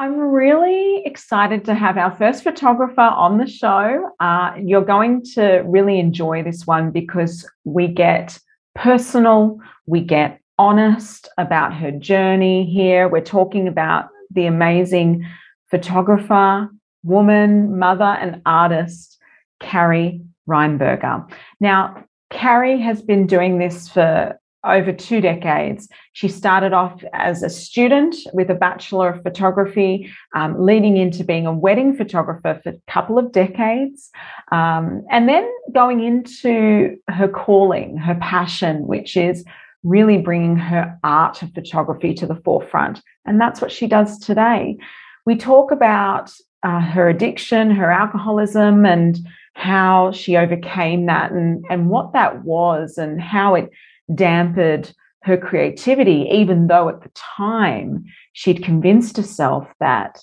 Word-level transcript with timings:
I'm 0.00 0.18
really 0.18 1.02
excited 1.04 1.66
to 1.66 1.74
have 1.74 1.98
our 1.98 2.16
first 2.16 2.42
photographer 2.42 3.02
on 3.02 3.36
the 3.36 3.46
show. 3.46 4.10
Uh, 4.18 4.54
you're 4.58 4.80
going 4.80 5.22
to 5.34 5.58
really 5.66 5.98
enjoy 5.98 6.42
this 6.42 6.66
one 6.66 6.90
because 6.90 7.46
we 7.64 7.86
get 7.86 8.38
personal, 8.74 9.58
we 9.84 10.00
get 10.00 10.40
honest 10.58 11.28
about 11.36 11.74
her 11.74 11.90
journey 11.90 12.64
here. 12.64 13.08
We're 13.08 13.20
talking 13.20 13.68
about 13.68 14.08
the 14.30 14.46
amazing 14.46 15.26
photographer, 15.70 16.70
woman, 17.02 17.78
mother, 17.78 18.16
and 18.22 18.40
artist, 18.46 19.18
Carrie 19.60 20.22
Reinberger. 20.48 21.30
Now, 21.60 22.06
Carrie 22.30 22.80
has 22.80 23.02
been 23.02 23.26
doing 23.26 23.58
this 23.58 23.86
for 23.90 24.39
over 24.64 24.92
two 24.92 25.20
decades. 25.20 25.88
She 26.12 26.28
started 26.28 26.72
off 26.72 27.02
as 27.12 27.42
a 27.42 27.50
student 27.50 28.16
with 28.32 28.50
a 28.50 28.54
Bachelor 28.54 29.10
of 29.10 29.22
Photography, 29.22 30.10
um, 30.34 30.64
leading 30.64 30.96
into 30.96 31.24
being 31.24 31.46
a 31.46 31.52
wedding 31.52 31.96
photographer 31.96 32.60
for 32.62 32.70
a 32.70 32.92
couple 32.92 33.18
of 33.18 33.32
decades, 33.32 34.10
um, 34.52 35.04
and 35.10 35.28
then 35.28 35.50
going 35.72 36.02
into 36.02 36.96
her 37.08 37.28
calling, 37.28 37.96
her 37.96 38.16
passion, 38.16 38.86
which 38.86 39.16
is 39.16 39.44
really 39.82 40.18
bringing 40.18 40.56
her 40.56 40.98
art 41.02 41.42
of 41.42 41.52
photography 41.54 42.12
to 42.12 42.26
the 42.26 42.40
forefront. 42.44 43.00
And 43.24 43.40
that's 43.40 43.60
what 43.60 43.72
she 43.72 43.86
does 43.86 44.18
today. 44.18 44.76
We 45.24 45.36
talk 45.36 45.70
about 45.70 46.32
uh, 46.62 46.80
her 46.80 47.08
addiction, 47.08 47.70
her 47.70 47.90
alcoholism, 47.90 48.84
and 48.84 49.18
how 49.54 50.12
she 50.12 50.36
overcame 50.36 51.06
that 51.06 51.32
and, 51.32 51.64
and 51.70 51.88
what 51.88 52.12
that 52.12 52.44
was 52.44 52.98
and 52.98 53.20
how 53.20 53.54
it 53.54 53.70
dampened 54.14 54.92
her 55.22 55.36
creativity, 55.36 56.28
even 56.32 56.66
though 56.66 56.88
at 56.88 57.02
the 57.02 57.10
time 57.14 58.04
she'd 58.32 58.64
convinced 58.64 59.16
herself 59.16 59.68
that 59.80 60.22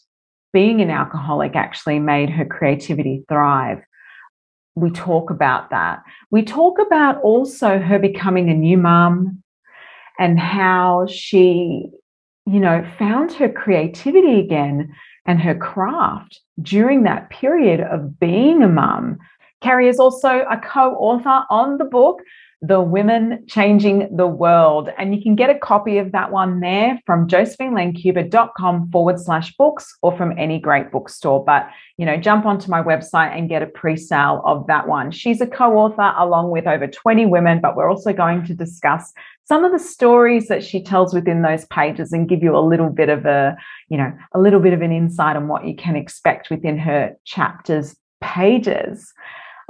being 0.54 0.82
an 0.82 0.90
alcoholic 0.90 1.55
actually 1.55 2.00
made 2.00 2.30
her 2.30 2.45
creativity 2.45 3.23
thrive. 3.30 3.80
We 4.75 4.92
talk 4.92 5.30
about 5.30 5.70
that. 5.70 6.03
We 6.31 6.44
talk 6.44 6.80
about 6.80 7.22
also 7.22 7.80
her 7.80 8.00
becoming 8.00 8.50
a 8.50 8.53
new 8.53 8.78
mom 8.78 9.44
and 10.19 10.40
how 10.40 11.08
she, 11.08 11.90
you 12.45 12.59
know, 12.59 12.86
found 12.97 13.34
her 13.34 13.50
creativity 13.50 14.40
again 14.40 14.94
and 15.25 15.42
her 15.42 15.56
craft 15.56 16.40
during 16.62 17.03
that 17.03 17.30
period 17.30 17.81
of 17.81 18.19
being 18.19 18.64
a 18.64 18.67
mum. 18.67 19.17
Carrie 19.62 19.90
is 19.90 20.00
also 20.00 20.45
a 20.50 20.58
co 20.58 20.94
author 20.95 21.44
on 21.50 21.78
the 21.78 21.86
book, 21.86 22.22
The 22.61 22.81
Women 22.81 23.45
Changing 23.47 24.16
the 24.16 24.25
World. 24.25 24.89
And 24.97 25.16
you 25.16 25.22
can 25.22 25.36
get 25.36 25.52
a 25.52 25.59
copy 25.59 26.00
of 26.00 26.11
that 26.13 26.31
one 26.31 26.59
there 26.59 27.00
from 27.05 27.27
josephinelancuba.com 27.27 28.91
forward 28.91 29.19
slash 29.19 29.55
books 29.58 29.95
or 30.02 30.17
from 30.17 30.36
any 30.39 30.59
great 30.59 30.91
bookstore. 30.91 31.45
But, 31.45 31.69
you 31.97 32.05
know, 32.05 32.17
jump 32.17 32.45
onto 32.45 32.72
my 32.72 32.81
website 32.81 33.38
and 33.38 33.47
get 33.47 33.61
a 33.61 33.67
pre 33.67 33.95
sale 33.95 34.41
of 34.44 34.66
that 34.67 34.88
one. 34.88 35.11
She's 35.11 35.39
a 35.39 35.47
co 35.47 35.78
author 35.78 36.13
along 36.17 36.50
with 36.50 36.66
over 36.66 36.88
20 36.88 37.28
women, 37.28 37.61
but 37.61 37.75
we're 37.75 37.91
also 37.91 38.11
going 38.11 38.44
to 38.45 38.55
discuss 38.55 39.13
some 39.45 39.63
of 39.63 39.72
the 39.72 39.80
stories 39.80 40.47
that 40.47 40.63
she 40.63 40.81
tells 40.81 41.13
within 41.13 41.44
those 41.44 41.66
pages 41.66 42.11
and 42.11 42.28
give 42.28 42.41
you 42.41 42.58
a 42.58 42.59
little 42.59 42.89
bit 42.89 43.09
of 43.09 43.25
a, 43.25 43.55
you 43.89 43.97
know, 43.97 44.11
a 44.33 44.39
little 44.39 44.59
bit 44.59 44.73
of 44.73 44.81
an 44.81 44.91
insight 44.91 45.35
on 45.35 45.47
what 45.47 45.66
you 45.66 45.75
can 45.75 45.95
expect 45.95 46.50
within 46.50 46.78
her 46.80 47.16
chapters 47.23 47.95
pages. 48.19 49.13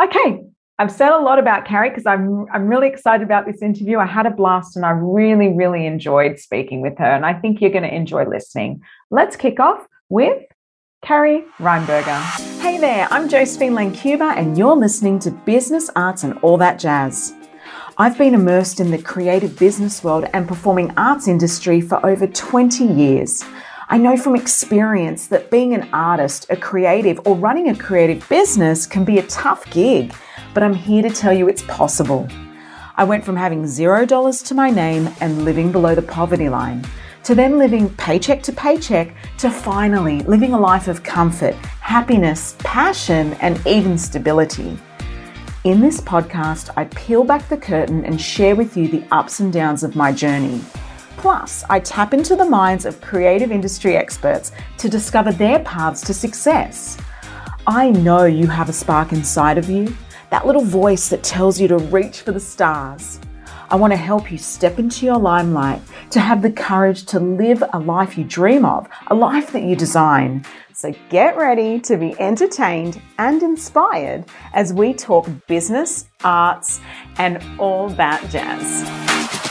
Okay, 0.02 0.44
I've 0.80 0.92
said 0.92 1.10
a 1.10 1.18
lot 1.18 1.40
about 1.40 1.66
Carrie 1.66 1.90
because 1.90 2.06
I'm 2.06 2.46
I'm 2.54 2.68
really 2.68 2.88
excited 2.88 3.26
about 3.26 3.48
this 3.48 3.64
interview. 3.64 3.98
I 3.98 4.06
had 4.06 4.28
a 4.28 4.30
blast 4.30 4.76
and 4.76 4.86
I 4.86 4.92
really 4.92 5.48
really 5.48 5.88
enjoyed 5.88 6.38
speaking 6.38 6.82
with 6.82 7.00
her 7.00 7.16
and 7.16 7.26
I 7.26 7.34
think 7.34 7.62
you're 7.62 7.72
going 7.72 7.84
to 7.84 7.94
enjoy 7.94 8.26
listening. 8.26 8.82
Let's 9.10 9.36
kick 9.36 9.60
off 9.60 9.88
with 10.10 10.44
Carrie 11.02 11.46
Reinberger. 11.58 12.22
Hey 12.62 12.78
there, 12.78 13.08
I'm 13.10 13.28
Josephine 13.28 13.74
Lancuba 13.74 14.38
and 14.38 14.56
you're 14.56 14.76
listening 14.76 15.18
to 15.20 15.32
Business 15.32 15.90
Arts 15.96 16.24
and 16.24 16.38
All 16.44 16.58
That 16.58 16.78
Jazz. 16.78 17.34
I've 17.98 18.20
been 18.20 18.36
immersed 18.36 18.80
in 18.80 18.92
the 18.92 19.02
creative 19.02 19.58
business 19.58 20.04
world 20.04 20.26
and 20.32 20.48
performing 20.48 20.94
arts 20.96 21.28
industry 21.28 21.82
for 21.82 22.06
over 22.06 22.28
20 22.28 22.86
years. 22.86 23.44
I 23.90 23.98
know 23.98 24.18
from 24.18 24.36
experience 24.36 25.28
that 25.28 25.50
being 25.50 25.74
an 25.74 25.88
artist, 25.94 26.46
a 26.50 26.58
creative, 26.58 27.26
or 27.26 27.38
running 27.38 27.70
a 27.70 27.76
creative 27.76 28.28
business 28.28 28.86
can 28.86 29.06
be 29.06 29.18
a 29.18 29.28
tough 29.28 29.64
gig, 29.72 30.14
but 30.54 30.62
I'm 30.62 30.74
here 30.74 31.02
to 31.02 31.10
tell 31.10 31.32
you 31.32 31.48
it's 31.48 31.62
possible. 31.62 32.28
I 32.98 33.06
went 33.06 33.24
from 33.24 33.38
having 33.38 33.66
zero 33.66 34.06
dollars 34.06 34.44
to 34.44 34.56
my 34.56 34.70
name 34.70 35.08
and 35.22 35.46
living 35.46 35.72
below 35.72 35.96
the 35.96 36.02
poverty 36.02 36.50
line 36.50 36.86
to 37.24 37.34
then 37.34 37.58
living 37.58 37.90
paycheck 37.96 38.44
to 38.44 38.52
paycheck 38.52 39.16
to 39.38 39.50
finally 39.50 40.20
living 40.24 40.54
a 40.54 40.60
life 40.60 40.90
of 40.90 41.04
comfort, 41.04 41.56
happiness, 41.80 42.58
passion, 42.60 43.36
and 43.36 43.66
even 43.66 43.98
stability. 43.98 44.78
In 45.64 45.80
this 45.80 46.02
podcast, 46.02 46.72
I 46.76 46.86
peel 46.86 47.24
back 47.24 47.48
the 47.48 47.56
curtain 47.56 48.04
and 48.04 48.20
share 48.20 48.58
with 48.58 48.76
you 48.76 48.90
the 48.90 49.06
ups 49.12 49.40
and 49.40 49.54
downs 49.54 49.84
of 49.84 49.96
my 49.96 50.12
journey. 50.12 50.60
Plus, 51.18 51.64
I 51.70 51.80
tap 51.80 52.14
into 52.14 52.36
the 52.36 52.46
minds 52.46 52.86
of 52.86 53.02
creative 53.02 53.52
industry 53.52 53.98
experts 53.98 54.52
to 54.78 54.88
discover 54.88 55.32
their 55.32 55.60
paths 55.60 56.02
to 56.02 56.14
success. 56.14 56.98
I 57.66 57.90
know 57.90 58.26
you 58.26 58.48
have 58.48 58.70
a 58.70 58.74
spark 58.74 59.12
inside 59.12 59.58
of 59.58 59.70
you, 59.70 59.96
that 60.30 60.46
little 60.46 60.64
voice 60.64 61.10
that 61.10 61.24
tells 61.24 61.60
you 61.60 61.68
to 61.70 61.78
reach 61.78 62.22
for 62.22 62.32
the 62.32 62.40
stars. 62.40 63.20
I 63.70 63.76
want 63.76 63.92
to 63.92 63.98
help 63.98 64.32
you 64.32 64.38
step 64.38 64.80
into 64.80 65.06
your 65.06 65.18
limelight, 65.18 65.82
to 66.12 66.20
have 66.20 66.42
the 66.42 66.52
courage 66.52 67.06
to 67.08 67.20
live 67.20 67.64
a 67.74 67.80
life 67.80 68.18
you 68.18 68.24
dream 68.24 68.64
of, 68.64 68.88
a 69.08 69.16
life 69.16 69.52
that 69.52 69.64
you 69.64 69.76
design. 69.76 70.46
So 70.74 70.94
get 71.10 71.36
ready 71.36 71.80
to 71.82 71.98
be 71.98 72.18
entertained 72.20 73.02
and 73.18 73.42
inspired 73.42 74.26
as 74.54 74.72
we 74.72 74.94
talk 74.94 75.28
business, 75.48 76.06
arts, 76.24 76.80
and 77.18 77.44
all 77.60 77.90
that 77.90 78.30
jazz. 78.30 79.47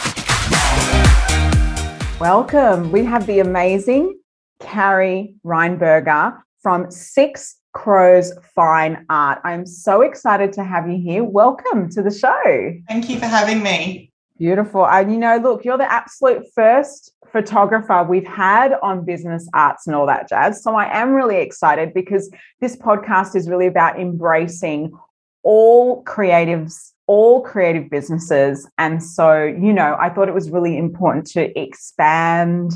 Welcome. 2.20 2.92
We 2.92 3.04
have 3.04 3.26
the 3.26 3.40
amazing 3.40 4.18
Carrie 4.58 5.34
Reinberger 5.44 6.40
from 6.62 6.90
Six 6.90 7.56
Crows 7.74 8.32
Fine 8.54 9.04
Art. 9.10 9.38
I'm 9.44 9.66
so 9.66 10.00
excited 10.00 10.50
to 10.54 10.64
have 10.64 10.88
you 10.88 10.96
here. 10.96 11.22
Welcome 11.22 11.90
to 11.90 12.02
the 12.02 12.10
show. 12.10 12.72
Thank 12.88 13.10
you 13.10 13.18
for 13.18 13.26
having 13.26 13.62
me. 13.62 14.10
Beautiful. 14.38 14.86
And 14.86 15.12
you 15.12 15.18
know, 15.18 15.36
look, 15.36 15.66
you're 15.66 15.76
the 15.76 15.92
absolute 15.92 16.42
first 16.54 17.12
photographer 17.30 18.02
we've 18.02 18.26
had 18.26 18.72
on 18.82 19.04
business 19.04 19.46
arts 19.52 19.86
and 19.86 19.94
all 19.94 20.06
that 20.06 20.26
jazz. 20.26 20.62
So 20.62 20.74
I 20.74 20.90
am 20.98 21.12
really 21.12 21.36
excited 21.36 21.92
because 21.92 22.30
this 22.62 22.76
podcast 22.76 23.36
is 23.36 23.46
really 23.46 23.66
about 23.66 24.00
embracing 24.00 24.90
all 25.42 26.02
creatives 26.04 26.92
all 27.06 27.40
creative 27.40 27.88
businesses. 27.88 28.68
And 28.78 29.02
so, 29.02 29.44
you 29.44 29.72
know, 29.72 29.96
I 30.00 30.10
thought 30.10 30.28
it 30.28 30.34
was 30.34 30.50
really 30.50 30.76
important 30.76 31.26
to 31.28 31.58
expand, 31.58 32.72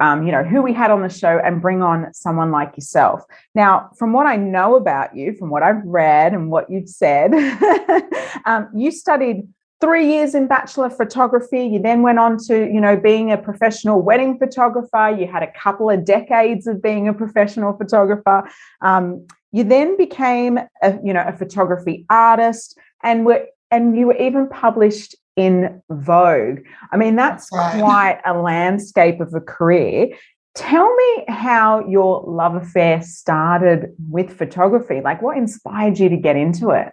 um, 0.00 0.26
you 0.26 0.32
know, 0.32 0.42
who 0.42 0.62
we 0.62 0.72
had 0.72 0.90
on 0.90 1.02
the 1.02 1.10
show 1.10 1.38
and 1.44 1.60
bring 1.60 1.82
on 1.82 2.12
someone 2.14 2.50
like 2.50 2.76
yourself. 2.76 3.22
Now, 3.54 3.90
from 3.98 4.12
what 4.12 4.26
I 4.26 4.36
know 4.36 4.76
about 4.76 5.14
you, 5.14 5.34
from 5.34 5.50
what 5.50 5.62
I've 5.62 5.84
read 5.84 6.32
and 6.32 6.50
what 6.50 6.70
you've 6.70 6.88
said, 6.88 7.34
um, 8.46 8.68
you 8.74 8.90
studied 8.90 9.46
three 9.78 10.10
years 10.10 10.34
in 10.34 10.46
bachelor 10.46 10.88
photography 10.88 11.66
you 11.66 11.78
then 11.78 12.00
went 12.00 12.18
on 12.18 12.38
to 12.38 12.64
you 12.72 12.80
know 12.80 12.96
being 12.96 13.30
a 13.30 13.36
professional 13.36 14.00
wedding 14.00 14.38
photographer 14.38 15.14
you 15.18 15.26
had 15.26 15.42
a 15.42 15.52
couple 15.52 15.90
of 15.90 16.02
decades 16.02 16.66
of 16.66 16.80
being 16.80 17.08
a 17.08 17.12
professional 17.12 17.76
photographer 17.76 18.48
um, 18.80 19.26
you 19.52 19.62
then 19.62 19.94
became 19.98 20.58
a 20.82 20.98
you 21.04 21.12
know 21.12 21.22
a 21.26 21.36
photography 21.36 22.06
artist 22.08 22.78
and 23.02 23.26
were 23.26 23.46
and 23.76 23.96
you 23.96 24.06
were 24.06 24.16
even 24.16 24.48
published 24.48 25.14
in 25.36 25.82
Vogue. 25.90 26.60
I 26.92 26.96
mean, 26.96 27.14
that's, 27.14 27.48
right. 27.52 27.78
quite 27.78 28.20
a 28.24 28.32
landscape 28.32 29.20
of 29.20 29.34
a 29.34 29.40
career. 29.40 30.16
Tell 30.54 30.94
me 30.96 31.24
how 31.28 31.86
your 31.86 32.24
love 32.26 32.54
affair 32.54 33.02
started 33.02 33.94
with 34.10 34.36
photography. 34.36 35.02
Like, 35.02 35.20
what 35.20 35.36
inspired 35.36 35.98
you 35.98 36.08
to 36.08 36.16
get 36.16 36.36
into 36.36 36.70
it? 36.70 36.92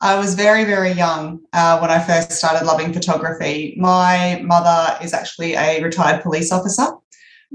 I 0.00 0.18
was 0.18 0.34
very, 0.34 0.64
very 0.64 0.92
young 0.92 1.40
uh, 1.52 1.78
when 1.78 1.90
I 1.90 1.98
first 1.98 2.32
started 2.32 2.66
loving 2.66 2.92
photography. 2.92 3.74
My 3.78 4.40
mother 4.42 4.96
is 5.04 5.12
actually 5.12 5.54
a 5.54 5.82
retired 5.82 6.22
police 6.22 6.50
officer. 6.50 6.86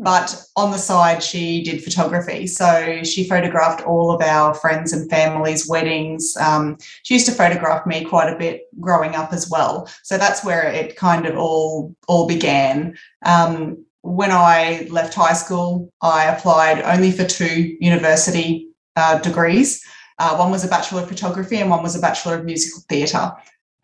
But 0.02 0.42
on 0.56 0.72
the 0.72 0.78
side, 0.78 1.22
she 1.22 1.62
did 1.62 1.84
photography. 1.84 2.48
So 2.48 3.04
she 3.04 3.28
photographed 3.28 3.86
all 3.86 4.14
of 4.14 4.22
our 4.22 4.54
friends 4.54 4.94
and 4.94 5.10
families' 5.10 5.68
weddings. 5.68 6.38
Um, 6.40 6.78
she 7.04 7.16
used 7.16 7.26
to 7.26 7.34
photograph 7.34 7.86
me 7.86 8.06
quite 8.06 8.34
a 8.34 8.38
bit 8.38 8.62
growing 8.80 9.16
up 9.16 9.34
as 9.34 9.50
well. 9.50 9.90
So 10.04 10.18
that's 10.18 10.44
where 10.44 10.64
it 10.64 10.96
kind 10.96 11.26
of 11.26 11.38
all 11.38 11.94
all 12.08 12.28
began. 12.28 12.98
Um, 13.26 13.86
when 14.02 14.32
I 14.32 14.88
left 14.90 15.14
high 15.14 15.34
school, 15.34 15.92
I 16.02 16.26
applied 16.26 16.82
only 16.82 17.12
for 17.12 17.26
two 17.26 17.76
university 17.82 18.70
uh, 18.96 19.20
degrees. 19.20 19.84
Uh, 20.18 20.38
one 20.38 20.52
was 20.52 20.64
a 20.64 20.70
Bachelor 20.70 21.02
of 21.02 21.10
Photography 21.10 21.58
and 21.58 21.70
one 21.70 21.84
was 21.84 21.98
a 21.98 22.00
Bachelor 22.00 22.36
of 22.36 22.46
Musical 22.46 22.84
Theatre. 22.88 23.34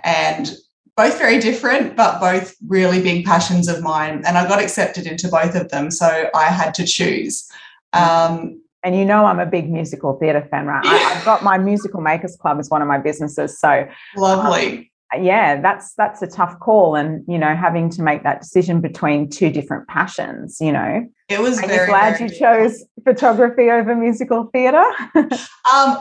And 0.04 0.54
both 0.98 1.18
very 1.18 1.40
different, 1.40 1.96
but 1.96 2.20
both 2.20 2.56
really 2.68 3.02
big 3.02 3.26
passions 3.26 3.68
of 3.68 3.82
mine. 3.82 4.24
And 4.26 4.38
I 4.38 4.48
got 4.48 4.62
accepted 4.62 5.06
into 5.06 5.28
both 5.28 5.56
of 5.56 5.70
them. 5.70 5.92
So 5.92 6.30
I 6.34 6.46
had 6.46 6.74
to 6.76 6.86
choose. 6.86 7.48
Um, 7.94 8.62
and 8.84 8.96
you 8.96 9.04
know 9.04 9.26
I'm 9.26 9.40
a 9.40 9.46
big 9.46 9.70
musical 9.70 10.18
theatre 10.20 10.48
fan, 10.52 10.68
right? 10.68 10.86
I, 10.86 10.96
have 10.96 11.26
got 11.26 11.44
my 11.44 11.58
musical 11.58 12.02
makers 12.02 12.38
club 12.38 12.60
as 12.60 12.70
one 12.70 12.82
of 12.82 12.88
my 12.88 13.00
businesses. 13.00 13.60
So 13.60 13.88
lovely. 14.16 14.78
Um, 14.78 14.86
yeah, 15.24 15.62
that's 15.62 15.94
that's 15.94 16.22
a 16.22 16.28
tough 16.28 16.60
call, 16.60 16.96
and 16.96 17.24
you 17.28 17.38
know, 17.38 17.56
having 17.56 17.90
to 17.92 18.02
make 18.02 18.24
that 18.24 18.42
decision 18.42 18.82
between 18.82 19.30
two 19.30 19.50
different 19.50 19.88
passions, 19.88 20.58
you 20.60 20.72
know. 20.72 21.08
It 21.30 21.40
was 21.40 21.58
Are 21.60 21.68
very 21.68 21.82
you 21.82 21.88
glad 21.88 22.18
very 22.18 22.30
you 22.30 22.36
chose 22.38 22.84
photography 23.04 23.72
over 23.72 23.96
musical 23.96 24.50
theatre. 24.52 24.84
um, 25.16 25.30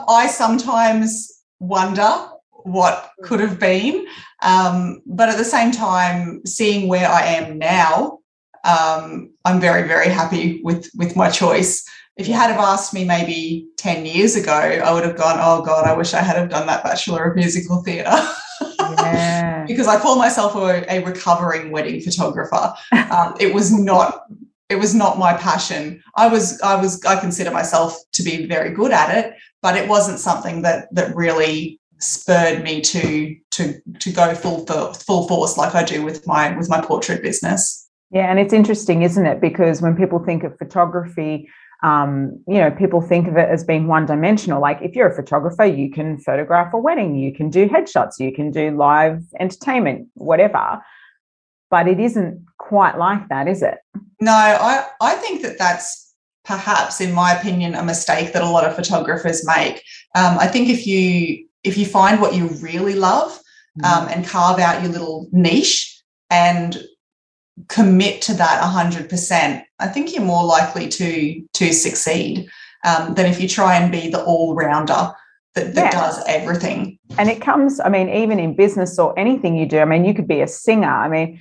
I 0.09 0.27
sometimes 0.29 1.31
wonder 1.59 2.27
what 2.65 3.11
could 3.23 3.39
have 3.39 3.59
been, 3.59 4.05
um, 4.43 5.01
but 5.05 5.29
at 5.29 5.37
the 5.37 5.45
same 5.45 5.71
time, 5.71 6.45
seeing 6.45 6.87
where 6.87 7.07
I 7.07 7.21
am 7.21 7.57
now, 7.57 8.19
um, 8.63 9.31
I'm 9.45 9.61
very 9.61 9.87
very 9.87 10.09
happy 10.09 10.61
with 10.63 10.89
with 10.95 11.15
my 11.15 11.29
choice 11.29 11.85
if 12.17 12.27
you 12.27 12.33
had 12.33 12.49
have 12.49 12.59
asked 12.59 12.93
me 12.93 13.03
maybe 13.03 13.67
10 13.77 14.05
years 14.05 14.35
ago, 14.35 14.53
I 14.53 14.93
would 14.93 15.03
have 15.03 15.17
gone, 15.17 15.37
oh 15.39 15.61
God, 15.61 15.85
I 15.85 15.93
wish 15.93 16.13
I 16.13 16.21
had 16.21 16.37
have 16.37 16.49
done 16.49 16.65
that 16.67 16.83
Bachelor 16.83 17.25
of 17.25 17.35
Musical 17.35 17.83
Theatre. 17.83 18.15
Yeah. 18.79 19.65
because 19.67 19.87
I 19.87 19.99
call 19.99 20.15
myself 20.15 20.55
a, 20.55 20.85
a 20.93 21.03
recovering 21.03 21.71
wedding 21.71 21.99
photographer. 21.99 22.73
Um, 23.11 23.35
it 23.39 23.53
was 23.53 23.77
not 23.77 24.23
it 24.69 24.77
was 24.77 24.95
not 24.95 25.19
my 25.19 25.33
passion. 25.33 26.01
I 26.15 26.27
was 26.27 26.59
I 26.61 26.75
was 26.75 27.03
I 27.03 27.19
consider 27.19 27.51
myself 27.51 27.97
to 28.13 28.23
be 28.23 28.45
very 28.45 28.71
good 28.71 28.91
at 28.91 29.15
it, 29.15 29.33
but 29.61 29.75
it 29.75 29.89
wasn't 29.89 30.19
something 30.19 30.61
that 30.61 30.93
that 30.95 31.15
really 31.15 31.79
spurred 32.05 32.63
me 32.63 32.81
to 32.81 33.35
to 33.51 33.81
to 33.99 34.11
go 34.11 34.35
full 34.35 34.65
for, 34.65 34.93
full 34.93 35.27
force 35.27 35.57
like 35.57 35.75
I 35.75 35.83
do 35.83 36.03
with 36.03 36.25
my 36.27 36.55
with 36.57 36.69
my 36.69 36.81
portrait 36.81 37.21
business. 37.21 37.89
Yeah, 38.11 38.29
and 38.29 38.39
it's 38.39 38.53
interesting, 38.53 39.01
isn't 39.01 39.25
it? 39.25 39.41
Because 39.41 39.81
when 39.81 39.95
people 39.95 40.19
think 40.19 40.43
of 40.43 40.57
photography, 40.57 41.49
um, 41.83 42.41
you 42.47 42.59
know, 42.59 42.71
people 42.71 43.01
think 43.01 43.27
of 43.27 43.35
it 43.37 43.49
as 43.49 43.63
being 43.63 43.87
one 43.87 44.05
dimensional. 44.05 44.61
Like 44.61 44.79
if 44.81 44.95
you're 44.95 45.09
a 45.09 45.15
photographer, 45.15 45.65
you 45.65 45.91
can 45.91 46.17
photograph 46.19 46.73
a 46.73 46.77
wedding, 46.77 47.15
you 47.15 47.33
can 47.33 47.49
do 47.49 47.67
headshots, 47.67 48.13
you 48.19 48.31
can 48.31 48.51
do 48.51 48.71
live 48.71 49.23
entertainment, 49.39 50.07
whatever. 50.13 50.81
But 51.69 51.87
it 51.87 51.99
isn't 51.99 52.45
quite 52.57 52.97
like 52.97 53.27
that, 53.29 53.47
is 53.47 53.61
it? 53.61 53.79
No, 54.21 54.31
I, 54.31 54.85
I 55.01 55.15
think 55.15 55.41
that 55.41 55.57
that's 55.57 56.13
perhaps, 56.45 57.01
in 57.01 57.11
my 57.11 57.33
opinion, 57.33 57.75
a 57.75 57.83
mistake 57.83 58.33
that 58.33 58.43
a 58.43 58.49
lot 58.49 58.65
of 58.65 58.75
photographers 58.75 59.45
make. 59.45 59.83
Um, 60.13 60.37
I 60.39 60.47
think 60.47 60.69
if 60.69 60.87
you 60.87 61.47
if 61.65 61.77
you 61.77 61.85
find 61.85 62.21
what 62.21 62.33
you 62.33 62.47
really 62.61 62.95
love 62.95 63.39
mm. 63.79 63.85
um, 63.85 64.07
and 64.09 64.25
carve 64.25 64.59
out 64.59 64.81
your 64.81 64.91
little 64.91 65.27
niche 65.31 66.01
and 66.29 66.83
commit 67.67 68.21
to 68.23 68.33
that 68.33 68.61
100%, 68.61 69.63
I 69.79 69.87
think 69.87 70.13
you're 70.13 70.23
more 70.23 70.45
likely 70.45 70.87
to 70.87 71.43
to 71.53 71.73
succeed 71.73 72.49
um, 72.85 73.13
than 73.15 73.25
if 73.25 73.41
you 73.41 73.47
try 73.47 73.75
and 73.77 73.91
be 73.91 74.09
the 74.09 74.23
all 74.23 74.55
rounder 74.55 75.13
that, 75.55 75.73
that 75.73 75.93
yeah. 75.93 75.99
does 75.99 76.23
everything. 76.27 76.99
And 77.17 77.29
it 77.29 77.41
comes, 77.41 77.79
I 77.79 77.89
mean, 77.89 78.09
even 78.09 78.39
in 78.39 78.55
business 78.55 78.99
or 78.99 79.17
anything 79.17 79.55
you 79.55 79.65
do. 79.65 79.79
I 79.79 79.85
mean, 79.85 80.05
you 80.05 80.13
could 80.13 80.27
be 80.27 80.41
a 80.41 80.47
singer. 80.47 80.89
I 80.89 81.07
mean, 81.07 81.39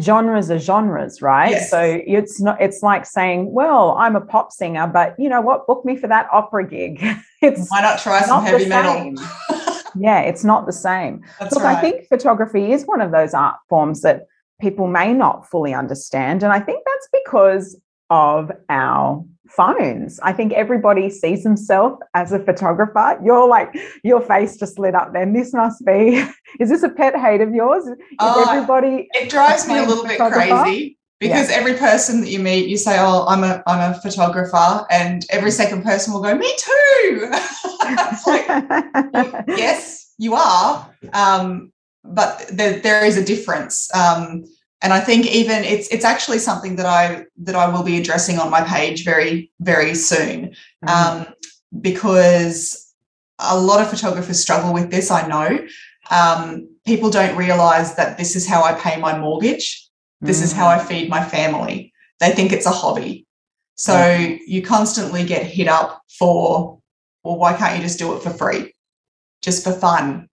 genres 0.00 0.50
are 0.50 0.58
genres, 0.58 1.22
right? 1.22 1.50
Yes. 1.50 1.70
So 1.70 2.00
it's 2.06 2.40
not. 2.40 2.60
It's 2.60 2.82
like 2.82 3.06
saying, 3.06 3.52
"Well, 3.52 3.92
I'm 3.98 4.16
a 4.16 4.20
pop 4.20 4.52
singer, 4.52 4.86
but 4.86 5.14
you 5.18 5.28
know 5.28 5.40
what? 5.40 5.66
Book 5.66 5.84
me 5.84 5.96
for 5.96 6.06
that 6.08 6.28
opera 6.32 6.68
gig." 6.68 7.02
it's 7.42 7.70
why 7.70 7.80
not 7.80 7.98
try 7.98 8.20
some 8.22 8.44
heavy 8.44 8.66
metal? 8.66 9.14
yeah, 9.98 10.20
it's 10.20 10.44
not 10.44 10.66
the 10.66 10.72
same. 10.72 11.24
That's 11.40 11.54
Look, 11.54 11.64
right. 11.64 11.76
I 11.76 11.80
think 11.80 12.08
photography 12.08 12.72
is 12.72 12.84
one 12.84 13.00
of 13.00 13.10
those 13.10 13.34
art 13.34 13.56
forms 13.68 14.02
that 14.02 14.26
people 14.60 14.86
may 14.86 15.12
not 15.12 15.48
fully 15.48 15.74
understand. 15.74 16.42
And 16.42 16.52
I 16.52 16.60
think 16.60 16.82
that's 16.84 17.08
because 17.24 17.80
of 18.10 18.52
our 18.68 19.24
phones. 19.48 20.20
I 20.20 20.32
think 20.32 20.52
everybody 20.52 21.10
sees 21.10 21.42
himself 21.42 21.98
as 22.14 22.32
a 22.32 22.38
photographer. 22.38 23.18
You're 23.24 23.48
like, 23.48 23.74
your 24.02 24.20
face 24.20 24.56
just 24.56 24.78
lit 24.78 24.94
up 24.94 25.12
then. 25.12 25.32
This 25.32 25.52
must 25.52 25.84
be, 25.84 26.24
is 26.60 26.68
this 26.68 26.82
a 26.82 26.88
pet 26.88 27.16
hate 27.16 27.40
of 27.40 27.54
yours? 27.54 27.86
Is 27.86 27.96
uh, 28.18 28.46
everybody 28.48 29.08
it 29.12 29.30
drives 29.30 29.66
me 29.66 29.78
a 29.78 29.82
little 29.82 30.04
bit 30.04 30.18
crazy 30.18 30.98
because 31.18 31.50
yeah. 31.50 31.56
every 31.56 31.74
person 31.74 32.20
that 32.20 32.30
you 32.30 32.38
meet, 32.38 32.68
you 32.68 32.76
say, 32.76 32.96
Oh, 32.98 33.26
I'm 33.26 33.42
a 33.42 33.62
I'm 33.66 33.92
a 33.92 34.00
photographer, 34.00 34.86
and 34.90 35.24
every 35.30 35.50
second 35.50 35.82
person 35.82 36.12
will 36.12 36.22
go, 36.22 36.34
Me 36.34 36.52
too. 36.58 37.28
like, 38.26 38.46
yes, 39.48 40.12
you 40.18 40.34
are. 40.34 40.90
Um, 41.12 41.72
but 42.04 42.46
there, 42.52 42.80
there 42.80 43.04
is 43.04 43.16
a 43.16 43.24
difference. 43.24 43.92
Um, 43.94 44.44
and 44.82 44.92
I 44.92 45.00
think 45.00 45.26
even 45.26 45.64
it's 45.64 45.88
it's 45.88 46.04
actually 46.04 46.38
something 46.38 46.76
that 46.76 46.86
I 46.86 47.24
that 47.42 47.54
I 47.54 47.68
will 47.68 47.82
be 47.82 47.98
addressing 47.98 48.38
on 48.38 48.50
my 48.50 48.62
page 48.62 49.04
very 49.04 49.50
very 49.60 49.94
soon, 49.94 50.54
mm-hmm. 50.84 50.88
um, 50.88 51.26
because 51.80 52.94
a 53.38 53.58
lot 53.58 53.80
of 53.80 53.90
photographers 53.90 54.40
struggle 54.40 54.72
with 54.72 54.90
this. 54.90 55.10
I 55.10 55.26
know 55.26 55.66
um, 56.10 56.68
people 56.86 57.10
don't 57.10 57.36
realize 57.36 57.94
that 57.96 58.18
this 58.18 58.36
is 58.36 58.46
how 58.46 58.62
I 58.62 58.74
pay 58.74 58.98
my 58.98 59.18
mortgage. 59.18 59.88
This 60.20 60.38
mm-hmm. 60.38 60.44
is 60.44 60.52
how 60.52 60.66
I 60.66 60.78
mm. 60.78 60.86
feed 60.86 61.10
my 61.10 61.22
family. 61.22 61.92
They 62.20 62.30
think 62.30 62.52
it's 62.52 62.66
a 62.66 62.70
hobby. 62.70 63.26
So 63.74 63.92
mm-hmm. 63.92 64.42
you 64.46 64.62
constantly 64.62 65.24
get 65.24 65.44
hit 65.44 65.68
up 65.68 66.02
for, 66.18 66.78
well, 67.22 67.36
why 67.36 67.54
can't 67.54 67.76
you 67.76 67.82
just 67.82 67.98
do 67.98 68.14
it 68.16 68.22
for 68.22 68.30
free, 68.30 68.74
just 69.42 69.62
for 69.62 69.72
fun? 69.72 70.28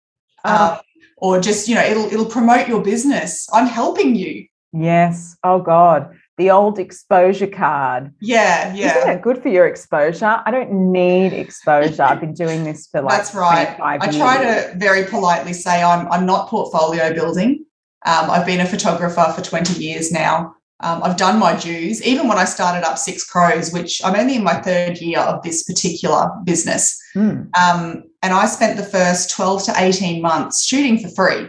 Uh, 0.45 0.77
um, 0.77 0.85
or 1.23 1.39
just 1.39 1.69
you 1.69 1.73
know 1.73 1.81
it'll 1.81 2.05
it'll 2.07 2.25
promote 2.25 2.67
your 2.67 2.83
business. 2.83 3.47
I'm 3.53 3.65
helping 3.65 4.13
you. 4.15 4.45
Yes. 4.73 5.37
Oh 5.43 5.59
god. 5.59 6.13
The 6.37 6.51
old 6.51 6.79
exposure 6.79 7.47
card. 7.47 8.13
Yeah 8.19 8.73
yeah. 8.75 8.97
isn't 8.97 9.09
it 9.09 9.21
good 9.21 9.41
for 9.41 9.47
your 9.47 9.65
exposure? 9.65 10.41
I 10.45 10.51
don't 10.51 10.91
need 10.91 11.31
exposure. 11.31 12.03
I've 12.03 12.19
been 12.19 12.33
doing 12.33 12.65
this 12.65 12.87
for 12.87 13.01
like 13.01 13.17
that's 13.17 13.33
right. 13.33 13.79
i 13.79 14.03
years. 14.03 14.17
try 14.17 14.43
to 14.43 14.73
very 14.77 15.05
politely 15.05 15.53
say 15.53 15.81
i'm 15.81 16.11
i'm 16.11 16.25
not 16.25 16.49
portfolio 16.49 17.13
building. 17.13 17.65
Um, 18.05 18.29
i've 18.29 18.45
been 18.45 18.59
a 18.59 18.65
photographer 18.65 19.31
for 19.33 19.41
20 19.41 19.81
years 19.81 20.11
now 20.11 20.55
um, 20.79 21.01
I've 21.03 21.17
done 21.17 21.39
my 21.39 21.55
dues, 21.55 22.03
even 22.03 22.27
when 22.27 22.37
I 22.37 22.45
started 22.45 22.85
up 22.85 22.97
Six 22.97 23.23
Crows, 23.23 23.71
which 23.71 24.03
I'm 24.03 24.15
only 24.15 24.35
in 24.35 24.43
my 24.43 24.61
third 24.61 24.97
year 24.99 25.19
of 25.19 25.41
this 25.43 25.63
particular 25.63 26.29
business. 26.43 26.99
Mm. 27.15 27.49
Um, 27.57 28.03
and 28.21 28.33
I 28.33 28.45
spent 28.47 28.77
the 28.77 28.83
first 28.83 29.29
12 29.31 29.65
to 29.65 29.73
18 29.77 30.21
months 30.21 30.65
shooting 30.65 30.99
for 30.99 31.09
free. 31.09 31.45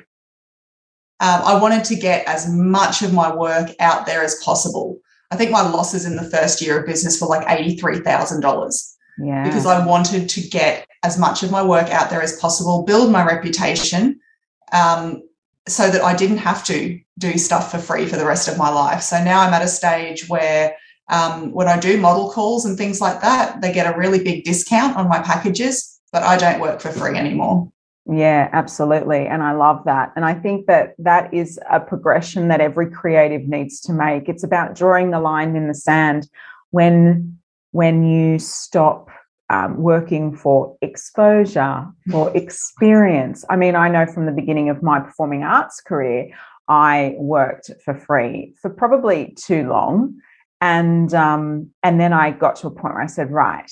Um, 1.20 1.40
I 1.44 1.58
wanted 1.60 1.84
to 1.84 1.96
get 1.96 2.26
as 2.28 2.48
much 2.48 3.02
of 3.02 3.12
my 3.12 3.34
work 3.34 3.70
out 3.80 4.06
there 4.06 4.22
as 4.22 4.36
possible. 4.44 4.98
I 5.30 5.36
think 5.36 5.50
my 5.50 5.62
losses 5.62 6.04
in 6.04 6.16
the 6.16 6.30
first 6.30 6.60
year 6.60 6.78
of 6.78 6.86
business 6.86 7.20
were 7.20 7.28
like 7.28 7.46
$83,000. 7.46 8.94
Yeah. 9.18 9.44
Because 9.44 9.66
I 9.66 9.84
wanted 9.84 10.28
to 10.28 10.40
get 10.42 10.86
as 11.02 11.18
much 11.18 11.42
of 11.42 11.50
my 11.50 11.62
work 11.62 11.88
out 11.90 12.10
there 12.10 12.22
as 12.22 12.38
possible, 12.38 12.82
build 12.82 13.10
my 13.10 13.24
reputation, 13.24 14.20
um, 14.72 15.22
so 15.66 15.90
that 15.90 16.02
I 16.02 16.14
didn't 16.14 16.38
have 16.38 16.64
to 16.66 17.00
do 17.18 17.38
stuff 17.38 17.70
for 17.70 17.78
free 17.78 18.06
for 18.06 18.16
the 18.16 18.26
rest 18.26 18.48
of 18.48 18.58
my 18.58 18.70
life. 18.70 19.02
So 19.02 19.22
now 19.22 19.40
I'm 19.40 19.54
at 19.54 19.62
a 19.62 19.68
stage 19.68 20.28
where 20.28 20.76
um, 21.10 21.52
when 21.52 21.68
I 21.68 21.78
do 21.78 21.98
model 21.98 22.30
calls 22.30 22.64
and 22.64 22.76
things 22.76 23.00
like 23.00 23.20
that, 23.20 23.60
they 23.60 23.72
get 23.72 23.92
a 23.92 23.98
really 23.98 24.22
big 24.22 24.44
discount 24.44 24.96
on 24.96 25.08
my 25.08 25.20
packages, 25.20 26.00
but 26.12 26.22
I 26.22 26.36
don't 26.36 26.60
work 26.60 26.80
for 26.80 26.90
free 26.90 27.16
anymore. 27.16 27.70
Yeah, 28.06 28.50
absolutely. 28.52 29.26
And 29.26 29.42
I 29.42 29.52
love 29.52 29.82
that. 29.86 30.12
And 30.14 30.26
I 30.26 30.34
think 30.34 30.66
that 30.66 30.94
that 30.98 31.32
is 31.32 31.58
a 31.70 31.80
progression 31.80 32.48
that 32.48 32.60
every 32.60 32.90
creative 32.90 33.48
needs 33.48 33.80
to 33.82 33.92
make. 33.92 34.28
It's 34.28 34.44
about 34.44 34.74
drawing 34.74 35.10
the 35.10 35.20
line 35.20 35.56
in 35.56 35.68
the 35.68 35.74
sand 35.74 36.28
when 36.70 37.38
when 37.70 38.04
you 38.04 38.38
stop 38.38 39.08
um, 39.50 39.76
working 39.76 40.36
for 40.36 40.76
exposure, 40.80 41.86
for 42.10 42.30
experience. 42.36 43.44
I 43.50 43.56
mean, 43.56 43.76
I 43.76 43.88
know 43.88 44.06
from 44.06 44.26
the 44.26 44.32
beginning 44.32 44.70
of 44.70 44.82
my 44.82 45.00
performing 45.00 45.42
arts 45.42 45.80
career, 45.80 46.30
I 46.68 47.14
worked 47.18 47.70
for 47.84 47.94
free 47.94 48.54
for 48.60 48.70
probably 48.70 49.36
too 49.38 49.68
long, 49.68 50.16
and 50.60 51.12
um, 51.12 51.70
and 51.82 52.00
then 52.00 52.12
I 52.12 52.30
got 52.30 52.56
to 52.56 52.68
a 52.68 52.70
point 52.70 52.94
where 52.94 53.02
I 53.02 53.06
said, 53.06 53.30
right, 53.30 53.70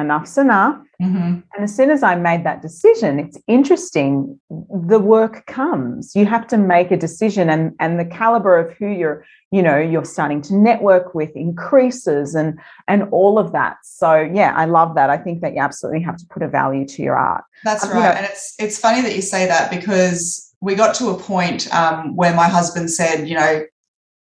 enough's 0.00 0.38
enough. 0.38 0.78
Mm-hmm. 1.00 1.40
And 1.54 1.64
as 1.64 1.74
soon 1.74 1.90
as 1.90 2.02
I 2.02 2.14
made 2.14 2.44
that 2.44 2.62
decision, 2.62 3.18
it's 3.18 3.38
interesting. 3.46 4.38
The 4.50 4.98
work 4.98 5.46
comes. 5.46 6.14
You 6.14 6.26
have 6.26 6.46
to 6.48 6.58
make 6.58 6.90
a 6.90 6.96
decision, 6.96 7.48
and 7.48 7.74
and 7.80 7.98
the 7.98 8.04
caliber 8.04 8.58
of 8.58 8.76
who 8.76 8.88
you're, 8.88 9.24
you 9.50 9.62
know, 9.62 9.78
you're 9.78 10.04
starting 10.04 10.42
to 10.42 10.54
network 10.54 11.14
with 11.14 11.34
increases, 11.34 12.34
and 12.34 12.58
and 12.86 13.04
all 13.10 13.38
of 13.38 13.52
that. 13.52 13.76
So 13.82 14.20
yeah, 14.20 14.54
I 14.56 14.66
love 14.66 14.94
that. 14.96 15.08
I 15.08 15.16
think 15.16 15.40
that 15.40 15.54
you 15.54 15.60
absolutely 15.60 16.02
have 16.02 16.16
to 16.18 16.26
put 16.26 16.42
a 16.42 16.48
value 16.48 16.86
to 16.88 17.02
your 17.02 17.16
art. 17.16 17.44
That's 17.64 17.84
um, 17.84 17.90
right, 17.90 17.96
you 17.96 18.02
know, 18.02 18.10
and 18.10 18.26
it's 18.26 18.54
it's 18.58 18.78
funny 18.78 19.00
that 19.02 19.16
you 19.16 19.22
say 19.22 19.46
that 19.46 19.70
because 19.70 20.54
we 20.60 20.74
got 20.74 20.94
to 20.96 21.08
a 21.10 21.18
point 21.18 21.72
um, 21.74 22.14
where 22.16 22.34
my 22.34 22.48
husband 22.48 22.90
said, 22.90 23.28
you 23.28 23.34
know, 23.34 23.64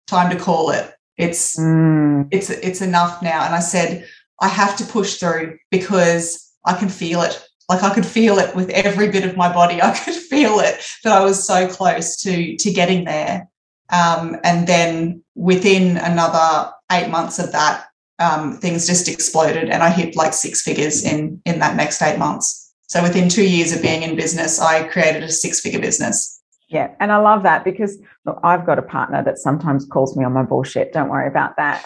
time 0.08 0.30
to 0.30 0.38
call 0.38 0.70
it. 0.72 0.94
It's 1.18 1.60
mm. 1.60 2.28
it's 2.32 2.50
it's 2.50 2.82
enough 2.82 3.22
now. 3.22 3.44
And 3.46 3.56
I 3.56 3.60
said, 3.60 4.08
I 4.42 4.48
have 4.48 4.76
to 4.78 4.86
push 4.86 5.16
through 5.16 5.60
because 5.70 6.52
I 6.66 6.78
can 6.78 6.90
feel 6.90 7.22
it. 7.22 7.42
Like 7.70 7.84
I 7.84 7.94
could 7.94 8.06
feel 8.06 8.40
it 8.40 8.56
with 8.56 8.70
every 8.72 9.10
bit 9.10 9.24
of 9.24 9.38
my 9.38 9.52
body. 9.54 9.82
I 9.82 9.96
could 9.96 10.16
feel 10.16 10.60
it 10.60 10.84
that 11.04 11.14
I 11.14 11.24
was 11.24 11.46
so 11.46 11.68
close 11.68 12.18
to 12.24 12.58
to 12.58 12.72
getting 12.74 13.06
there. 13.06 13.48
Um, 13.90 14.38
and 14.44 14.68
then 14.68 15.24
within 15.36 15.98
another 15.98 16.72
eight 16.92 17.10
months 17.10 17.40
of 17.40 17.52
that, 17.52 17.86
um, 18.20 18.58
things 18.58 18.88
just 18.88 19.08
exploded, 19.08 19.70
and 19.70 19.84
I 19.84 19.90
hit 19.90 20.16
like 20.16 20.34
six 20.34 20.62
figures 20.62 21.04
in 21.04 21.42
in 21.46 21.60
that 21.60 21.76
next 21.76 22.02
eight 22.02 22.18
months. 22.18 22.74
So 22.88 23.02
within 23.02 23.30
two 23.30 23.48
years 23.48 23.72
of 23.72 23.82
being 23.82 24.04
in 24.04 24.16
business, 24.16 24.60
I 24.60 24.88
created 24.88 25.24
a 25.24 25.30
six 25.30 25.60
figure 25.60 25.80
business. 25.80 26.42
Yeah, 26.68 26.90
and 27.00 27.12
I 27.12 27.18
love 27.18 27.44
that 27.44 27.64
because 27.64 27.98
look, 28.26 28.40
I've 28.44 28.66
got 28.66 28.80
a 28.80 28.82
partner 28.82 29.24
that 29.24 29.38
sometimes 29.38 29.86
calls 29.86 30.16
me 30.16 30.24
on 30.24 30.34
my 30.34 30.44
bullshit. 30.44 30.94
Don't 30.94 31.10
worry 31.10 31.28
about 31.28 31.58
that. 31.58 31.84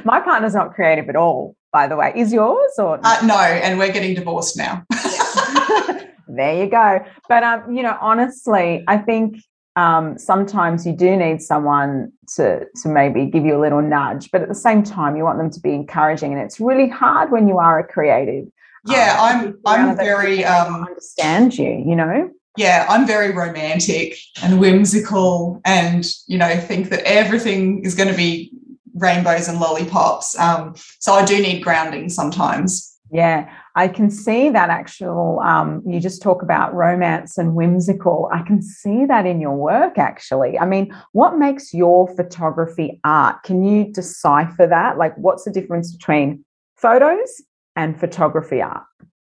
my 0.04 0.20
partner's 0.20 0.54
not 0.54 0.74
creative 0.74 1.08
at 1.08 1.16
all, 1.16 1.56
by 1.72 1.86
the 1.86 1.96
way. 1.96 2.12
Is 2.14 2.32
yours 2.32 2.72
or 2.78 3.00
uh, 3.02 3.20
no? 3.24 3.36
And 3.36 3.78
we're 3.78 3.92
getting 3.92 4.14
divorced 4.14 4.56
now. 4.56 4.84
there 6.28 6.62
you 6.62 6.70
go. 6.70 7.04
But 7.28 7.42
um, 7.42 7.74
you 7.74 7.82
know, 7.82 7.96
honestly, 8.00 8.84
I 8.86 8.98
think 8.98 9.36
um, 9.76 10.18
sometimes 10.18 10.86
you 10.86 10.92
do 10.92 11.16
need 11.16 11.40
someone 11.40 12.12
to 12.36 12.64
to 12.82 12.88
maybe 12.88 13.26
give 13.26 13.44
you 13.44 13.56
a 13.56 13.60
little 13.60 13.82
nudge, 13.82 14.30
but 14.30 14.42
at 14.42 14.48
the 14.48 14.54
same 14.54 14.82
time, 14.82 15.16
you 15.16 15.24
want 15.24 15.38
them 15.38 15.50
to 15.50 15.60
be 15.60 15.72
encouraging, 15.72 16.32
and 16.32 16.42
it's 16.42 16.58
really 16.58 16.88
hard 16.88 17.30
when 17.30 17.46
you 17.46 17.58
are 17.58 17.78
a 17.78 17.86
creative. 17.86 18.46
Yeah, 18.86 19.18
um, 19.20 19.58
I'm 19.64 19.90
I'm 19.90 19.96
very 19.96 20.44
um, 20.44 20.84
understand 20.84 21.56
you. 21.56 21.82
You 21.86 21.96
know. 21.96 22.30
Yeah, 22.56 22.86
I'm 22.88 23.06
very 23.06 23.32
romantic 23.32 24.18
and 24.42 24.58
whimsical, 24.58 25.60
and 25.64 26.04
you 26.26 26.38
know, 26.38 26.56
think 26.56 26.88
that 26.88 27.00
everything 27.04 27.84
is 27.84 27.94
going 27.94 28.08
to 28.08 28.16
be 28.16 28.50
rainbows 28.98 29.48
and 29.48 29.60
lollipops. 29.60 30.38
Um, 30.38 30.74
so 30.98 31.12
I 31.14 31.24
do 31.24 31.40
need 31.40 31.62
grounding 31.62 32.08
sometimes. 32.08 32.98
Yeah, 33.10 33.50
I 33.74 33.88
can 33.88 34.10
see 34.10 34.50
that 34.50 34.68
actual, 34.68 35.40
um, 35.40 35.82
you 35.86 35.98
just 35.98 36.20
talk 36.20 36.42
about 36.42 36.74
romance 36.74 37.38
and 37.38 37.54
whimsical. 37.54 38.28
I 38.32 38.42
can 38.42 38.60
see 38.60 39.06
that 39.06 39.24
in 39.24 39.40
your 39.40 39.56
work, 39.56 39.96
actually. 39.96 40.58
I 40.58 40.66
mean, 40.66 40.94
what 41.12 41.38
makes 41.38 41.72
your 41.72 42.14
photography 42.16 43.00
art? 43.04 43.42
Can 43.44 43.64
you 43.64 43.90
decipher 43.90 44.66
that? 44.66 44.98
Like, 44.98 45.16
what's 45.16 45.44
the 45.44 45.50
difference 45.50 45.90
between 45.96 46.44
photos 46.76 47.42
and 47.76 47.98
photography 47.98 48.60
art? 48.60 48.84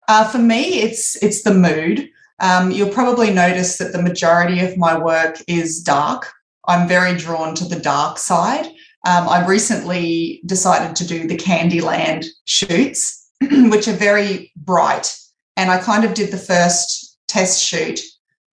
Uh, 0.07 0.29
for 0.29 0.39
me, 0.39 0.81
it's 0.81 1.21
it's 1.23 1.43
the 1.43 1.55
mood. 1.55 2.09
Um, 2.41 2.71
you'll 2.71 2.91
probably 2.91 3.33
notice 3.33 3.79
that 3.79 3.93
the 3.93 4.03
majority 4.03 4.61
of 4.61 4.77
my 4.77 4.99
work 4.99 5.39
is 5.49 5.83
dark. 5.83 6.31
I'm 6.67 6.87
very 6.87 7.17
drawn 7.17 7.55
to 7.57 7.65
the 7.65 7.79
dark 7.79 8.19
side. 8.19 8.67
Um, 9.05 9.29
I 9.29 9.47
recently 9.47 10.41
decided 10.47 10.97
to 10.97 11.07
do 11.07 11.27
the 11.27 11.37
Candyland 11.37 12.25
shoots 12.47 13.25
which 13.71 13.89
are 13.89 13.93
very 13.93 14.53
bright. 14.57 15.19
And 15.57 15.71
I 15.71 15.79
kind 15.79 16.05
of 16.05 16.15
did 16.15 16.31
the 16.31 16.39
first 16.39 17.19
test 17.29 17.63
shoot 17.63 18.01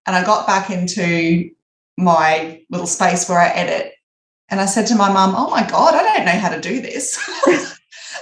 and 0.05 0.15
I 0.15 0.24
got 0.24 0.48
back 0.48 0.70
into 0.70 1.50
my 1.98 2.62
little 2.70 2.88
space 2.88 3.29
where 3.29 3.39
I 3.39 3.50
edit. 3.50 3.93
And 4.50 4.60
I 4.60 4.65
said 4.65 4.88
to 4.88 4.96
my 4.96 5.12
mum, 5.12 5.34
Oh 5.36 5.50
my 5.50 5.67
God, 5.67 5.93
I 5.93 6.03
don't 6.03 6.25
know 6.25 6.31
how 6.31 6.50
to 6.50 6.60
do 6.60 6.81
this. 6.81 7.17
like, 7.48 7.60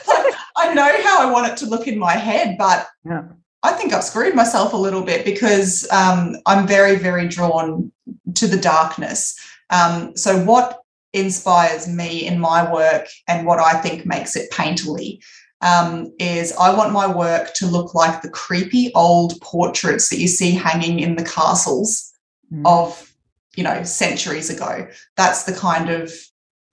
I 0.58 0.74
know 0.74 0.92
how 1.04 1.28
I 1.28 1.32
want 1.32 1.52
it 1.52 1.58
to 1.58 1.66
look 1.66 1.88
in 1.88 1.98
my 1.98 2.14
head, 2.14 2.58
but 2.58 2.88
yeah. 3.06 3.24
I 3.64 3.72
think 3.74 3.94
I've 3.94 4.04
screwed 4.04 4.36
myself 4.36 4.74
a 4.74 4.78
little 4.78 5.02
bit 5.02 5.26
because 5.26 5.88
um, 5.92 6.36
I'm 6.46 6.68
very, 6.68 6.96
very 6.96 7.28
drawn 7.28 7.92
to 8.36 8.48
the 8.48 8.58
darkness. 8.58 9.38
Um, 9.70 10.16
so, 10.16 10.44
what 10.44 10.79
inspires 11.14 11.88
me 11.88 12.26
in 12.26 12.40
my 12.40 12.72
work 12.72 13.08
and 13.28 13.46
what 13.46 13.60
I 13.60 13.82
think 13.82 14.06
makes 14.06 14.36
it 14.36 14.52
painterly 14.52 15.20
um, 15.62 16.14
is 16.20 16.54
I 16.54 16.76
want 16.76 16.94
my 16.94 17.08
work 17.08 17.54
to 17.56 17.66
look 17.66 17.94
like 17.94 18.22
the 18.22 18.30
creepy 18.30 18.94
old 18.94 19.40
portraits 19.42 20.10
that 20.10 20.20
you 20.20 20.28
see 20.28 20.52
hanging 20.52 21.00
in 21.00 21.16
the 21.16 21.24
castles 21.24 22.14
mm. 22.54 22.62
of, 22.66 23.14
you 23.56 23.64
know, 23.64 23.84
centuries 23.84 24.50
ago. 24.50 24.88
That's 25.18 25.44
the 25.44 25.54
kind 25.54 25.90
of 25.90 26.14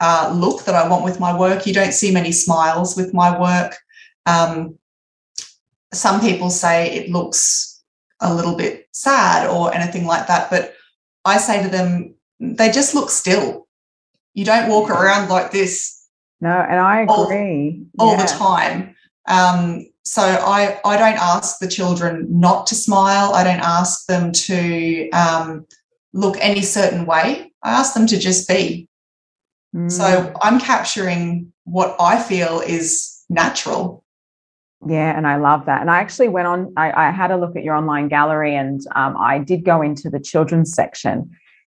uh, 0.01 0.33
look 0.35 0.65
that 0.65 0.75
I 0.75 0.89
want 0.89 1.05
with 1.05 1.19
my 1.19 1.37
work. 1.37 1.67
You 1.67 1.75
don't 1.75 1.95
see 1.95 2.13
many 2.13 2.31
smiles 2.33 2.97
with 2.97 3.13
my 3.13 3.39
work. 3.39 3.77
Um, 4.27 4.79
some 5.93 6.21
people 6.21 6.51
say 6.51 6.93
it 6.93 7.11
looks 7.11 7.83
a 8.21 8.33
little 8.33 8.57
bit 8.57 8.89
sad 8.93 9.49
or 9.49 9.75
anything 9.75 10.07
like 10.07 10.27
that, 10.27 10.51
but 10.51 10.75
I 11.25 11.39
say 11.39 11.63
to 11.63 11.69
them, 11.69 12.15
they 12.39 12.71
just 12.71 12.95
look 12.95 13.11
still. 13.11 13.66
You 14.37 14.45
don't 14.45 14.69
walk 14.69 14.91
around 14.91 15.29
like 15.29 15.51
this 15.51 15.97
no, 16.41 16.51
and 16.51 16.79
I 16.79 17.01
agree. 17.03 17.87
All, 17.99 18.11
all 18.11 18.17
the 18.17 18.25
time. 18.25 18.95
Um, 19.29 19.87
so 20.05 20.23
I, 20.23 20.79
I 20.85 20.97
don't 20.97 21.19
ask 21.19 21.59
the 21.59 21.67
children 21.67 22.27
not 22.29 22.67
to 22.69 22.75
smile. 22.75 23.33
I 23.33 23.43
don't 23.43 23.61
ask 23.61 24.07
them 24.07 24.33
to 24.33 25.11
um, 25.11 25.67
look 26.13 26.37
any 26.41 26.63
certain 26.63 27.07
way. 27.07 27.53
I 27.63 27.71
ask 27.73 27.95
them 27.95 28.07
to 28.09 28.19
just 28.19 28.47
be. 28.49 28.89
Mm. 29.75 29.91
So 29.91 30.33
I'm 30.43 30.61
capturing 30.61 31.53
what 31.65 31.97
I 31.99 32.23
feel 32.23 32.61
is 32.61 33.25
natural. 33.29 34.05
Yeah, 34.87 35.17
and 35.17 35.27
I 35.27 35.37
love 35.37 35.67
that. 35.67 35.81
And 35.81 35.91
I 35.91 35.99
actually 35.99 36.29
went 36.29 36.47
on, 36.47 36.73
I, 36.77 37.09
I 37.09 37.11
had 37.11 37.31
a 37.31 37.37
look 37.37 37.57
at 37.57 37.65
your 37.65 37.75
online 37.75 38.09
gallery 38.09 38.55
and 38.55 38.81
um, 38.95 39.17
I 39.19 39.39
did 39.39 39.65
go 39.65 39.83
into 39.83 40.11
the 40.11 40.21
children's 40.21 40.73
section 40.73 41.31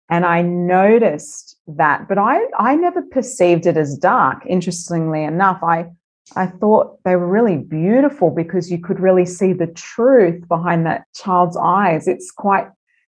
and 0.10 0.26
I 0.26 0.42
noticed 0.42 1.55
that, 1.68 2.08
but 2.08 2.18
I, 2.18 2.46
I 2.58 2.76
never 2.76 3.02
perceived 3.02 3.66
it 3.66 3.78
as 3.78 3.98
dark. 3.98 4.46
Interestingly 4.46 5.24
enough, 5.24 5.64
I, 5.64 5.88
I 6.36 6.48
thought 6.48 7.04
they 7.04 7.16
were 7.16 7.28
really 7.28 7.58
beautiful 7.58 8.32
because 8.32 8.72
you 8.72 8.80
could 8.80 9.00
really 9.00 9.26
see 9.26 9.54
the 9.54 9.68
truth 9.68 10.48
behind 10.48 10.86
that 10.86 11.06
child's 11.16 11.58
eyes. 11.58 12.08
It's 12.08 12.32
quite, 12.32 12.68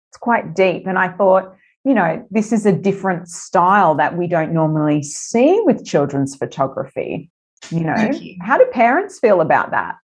it's 0.10 0.18
quite 0.18 0.56
deep. 0.56 0.88
And 0.88 0.98
I 0.98 1.10
thought, 1.10 1.56
you 1.84 1.94
know, 1.94 2.26
this 2.32 2.52
is 2.52 2.66
a 2.66 2.72
different 2.72 3.30
style 3.30 3.96
that 3.96 4.18
we 4.18 4.28
don't 4.28 4.54
normally 4.54 5.04
see 5.04 5.62
with 5.64 5.86
children's 5.86 6.36
photography. 6.36 7.30
You 7.70 7.82
know, 7.82 8.10
you. 8.12 8.38
how 8.42 8.58
do 8.58 8.66
parents 8.72 9.20
feel 9.20 9.42
about 9.42 9.72
that? 9.72 9.96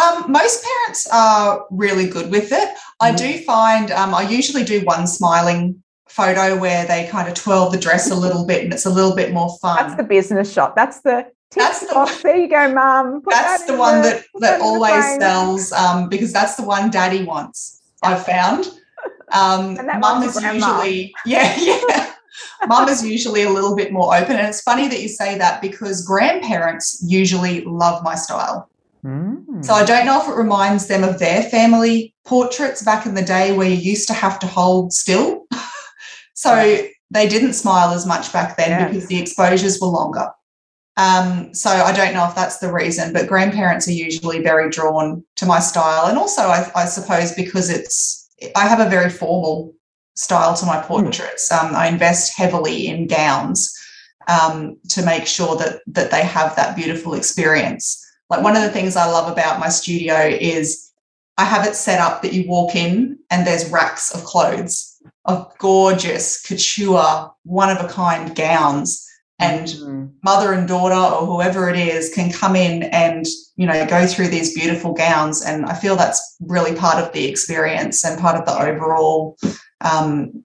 Um, 0.00 0.30
most 0.30 0.64
parents 0.64 1.08
are 1.12 1.66
really 1.70 2.08
good 2.08 2.30
with 2.30 2.52
it. 2.52 2.68
I 3.00 3.12
mm. 3.12 3.16
do 3.16 3.38
find 3.44 3.90
um, 3.90 4.14
I 4.14 4.22
usually 4.22 4.64
do 4.64 4.80
one 4.82 5.06
smiling 5.06 5.82
photo 6.14 6.56
where 6.56 6.86
they 6.86 7.08
kind 7.08 7.28
of 7.28 7.34
twirl 7.34 7.70
the 7.70 7.78
dress 7.78 8.10
a 8.10 8.14
little 8.14 8.46
bit 8.46 8.62
and 8.62 8.72
it's 8.72 8.86
a 8.86 8.90
little 8.90 9.16
bit 9.16 9.32
more 9.32 9.58
fun. 9.60 9.76
That's 9.78 9.96
the 9.96 10.04
business 10.04 10.52
shot. 10.52 10.76
That's 10.76 11.00
the 11.00 11.26
that's 11.50 11.86
the 11.86 11.94
one, 11.94 12.12
there 12.22 12.36
you 12.36 12.48
go, 12.48 12.72
mum. 12.72 13.22
That's 13.26 13.62
that 13.62 13.72
the 13.72 13.78
one 13.78 14.02
the, 14.02 14.08
that 14.08 14.24
that 14.40 14.60
always 14.60 15.04
sells 15.18 15.72
um, 15.72 16.08
because 16.08 16.32
that's 16.32 16.56
the 16.56 16.64
one 16.64 16.90
daddy 16.90 17.24
wants. 17.24 17.82
I've 18.02 18.24
found. 18.24 18.66
Um, 19.32 19.74
mum 20.00 20.22
is 20.22 20.40
usually 20.40 21.14
yeah 21.26 21.56
yeah. 21.58 22.12
mum 22.66 22.88
is 22.88 23.04
usually 23.04 23.42
a 23.42 23.50
little 23.50 23.74
bit 23.74 23.92
more 23.92 24.14
open, 24.14 24.36
and 24.36 24.46
it's 24.46 24.62
funny 24.62 24.88
that 24.88 25.00
you 25.00 25.08
say 25.08 25.36
that 25.38 25.60
because 25.60 26.04
grandparents 26.04 27.02
usually 27.04 27.62
love 27.64 28.02
my 28.04 28.14
style. 28.14 28.68
Mm. 29.04 29.64
So 29.64 29.74
I 29.74 29.84
don't 29.84 30.06
know 30.06 30.20
if 30.22 30.28
it 30.28 30.34
reminds 30.34 30.86
them 30.86 31.04
of 31.04 31.18
their 31.18 31.42
family 31.42 32.14
portraits 32.24 32.82
back 32.82 33.04
in 33.04 33.14
the 33.14 33.22
day 33.22 33.54
where 33.54 33.68
you 33.68 33.76
used 33.76 34.08
to 34.08 34.14
have 34.14 34.38
to 34.38 34.46
hold 34.46 34.92
still 34.92 35.43
so 36.34 36.86
they 37.10 37.28
didn't 37.28 37.54
smile 37.54 37.90
as 37.90 38.06
much 38.06 38.32
back 38.32 38.56
then 38.56 38.70
yeah. 38.70 38.88
because 38.88 39.06
the 39.06 39.20
exposures 39.20 39.80
were 39.80 39.88
longer. 39.88 40.28
Um, 40.96 41.52
so 41.54 41.70
I 41.70 41.92
don't 41.92 42.14
know 42.14 42.26
if 42.28 42.34
that's 42.34 42.58
the 42.58 42.72
reason, 42.72 43.12
but 43.12 43.26
grandparents 43.26 43.88
are 43.88 43.92
usually 43.92 44.42
very 44.42 44.70
drawn 44.70 45.24
to 45.36 45.46
my 45.46 45.58
style. 45.58 46.06
And 46.06 46.18
also, 46.18 46.42
I, 46.42 46.70
I 46.76 46.84
suppose 46.84 47.32
because 47.32 47.70
it's, 47.70 48.30
I 48.54 48.68
have 48.68 48.80
a 48.80 48.90
very 48.90 49.10
formal 49.10 49.74
style 50.14 50.54
to 50.54 50.66
my 50.66 50.80
hmm. 50.80 50.86
portraits. 50.86 51.50
Um, 51.50 51.74
I 51.74 51.88
invest 51.88 52.36
heavily 52.36 52.86
in 52.86 53.06
gowns 53.06 53.76
um, 54.28 54.78
to 54.90 55.04
make 55.04 55.26
sure 55.26 55.56
that 55.56 55.80
that 55.86 56.10
they 56.10 56.22
have 56.22 56.56
that 56.56 56.76
beautiful 56.76 57.14
experience. 57.14 58.00
Like 58.30 58.42
one 58.42 58.56
of 58.56 58.62
the 58.62 58.70
things 58.70 58.96
I 58.96 59.06
love 59.06 59.30
about 59.30 59.60
my 59.60 59.68
studio 59.68 60.16
is 60.16 60.90
I 61.36 61.44
have 61.44 61.66
it 61.66 61.74
set 61.74 62.00
up 62.00 62.22
that 62.22 62.32
you 62.32 62.48
walk 62.48 62.74
in 62.74 63.18
and 63.30 63.46
there's 63.46 63.70
racks 63.70 64.14
of 64.14 64.24
clothes 64.24 64.93
of 65.24 65.56
gorgeous 65.58 66.42
couture, 66.42 67.30
one 67.44 67.70
of 67.70 67.84
a 67.84 67.88
kind 67.88 68.34
gowns. 68.34 69.06
And 69.40 69.66
mm-hmm. 69.66 70.06
mother 70.22 70.52
and 70.52 70.68
daughter, 70.68 70.94
or 70.94 71.26
whoever 71.26 71.68
it 71.68 71.76
is, 71.76 72.14
can 72.14 72.30
come 72.30 72.54
in 72.54 72.84
and 72.84 73.26
you 73.56 73.66
know 73.66 73.84
go 73.86 74.06
through 74.06 74.28
these 74.28 74.54
beautiful 74.54 74.94
gowns. 74.94 75.44
And 75.44 75.66
I 75.66 75.74
feel 75.74 75.96
that's 75.96 76.36
really 76.40 76.76
part 76.76 77.04
of 77.04 77.12
the 77.12 77.26
experience 77.26 78.04
and 78.04 78.20
part 78.20 78.36
of 78.36 78.46
the 78.46 78.52
overall. 78.52 79.36
Um, 79.80 80.44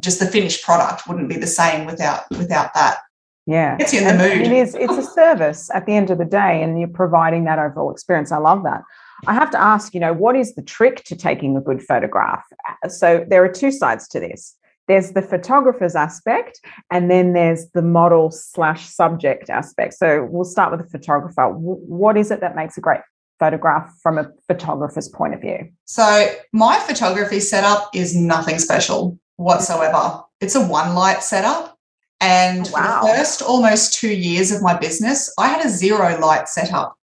just 0.00 0.18
the 0.18 0.26
finished 0.26 0.64
product 0.64 1.06
wouldn't 1.06 1.28
be 1.28 1.36
the 1.36 1.46
same 1.46 1.86
without 1.86 2.28
without 2.32 2.74
that. 2.74 2.98
Yeah, 3.46 3.76
it's 3.78 3.92
in 3.92 4.04
the 4.04 4.14
mood. 4.14 4.46
It 4.46 4.52
is. 4.52 4.74
It's 4.74 4.96
a 4.96 5.02
service 5.02 5.70
at 5.72 5.86
the 5.86 5.94
end 5.94 6.10
of 6.10 6.18
the 6.18 6.24
day, 6.24 6.62
and 6.62 6.78
you're 6.78 6.88
providing 6.88 7.44
that 7.44 7.60
overall 7.60 7.92
experience. 7.92 8.32
I 8.32 8.38
love 8.38 8.64
that. 8.64 8.82
I 9.26 9.34
have 9.34 9.50
to 9.52 9.60
ask, 9.60 9.94
you 9.94 10.00
know, 10.00 10.12
what 10.12 10.36
is 10.36 10.54
the 10.54 10.62
trick 10.62 11.04
to 11.04 11.16
taking 11.16 11.56
a 11.56 11.60
good 11.60 11.82
photograph? 11.82 12.44
So 12.88 13.24
there 13.28 13.42
are 13.44 13.52
two 13.52 13.70
sides 13.70 14.08
to 14.08 14.20
this. 14.20 14.56
There's 14.86 15.12
the 15.12 15.22
photographer's 15.22 15.96
aspect, 15.96 16.60
and 16.90 17.10
then 17.10 17.32
there's 17.32 17.70
the 17.70 17.80
model 17.80 18.30
slash 18.30 18.86
subject 18.86 19.48
aspect. 19.48 19.94
So 19.94 20.28
we'll 20.30 20.44
start 20.44 20.70
with 20.72 20.82
the 20.82 20.90
photographer. 20.90 21.48
What 21.48 22.18
is 22.18 22.30
it 22.30 22.40
that 22.40 22.54
makes 22.54 22.76
a 22.76 22.82
great 22.82 23.00
photograph 23.38 23.92
from 24.02 24.18
a 24.18 24.30
photographer's 24.46 25.08
point 25.08 25.34
of 25.34 25.40
view? 25.40 25.70
So 25.86 26.26
my 26.52 26.78
photography 26.80 27.40
setup 27.40 27.88
is 27.94 28.14
nothing 28.14 28.58
special 28.58 29.18
whatsoever. 29.36 30.22
It's 30.40 30.54
a 30.54 30.66
one 30.66 30.94
light 30.94 31.22
setup 31.22 31.78
And 32.24 32.70
wow. 32.72 33.00
for 33.02 33.08
the 33.08 33.14
first 33.14 33.42
almost 33.42 33.94
two 33.94 34.14
years 34.14 34.50
of 34.50 34.62
my 34.62 34.74
business, 34.76 35.32
I 35.38 35.48
had 35.48 35.64
a 35.64 35.68
zero 35.68 36.18
light 36.18 36.48
setup. 36.48 36.96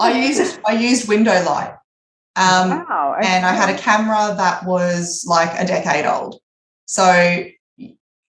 I 0.00 0.20
used 0.26 0.58
I 0.66 0.72
used 0.72 1.08
window 1.08 1.42
light. 1.44 1.74
Um, 2.36 2.70
wow. 2.70 3.16
and 3.20 3.44
I 3.44 3.52
had 3.52 3.68
a 3.68 3.76
camera 3.76 4.32
that 4.36 4.64
was 4.64 5.24
like 5.26 5.50
a 5.58 5.66
decade 5.66 6.06
old. 6.06 6.40
So 6.86 7.44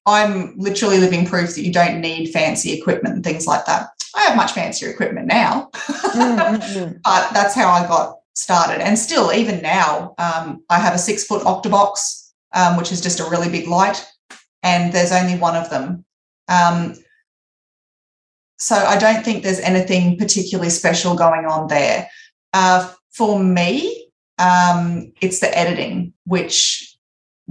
I'm 0.08 0.58
literally 0.58 0.98
living 0.98 1.28
proof 1.28 1.54
that 1.54 1.62
you 1.62 1.72
don't 1.72 2.02
need 2.02 2.32
fancy 2.32 2.74
equipment 2.74 3.14
and 3.16 3.24
things 3.24 3.46
like 3.46 3.66
that. 3.68 3.90
I 4.16 4.22
have 4.22 4.36
much 4.36 4.54
fancier 4.54 4.90
equipment 4.90 5.28
now, 5.28 5.70
Mm, 5.74 6.40
mm, 6.40 6.60
mm. 6.60 7.00
but 7.04 7.32
that's 7.34 7.54
how 7.54 7.70
I 7.70 7.88
got 7.88 8.18
started. 8.34 8.82
And 8.82 8.98
still, 8.98 9.32
even 9.32 9.62
now, 9.62 10.16
um, 10.18 10.64
I 10.70 10.80
have 10.80 10.96
a 10.96 10.98
six 10.98 11.26
foot 11.26 11.44
octobox, 11.44 12.32
um, 12.56 12.78
which 12.78 12.92
is 12.92 13.02
just 13.02 13.20
a 13.20 13.30
really 13.30 13.50
big 13.50 13.68
light, 13.68 14.04
and 14.64 14.92
there's 14.92 15.12
only 15.12 15.38
one 15.38 15.56
of 15.56 15.70
them. 15.70 16.04
Um, 16.48 16.96
so 18.60 18.76
I 18.76 18.98
don't 18.98 19.24
think 19.24 19.44
there's 19.44 19.60
anything 19.60 20.18
particularly 20.18 20.70
special 20.70 21.16
going 21.16 21.46
on 21.46 21.68
there. 21.68 22.10
Uh, 22.54 22.92
for 23.12 23.42
me, 23.42 24.08
um, 24.38 25.12
it's 25.22 25.40
the 25.40 25.58
editing, 25.58 26.14
which 26.26 26.98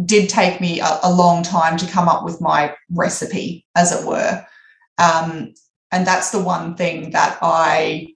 did 0.04 0.28
take 0.28 0.60
me 0.60 0.80
a, 0.80 0.98
a, 1.02 1.12
long 1.12 1.42
time 1.42 1.76
to 1.76 1.90
come 1.90 2.08
up 2.08 2.24
with 2.24 2.40
my 2.40 2.74
recipe, 2.90 3.66
as 3.74 3.90
it 3.90 4.06
were. 4.06 4.46
Um, 4.96 5.54
and 5.90 6.06
that's 6.06 6.30
the 6.30 6.42
one 6.42 6.76
thing 6.76 7.10
that 7.10 7.38
I 7.42 8.14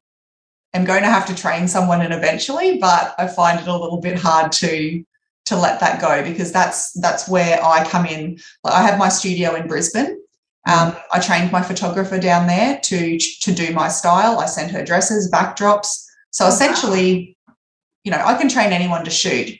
am 0.74 0.84
going 0.84 1.02
to 1.02 1.10
have 1.10 1.26
to 1.26 1.34
train 1.34 1.66
someone 1.66 2.02
in 2.02 2.12
eventually, 2.12 2.78
but 2.78 3.14
I 3.18 3.26
find 3.26 3.60
it 3.60 3.66
a 3.66 3.76
little 3.76 4.00
bit 4.00 4.18
hard 4.18 4.52
to 4.52 5.04
to 5.44 5.56
let 5.56 5.80
that 5.80 6.00
go 6.00 6.22
because 6.22 6.52
that's 6.52 6.92
that's 7.00 7.28
where 7.28 7.62
I 7.64 7.84
come 7.88 8.06
in. 8.06 8.38
I 8.64 8.82
have 8.82 8.98
my 8.98 9.08
studio 9.08 9.54
in 9.54 9.66
Brisbane. 9.66 10.21
Um, 10.66 10.94
I 11.12 11.18
trained 11.18 11.50
my 11.50 11.62
photographer 11.62 12.18
down 12.18 12.46
there 12.46 12.78
to 12.84 13.18
to 13.18 13.52
do 13.52 13.72
my 13.72 13.88
style. 13.88 14.38
I 14.38 14.46
sent 14.46 14.70
her 14.70 14.84
dresses, 14.84 15.30
backdrops. 15.30 16.06
So 16.30 16.46
essentially, 16.46 17.36
you 18.04 18.12
know, 18.12 18.22
I 18.24 18.34
can 18.34 18.48
train 18.48 18.72
anyone 18.72 19.04
to 19.04 19.10
shoot. 19.10 19.58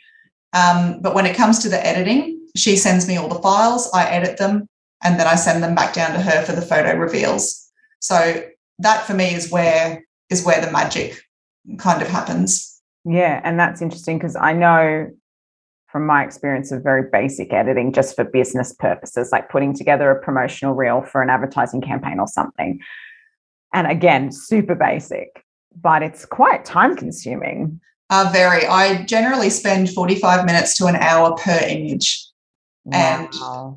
Um, 0.53 1.01
but 1.01 1.15
when 1.15 1.27
it 1.27 1.37
comes 1.37 1.59
to 1.61 1.69
the 1.69 1.85
editing, 1.85 2.47
she 2.57 2.77
sends 2.77 3.09
me 3.09 3.17
all 3.17 3.29
the 3.29 3.41
files, 3.41 3.91
I 3.93 4.05
edit 4.05 4.39
them, 4.39 4.69
and 5.03 5.19
then 5.19 5.27
I 5.27 5.35
send 5.35 5.63
them 5.63 5.75
back 5.75 5.95
down 5.95 6.13
to 6.13 6.21
her 6.21 6.45
for 6.45 6.53
the 6.53 6.63
photo 6.63 6.97
reveals. 6.97 7.71
So 8.01 8.43
that 8.79 9.07
for 9.07 9.15
me 9.15 9.35
is 9.35 9.51
where 9.51 10.05
is 10.31 10.45
where 10.45 10.65
the 10.65 10.71
magic 10.71 11.21
kind 11.79 12.03
of 12.03 12.09
happens. 12.09 12.81
Yeah, 13.05 13.41
and 13.43 13.59
that's 13.59 13.83
interesting 13.83 14.19
because 14.19 14.37
I 14.37 14.53
know 14.53 15.11
from 15.93 16.07
my 16.07 16.25
experience 16.25 16.73
of 16.73 16.83
very 16.83 17.03
basic 17.13 17.53
editing 17.53 17.93
just 17.93 18.17
for 18.17 18.25
business 18.25 18.73
purposes, 18.73 19.29
like 19.31 19.51
putting 19.51 19.75
together 19.75 20.11
a 20.11 20.19
promotional 20.19 20.75
reel 20.75 21.03
for 21.03 21.21
an 21.21 21.29
advertising 21.29 21.83
campaign 21.83 22.19
or 22.19 22.27
something. 22.27 22.81
And 23.75 23.87
again, 23.87 24.33
super 24.33 24.75
basic, 24.75 25.45
but 25.81 26.03
it's 26.03 26.25
quite 26.25 26.65
time 26.65 26.97
consuming. 26.97 27.79
Uh, 28.09 28.31
very. 28.33 28.67
I 28.67 29.05
generally 29.05 29.51
spend 29.51 29.91
45 29.91 30.47
minutes 30.47 30.77
to 30.79 30.87
an 30.87 30.97
hour 30.97 31.37
per 31.37 31.59
image. 31.69 32.27
And 32.91 33.29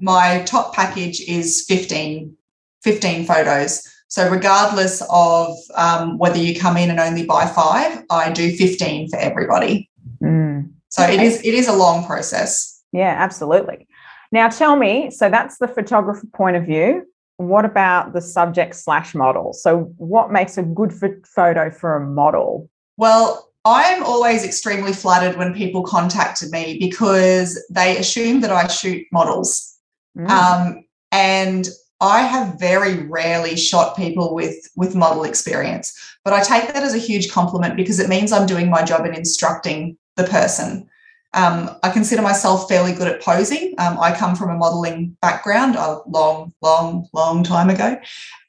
my 0.01 0.41
top 0.45 0.73
package 0.73 1.21
is 1.21 1.63
15, 1.67 2.35
15 2.83 3.25
photos. 3.25 3.83
So, 4.07 4.29
regardless 4.29 5.03
of 5.09 5.55
um, 5.75 6.17
whether 6.17 6.37
you 6.37 6.59
come 6.59 6.75
in 6.77 6.89
and 6.89 6.99
only 6.99 7.25
buy 7.25 7.45
five, 7.45 8.03
I 8.09 8.31
do 8.31 8.55
15 8.55 9.09
for 9.09 9.17
everybody. 9.17 9.89
Mm. 10.23 10.74
So, 10.95 11.03
it 11.03 11.15
Okay. 11.15 11.25
is 11.25 11.41
it 11.43 11.53
is 11.53 11.67
a 11.67 11.73
long 11.73 12.05
process. 12.05 12.81
Yeah, 12.93 13.13
absolutely. 13.17 13.85
Now 14.31 14.47
tell 14.47 14.77
me, 14.77 15.11
so 15.11 15.29
that's 15.29 15.57
the 15.57 15.67
photographer 15.67 16.25
point 16.33 16.55
of 16.55 16.65
view. 16.65 17.05
What 17.37 17.65
about 17.65 18.13
the 18.13 18.21
subject 18.21 18.75
slash 18.75 19.13
model? 19.13 19.51
So, 19.51 19.91
what 19.97 20.31
makes 20.31 20.57
a 20.57 20.63
good 20.63 20.93
pho- 20.93 21.21
photo 21.25 21.69
for 21.69 21.97
a 21.97 22.05
model? 22.05 22.69
Well, 22.95 23.51
I'm 23.65 24.03
always 24.03 24.45
extremely 24.45 24.93
flattered 24.93 25.37
when 25.37 25.53
people 25.53 25.83
contacted 25.83 26.51
me 26.51 26.77
because 26.79 27.61
they 27.69 27.97
assume 27.97 28.39
that 28.41 28.51
I 28.51 28.67
shoot 28.67 29.05
models. 29.11 29.77
Mm. 30.17 30.29
Um, 30.29 30.85
and 31.11 31.67
I 31.99 32.21
have 32.21 32.57
very 32.57 33.05
rarely 33.07 33.57
shot 33.57 33.97
people 33.97 34.33
with 34.33 34.55
with 34.77 34.95
model 34.95 35.25
experience, 35.25 35.93
but 36.23 36.33
I 36.33 36.41
take 36.41 36.73
that 36.73 36.83
as 36.83 36.93
a 36.93 36.99
huge 36.99 37.29
compliment 37.31 37.75
because 37.75 37.99
it 37.99 38.07
means 38.07 38.31
I'm 38.31 38.45
doing 38.45 38.69
my 38.69 38.83
job 38.83 39.05
in 39.05 39.13
instructing 39.13 39.97
the 40.15 40.23
person. 40.23 40.89
Um, 41.33 41.69
I 41.83 41.89
consider 41.89 42.21
myself 42.21 42.69
fairly 42.69 42.93
good 42.93 43.09
at 43.09 43.21
posing. 43.21 43.75
Um, 43.77 43.99
I 43.99 44.15
come 44.15 44.35
from 44.37 44.49
a 44.49 44.57
modeling 44.57 45.17
background 45.21 45.75
a 45.75 45.99
long, 46.07 46.53
long, 46.61 47.07
long 47.13 47.43
time 47.43 47.69
ago, 47.69 47.99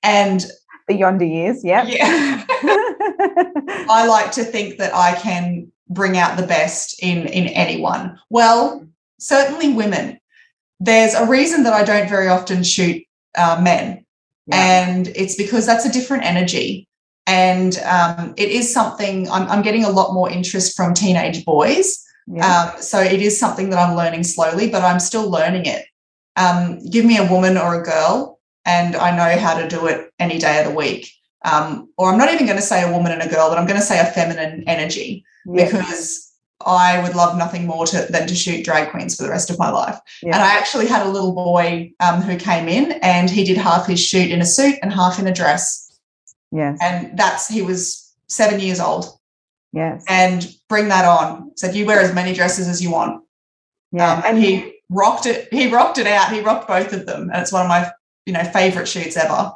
and 0.04 0.46
the 0.86 0.94
yonder 0.94 1.24
years, 1.24 1.64
yep. 1.64 1.86
yeah, 1.88 2.44
I 3.88 4.06
like 4.08 4.30
to 4.32 4.44
think 4.44 4.78
that 4.78 4.94
I 4.94 5.14
can 5.16 5.70
bring 5.88 6.16
out 6.16 6.36
the 6.36 6.46
best 6.46 7.02
in 7.02 7.26
in 7.26 7.48
anyone. 7.48 8.18
Well, 8.30 8.86
certainly 9.18 9.72
women. 9.72 10.20
There's 10.78 11.14
a 11.14 11.26
reason 11.26 11.64
that 11.64 11.72
I 11.72 11.82
don't 11.82 12.08
very 12.08 12.28
often 12.28 12.62
shoot 12.62 13.02
uh, 13.36 13.58
men, 13.60 14.04
Yeah. 14.46 14.84
and 14.84 15.08
it's 15.08 15.34
because 15.34 15.66
that's 15.66 15.86
a 15.86 15.92
different 15.92 16.24
energy. 16.24 16.85
And 17.26 17.78
um, 17.78 18.34
it 18.36 18.50
is 18.50 18.72
something 18.72 19.28
I'm, 19.30 19.48
I'm 19.48 19.62
getting 19.62 19.84
a 19.84 19.90
lot 19.90 20.14
more 20.14 20.30
interest 20.30 20.76
from 20.76 20.94
teenage 20.94 21.44
boys. 21.44 22.04
Yeah. 22.28 22.72
Um, 22.74 22.82
so 22.82 23.00
it 23.00 23.20
is 23.20 23.38
something 23.38 23.70
that 23.70 23.78
I'm 23.78 23.96
learning 23.96 24.24
slowly, 24.24 24.70
but 24.70 24.82
I'm 24.82 25.00
still 25.00 25.28
learning 25.28 25.66
it. 25.66 25.86
Um, 26.36 26.84
give 26.88 27.04
me 27.04 27.16
a 27.16 27.30
woman 27.30 27.56
or 27.56 27.80
a 27.80 27.84
girl, 27.84 28.40
and 28.64 28.94
I 28.94 29.16
know 29.16 29.40
how 29.40 29.58
to 29.58 29.68
do 29.68 29.86
it 29.86 30.12
any 30.18 30.38
day 30.38 30.60
of 30.60 30.68
the 30.68 30.74
week. 30.74 31.10
Um, 31.44 31.88
or 31.96 32.10
I'm 32.10 32.18
not 32.18 32.32
even 32.32 32.46
going 32.46 32.58
to 32.58 32.64
say 32.64 32.82
a 32.82 32.92
woman 32.92 33.12
and 33.12 33.22
a 33.22 33.28
girl, 33.28 33.48
but 33.48 33.58
I'm 33.58 33.66
going 33.66 33.78
to 33.78 33.86
say 33.86 34.00
a 34.00 34.04
feminine 34.04 34.64
energy 34.66 35.24
because 35.52 36.32
I 36.64 37.00
would 37.02 37.14
love 37.14 37.36
nothing 37.36 37.66
more 37.66 37.86
to, 37.86 38.06
than 38.10 38.26
to 38.26 38.34
shoot 38.34 38.64
drag 38.64 38.90
queens 38.90 39.16
for 39.16 39.22
the 39.22 39.30
rest 39.30 39.50
of 39.50 39.58
my 39.58 39.70
life. 39.70 39.98
Yeah. 40.22 40.34
And 40.34 40.42
I 40.42 40.56
actually 40.56 40.86
had 40.86 41.06
a 41.06 41.10
little 41.10 41.32
boy 41.32 41.92
um, 42.00 42.22
who 42.22 42.36
came 42.36 42.68
in 42.68 42.92
and 43.02 43.30
he 43.30 43.44
did 43.44 43.56
half 43.56 43.86
his 43.86 44.04
shoot 44.04 44.30
in 44.30 44.40
a 44.40 44.46
suit 44.46 44.76
and 44.82 44.92
half 44.92 45.18
in 45.18 45.26
a 45.26 45.32
dress. 45.32 45.85
Yes. 46.52 46.78
And 46.80 47.18
that's, 47.18 47.48
he 47.48 47.62
was 47.62 48.14
seven 48.28 48.60
years 48.60 48.80
old. 48.80 49.06
yes. 49.72 50.04
And 50.08 50.46
bring 50.68 50.88
that 50.88 51.04
on. 51.04 51.52
Said, 51.56 51.74
you 51.74 51.86
wear 51.86 52.00
as 52.00 52.14
many 52.14 52.34
dresses 52.34 52.68
as 52.68 52.82
you 52.82 52.90
want. 52.90 53.22
yeah. 53.92 54.14
Um, 54.14 54.22
and 54.26 54.38
he 54.38 54.74
rocked 54.90 55.26
it. 55.26 55.52
He 55.52 55.68
rocked 55.68 55.98
it 55.98 56.06
out. 56.06 56.32
He 56.32 56.40
rocked 56.40 56.68
both 56.68 56.92
of 56.92 57.06
them, 57.06 57.30
and 57.32 57.42
it's 57.42 57.52
one 57.52 57.62
of 57.62 57.68
my 57.68 57.90
you 58.24 58.32
know 58.32 58.44
favorite 58.44 58.88
shoots 58.88 59.16
ever. 59.16 59.52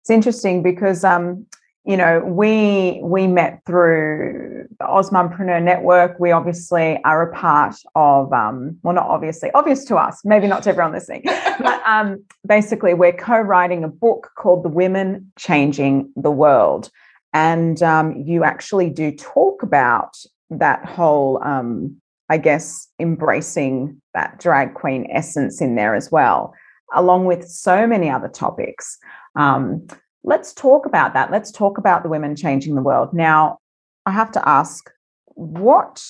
it's 0.00 0.10
interesting 0.10 0.62
because 0.62 1.04
um, 1.04 1.46
you 1.88 1.96
know, 1.96 2.20
we 2.20 3.00
we 3.02 3.26
met 3.26 3.62
through 3.64 4.68
the 4.78 4.84
Ausmumpreneur 4.84 5.62
Network. 5.62 6.20
We 6.20 6.32
obviously 6.32 7.00
are 7.02 7.22
a 7.22 7.34
part 7.34 7.76
of 7.94 8.30
um, 8.30 8.76
well, 8.82 8.94
not 8.94 9.06
obviously, 9.06 9.50
obvious 9.52 9.86
to 9.86 9.96
us, 9.96 10.20
maybe 10.22 10.46
not 10.46 10.62
to 10.64 10.68
everyone 10.68 10.92
listening. 10.92 11.22
but 11.58 11.82
um, 11.86 12.22
basically, 12.46 12.92
we're 12.92 13.14
co-writing 13.14 13.84
a 13.84 13.88
book 13.88 14.32
called 14.36 14.64
"The 14.64 14.68
Women 14.68 15.32
Changing 15.38 16.12
the 16.14 16.30
World," 16.30 16.90
and 17.32 17.82
um, 17.82 18.16
you 18.16 18.44
actually 18.44 18.90
do 18.90 19.10
talk 19.10 19.62
about 19.62 20.14
that 20.50 20.84
whole, 20.84 21.42
um, 21.42 21.96
I 22.28 22.36
guess, 22.36 22.86
embracing 23.00 23.98
that 24.12 24.38
drag 24.38 24.74
queen 24.74 25.08
essence 25.10 25.62
in 25.62 25.74
there 25.74 25.94
as 25.94 26.12
well, 26.12 26.52
along 26.94 27.24
with 27.24 27.48
so 27.48 27.86
many 27.86 28.10
other 28.10 28.28
topics. 28.28 28.98
Um, 29.36 29.88
let's 30.24 30.52
talk 30.52 30.86
about 30.86 31.14
that. 31.14 31.30
Let's 31.30 31.50
talk 31.50 31.78
about 31.78 32.02
the 32.02 32.08
women 32.08 32.36
changing 32.36 32.74
the 32.74 32.82
world. 32.82 33.12
Now, 33.12 33.58
I 34.06 34.12
have 34.12 34.32
to 34.32 34.48
ask, 34.48 34.90
what 35.26 36.02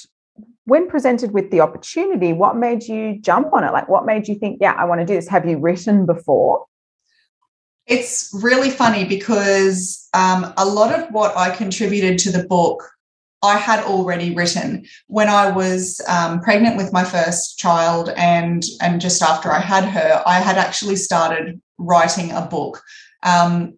when 0.69 0.87
presented 0.87 1.33
with 1.33 1.51
the 1.51 1.61
opportunity, 1.61 2.35
what 2.35 2.57
made 2.57 2.83
you 2.83 3.19
jump 3.21 3.55
on 3.55 3.65
it? 3.65 3.73
Like, 3.73 3.89
what 3.89 4.05
made 4.05 4.29
you 4.29 4.35
think, 4.35 4.59
yeah, 4.61 4.75
I 4.77 4.85
want 4.85 5.01
to 5.01 5.07
do 5.07 5.15
this? 5.15 5.27
Have 5.29 5.49
you 5.49 5.59
written 5.59 6.05
before? 6.05 6.67
It's 7.87 8.29
really 8.43 8.69
funny 8.69 9.07
because 9.07 10.09
um, 10.13 10.53
a 10.59 10.67
lot 10.67 10.93
of 10.93 11.09
what 11.09 11.35
I 11.39 11.49
contributed 11.57 12.19
to 12.19 12.31
the 12.31 12.47
book, 12.47 12.87
I 13.43 13.57
had 13.57 13.83
already 13.83 14.35
written 14.35 14.85
when 15.07 15.31
I 15.31 15.51
was 15.51 16.03
um, 16.07 16.41
pregnant 16.41 16.77
with 16.77 16.93
my 16.93 17.05
first 17.05 17.59
child, 17.59 18.11
and 18.17 18.63
and 18.83 19.01
just 19.01 19.23
after 19.23 19.51
I 19.51 19.61
had 19.61 19.85
her, 19.85 20.23
I 20.27 20.41
had 20.41 20.59
actually 20.59 20.97
started 20.97 21.59
writing 21.79 22.31
a 22.31 22.43
book. 22.43 22.83
Um, 23.23 23.78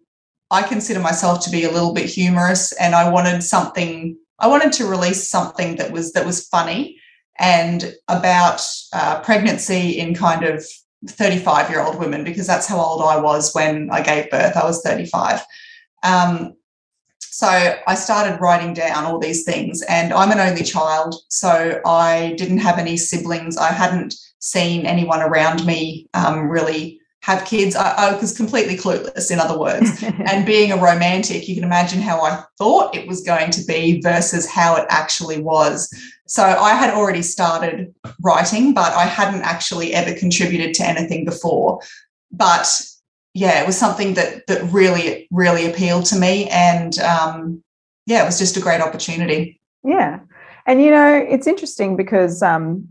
I 0.51 0.63
consider 0.63 0.99
myself 0.99 1.43
to 1.45 1.49
be 1.49 1.63
a 1.63 1.71
little 1.71 1.93
bit 1.93 2.09
humorous, 2.09 2.73
and 2.73 2.93
I 2.93 3.09
wanted 3.09 3.41
something. 3.41 4.17
I 4.37 4.47
wanted 4.47 4.73
to 4.73 4.85
release 4.85 5.29
something 5.29 5.77
that 5.77 5.91
was 5.91 6.11
that 6.13 6.25
was 6.25 6.47
funny 6.47 6.99
and 7.39 7.95
about 8.07 8.61
uh, 8.93 9.21
pregnancy 9.21 9.97
in 9.97 10.13
kind 10.13 10.43
of 10.43 10.63
35 11.07 11.69
year 11.69 11.81
old 11.81 11.97
women 11.97 12.23
because 12.23 12.45
that's 12.45 12.67
how 12.67 12.79
old 12.79 13.01
I 13.01 13.17
was 13.19 13.53
when 13.53 13.89
I 13.91 14.01
gave 14.01 14.29
birth. 14.29 14.55
I 14.55 14.65
was 14.65 14.81
35. 14.83 15.41
Um, 16.03 16.53
so 17.19 17.47
I 17.47 17.95
started 17.95 18.41
writing 18.41 18.73
down 18.73 19.05
all 19.05 19.17
these 19.17 19.43
things, 19.45 19.81
and 19.83 20.11
I'm 20.13 20.31
an 20.31 20.39
only 20.39 20.63
child, 20.63 21.15
so 21.29 21.81
I 21.85 22.35
didn't 22.37 22.59
have 22.59 22.77
any 22.77 22.97
siblings. 22.97 23.55
I 23.57 23.71
hadn't 23.71 24.15
seen 24.39 24.85
anyone 24.85 25.21
around 25.21 25.65
me 25.65 26.09
um, 26.13 26.49
really 26.49 27.00
have 27.21 27.45
kids. 27.45 27.75
I, 27.75 27.91
I 27.91 28.19
was 28.19 28.35
completely 28.35 28.75
clueless, 28.75 29.31
in 29.31 29.39
other 29.39 29.57
words. 29.57 30.03
and 30.03 30.45
being 30.45 30.71
a 30.71 30.77
romantic, 30.77 31.47
you 31.47 31.55
can 31.55 31.63
imagine 31.63 32.01
how 32.01 32.21
I 32.21 32.43
thought 32.57 32.95
it 32.95 33.07
was 33.07 33.21
going 33.21 33.51
to 33.51 33.63
be 33.63 34.01
versus 34.01 34.49
how 34.49 34.75
it 34.75 34.85
actually 34.89 35.39
was. 35.39 35.93
So 36.27 36.43
I 36.43 36.73
had 36.73 36.93
already 36.93 37.21
started 37.21 37.93
writing, 38.21 38.73
but 38.73 38.93
I 38.93 39.05
hadn't 39.05 39.41
actually 39.41 39.93
ever 39.93 40.17
contributed 40.17 40.73
to 40.75 40.87
anything 40.87 41.25
before. 41.25 41.79
But 42.31 42.81
yeah, 43.33 43.61
it 43.61 43.67
was 43.67 43.77
something 43.77 44.15
that 44.15 44.47
that 44.47 44.63
really, 44.71 45.27
really 45.31 45.69
appealed 45.69 46.05
to 46.05 46.15
me. 46.17 46.49
And 46.49 46.97
um, 46.99 47.63
yeah, 48.07 48.23
it 48.23 48.25
was 48.25 48.39
just 48.39 48.57
a 48.57 48.61
great 48.61 48.81
opportunity. 48.81 49.61
Yeah. 49.83 50.19
And 50.65 50.81
you 50.81 50.89
know, 50.89 51.13
it's 51.13 51.47
interesting 51.47 51.95
because 51.95 52.41
um, 52.41 52.87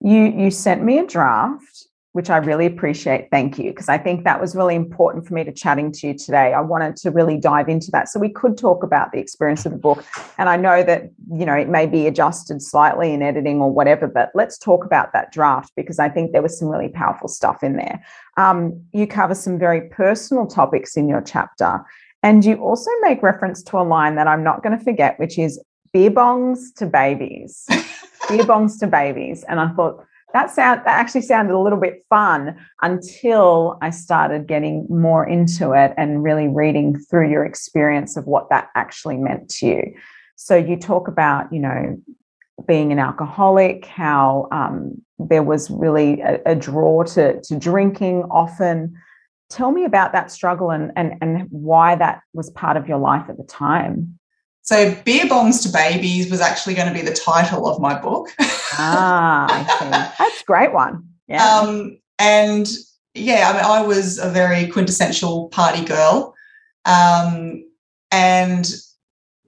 you 0.00 0.24
you 0.24 0.50
sent 0.50 0.84
me 0.84 0.98
a 0.98 1.06
draft 1.06 1.75
which 2.16 2.30
I 2.30 2.38
really 2.38 2.64
appreciate. 2.64 3.28
Thank 3.30 3.58
you. 3.58 3.72
Because 3.72 3.90
I 3.90 3.98
think 3.98 4.24
that 4.24 4.40
was 4.40 4.56
really 4.56 4.74
important 4.74 5.26
for 5.26 5.34
me 5.34 5.44
to 5.44 5.52
chatting 5.52 5.92
to 5.92 6.06
you 6.06 6.14
today. 6.14 6.54
I 6.54 6.62
wanted 6.62 6.96
to 6.96 7.10
really 7.10 7.36
dive 7.36 7.68
into 7.68 7.90
that. 7.90 8.08
So 8.08 8.18
we 8.18 8.30
could 8.30 8.56
talk 8.56 8.82
about 8.82 9.12
the 9.12 9.18
experience 9.18 9.66
of 9.66 9.72
the 9.72 9.78
book. 9.78 10.02
And 10.38 10.48
I 10.48 10.56
know 10.56 10.82
that, 10.82 11.10
you 11.30 11.44
know, 11.44 11.52
it 11.52 11.68
may 11.68 11.84
be 11.84 12.06
adjusted 12.06 12.62
slightly 12.62 13.12
in 13.12 13.20
editing 13.20 13.60
or 13.60 13.70
whatever, 13.70 14.06
but 14.06 14.30
let's 14.34 14.56
talk 14.56 14.82
about 14.82 15.12
that 15.12 15.30
draft 15.30 15.72
because 15.76 15.98
I 15.98 16.08
think 16.08 16.32
there 16.32 16.40
was 16.40 16.58
some 16.58 16.68
really 16.68 16.88
powerful 16.88 17.28
stuff 17.28 17.62
in 17.62 17.76
there. 17.76 18.02
Um, 18.38 18.82
you 18.94 19.06
cover 19.06 19.34
some 19.34 19.58
very 19.58 19.82
personal 19.90 20.46
topics 20.46 20.96
in 20.96 21.10
your 21.10 21.20
chapter. 21.20 21.84
And 22.22 22.46
you 22.46 22.56
also 22.56 22.90
make 23.02 23.22
reference 23.22 23.62
to 23.64 23.76
a 23.76 23.84
line 23.84 24.14
that 24.14 24.26
I'm 24.26 24.42
not 24.42 24.62
going 24.62 24.78
to 24.78 24.82
forget, 24.82 25.18
which 25.18 25.38
is 25.38 25.62
beer 25.92 26.10
bongs 26.10 26.74
to 26.76 26.86
babies. 26.86 27.66
beer 28.30 28.44
bongs 28.44 28.80
to 28.80 28.86
babies. 28.86 29.44
And 29.50 29.60
I 29.60 29.68
thought, 29.74 30.02
that 30.36 30.50
sound 30.50 30.80
that 30.80 30.98
actually 31.00 31.22
sounded 31.22 31.54
a 31.54 31.58
little 31.58 31.80
bit 31.80 32.04
fun 32.10 32.56
until 32.82 33.78
I 33.80 33.88
started 33.88 34.46
getting 34.46 34.86
more 34.90 35.26
into 35.26 35.72
it 35.72 35.94
and 35.96 36.22
really 36.22 36.46
reading 36.46 36.98
through 36.98 37.30
your 37.30 37.46
experience 37.46 38.18
of 38.18 38.26
what 38.26 38.50
that 38.50 38.68
actually 38.74 39.16
meant 39.16 39.48
to 39.56 39.66
you. 39.66 39.94
So 40.36 40.54
you 40.54 40.76
talk 40.76 41.08
about, 41.08 41.50
you 41.50 41.60
know, 41.60 41.98
being 42.68 42.92
an 42.92 42.98
alcoholic, 42.98 43.86
how 43.86 44.48
um, 44.52 45.02
there 45.18 45.42
was 45.42 45.70
really 45.70 46.20
a, 46.20 46.38
a 46.44 46.54
draw 46.54 47.04
to, 47.04 47.40
to 47.40 47.58
drinking 47.58 48.24
often. 48.30 48.94
Tell 49.48 49.72
me 49.72 49.86
about 49.86 50.12
that 50.12 50.30
struggle 50.30 50.70
and, 50.70 50.92
and, 50.96 51.14
and 51.22 51.46
why 51.50 51.94
that 51.96 52.20
was 52.34 52.50
part 52.50 52.76
of 52.76 52.86
your 52.86 52.98
life 52.98 53.24
at 53.30 53.38
the 53.38 53.44
time. 53.44 54.15
So, 54.66 54.94
Beer 55.04 55.26
Bongs 55.26 55.62
to 55.62 55.68
Babies 55.68 56.28
was 56.28 56.40
actually 56.40 56.74
going 56.74 56.88
to 56.88 56.94
be 56.94 57.00
the 57.00 57.14
title 57.14 57.68
of 57.68 57.80
my 57.80 57.96
book. 57.98 58.34
ah, 58.40 59.46
I 59.48 59.78
see. 59.78 59.90
That's 59.90 60.42
a 60.42 60.44
great 60.44 60.72
one. 60.72 61.08
Yeah. 61.28 61.44
Um, 61.44 61.98
and 62.18 62.68
yeah, 63.14 63.48
I 63.48 63.52
mean, 63.52 63.64
I 63.64 63.82
was 63.82 64.18
a 64.18 64.28
very 64.28 64.66
quintessential 64.66 65.48
party 65.50 65.84
girl. 65.84 66.34
Um, 66.84 67.64
and 68.10 68.72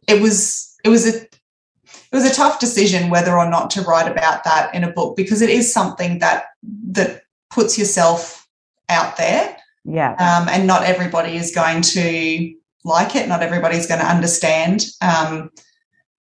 it 0.07 0.21
was 0.23 0.77
it 0.85 0.89
was 0.89 1.07
a 1.07 1.21
it 1.21 2.13
was 2.13 2.25
a 2.25 2.35
tough 2.35 2.61
decision 2.61 3.11
whether 3.11 3.37
or 3.37 3.49
not 3.49 3.71
to 3.71 3.83
write 3.83 4.11
about 4.11 4.45
that 4.45 4.75
in 4.75 4.85
a 4.85 4.93
book 4.93 5.17
because 5.17 5.43
it 5.43 5.51
is 5.51 5.73
something 5.73 6.21
that 6.21 6.47
that 6.91 7.23
puts 7.51 7.79
yourself 7.79 8.49
out 8.89 9.17
there. 9.17 9.57
Yeah. 9.85 10.13
Um, 10.13 10.49
and 10.49 10.67
not 10.67 10.85
everybody 10.85 11.37
is 11.37 11.55
going 11.55 11.83
to 11.83 12.55
like 12.89 13.15
it. 13.15 13.29
Not 13.29 13.43
everybody's 13.43 13.87
going 13.87 14.01
to 14.01 14.07
understand. 14.07 14.87
Um, 15.01 15.51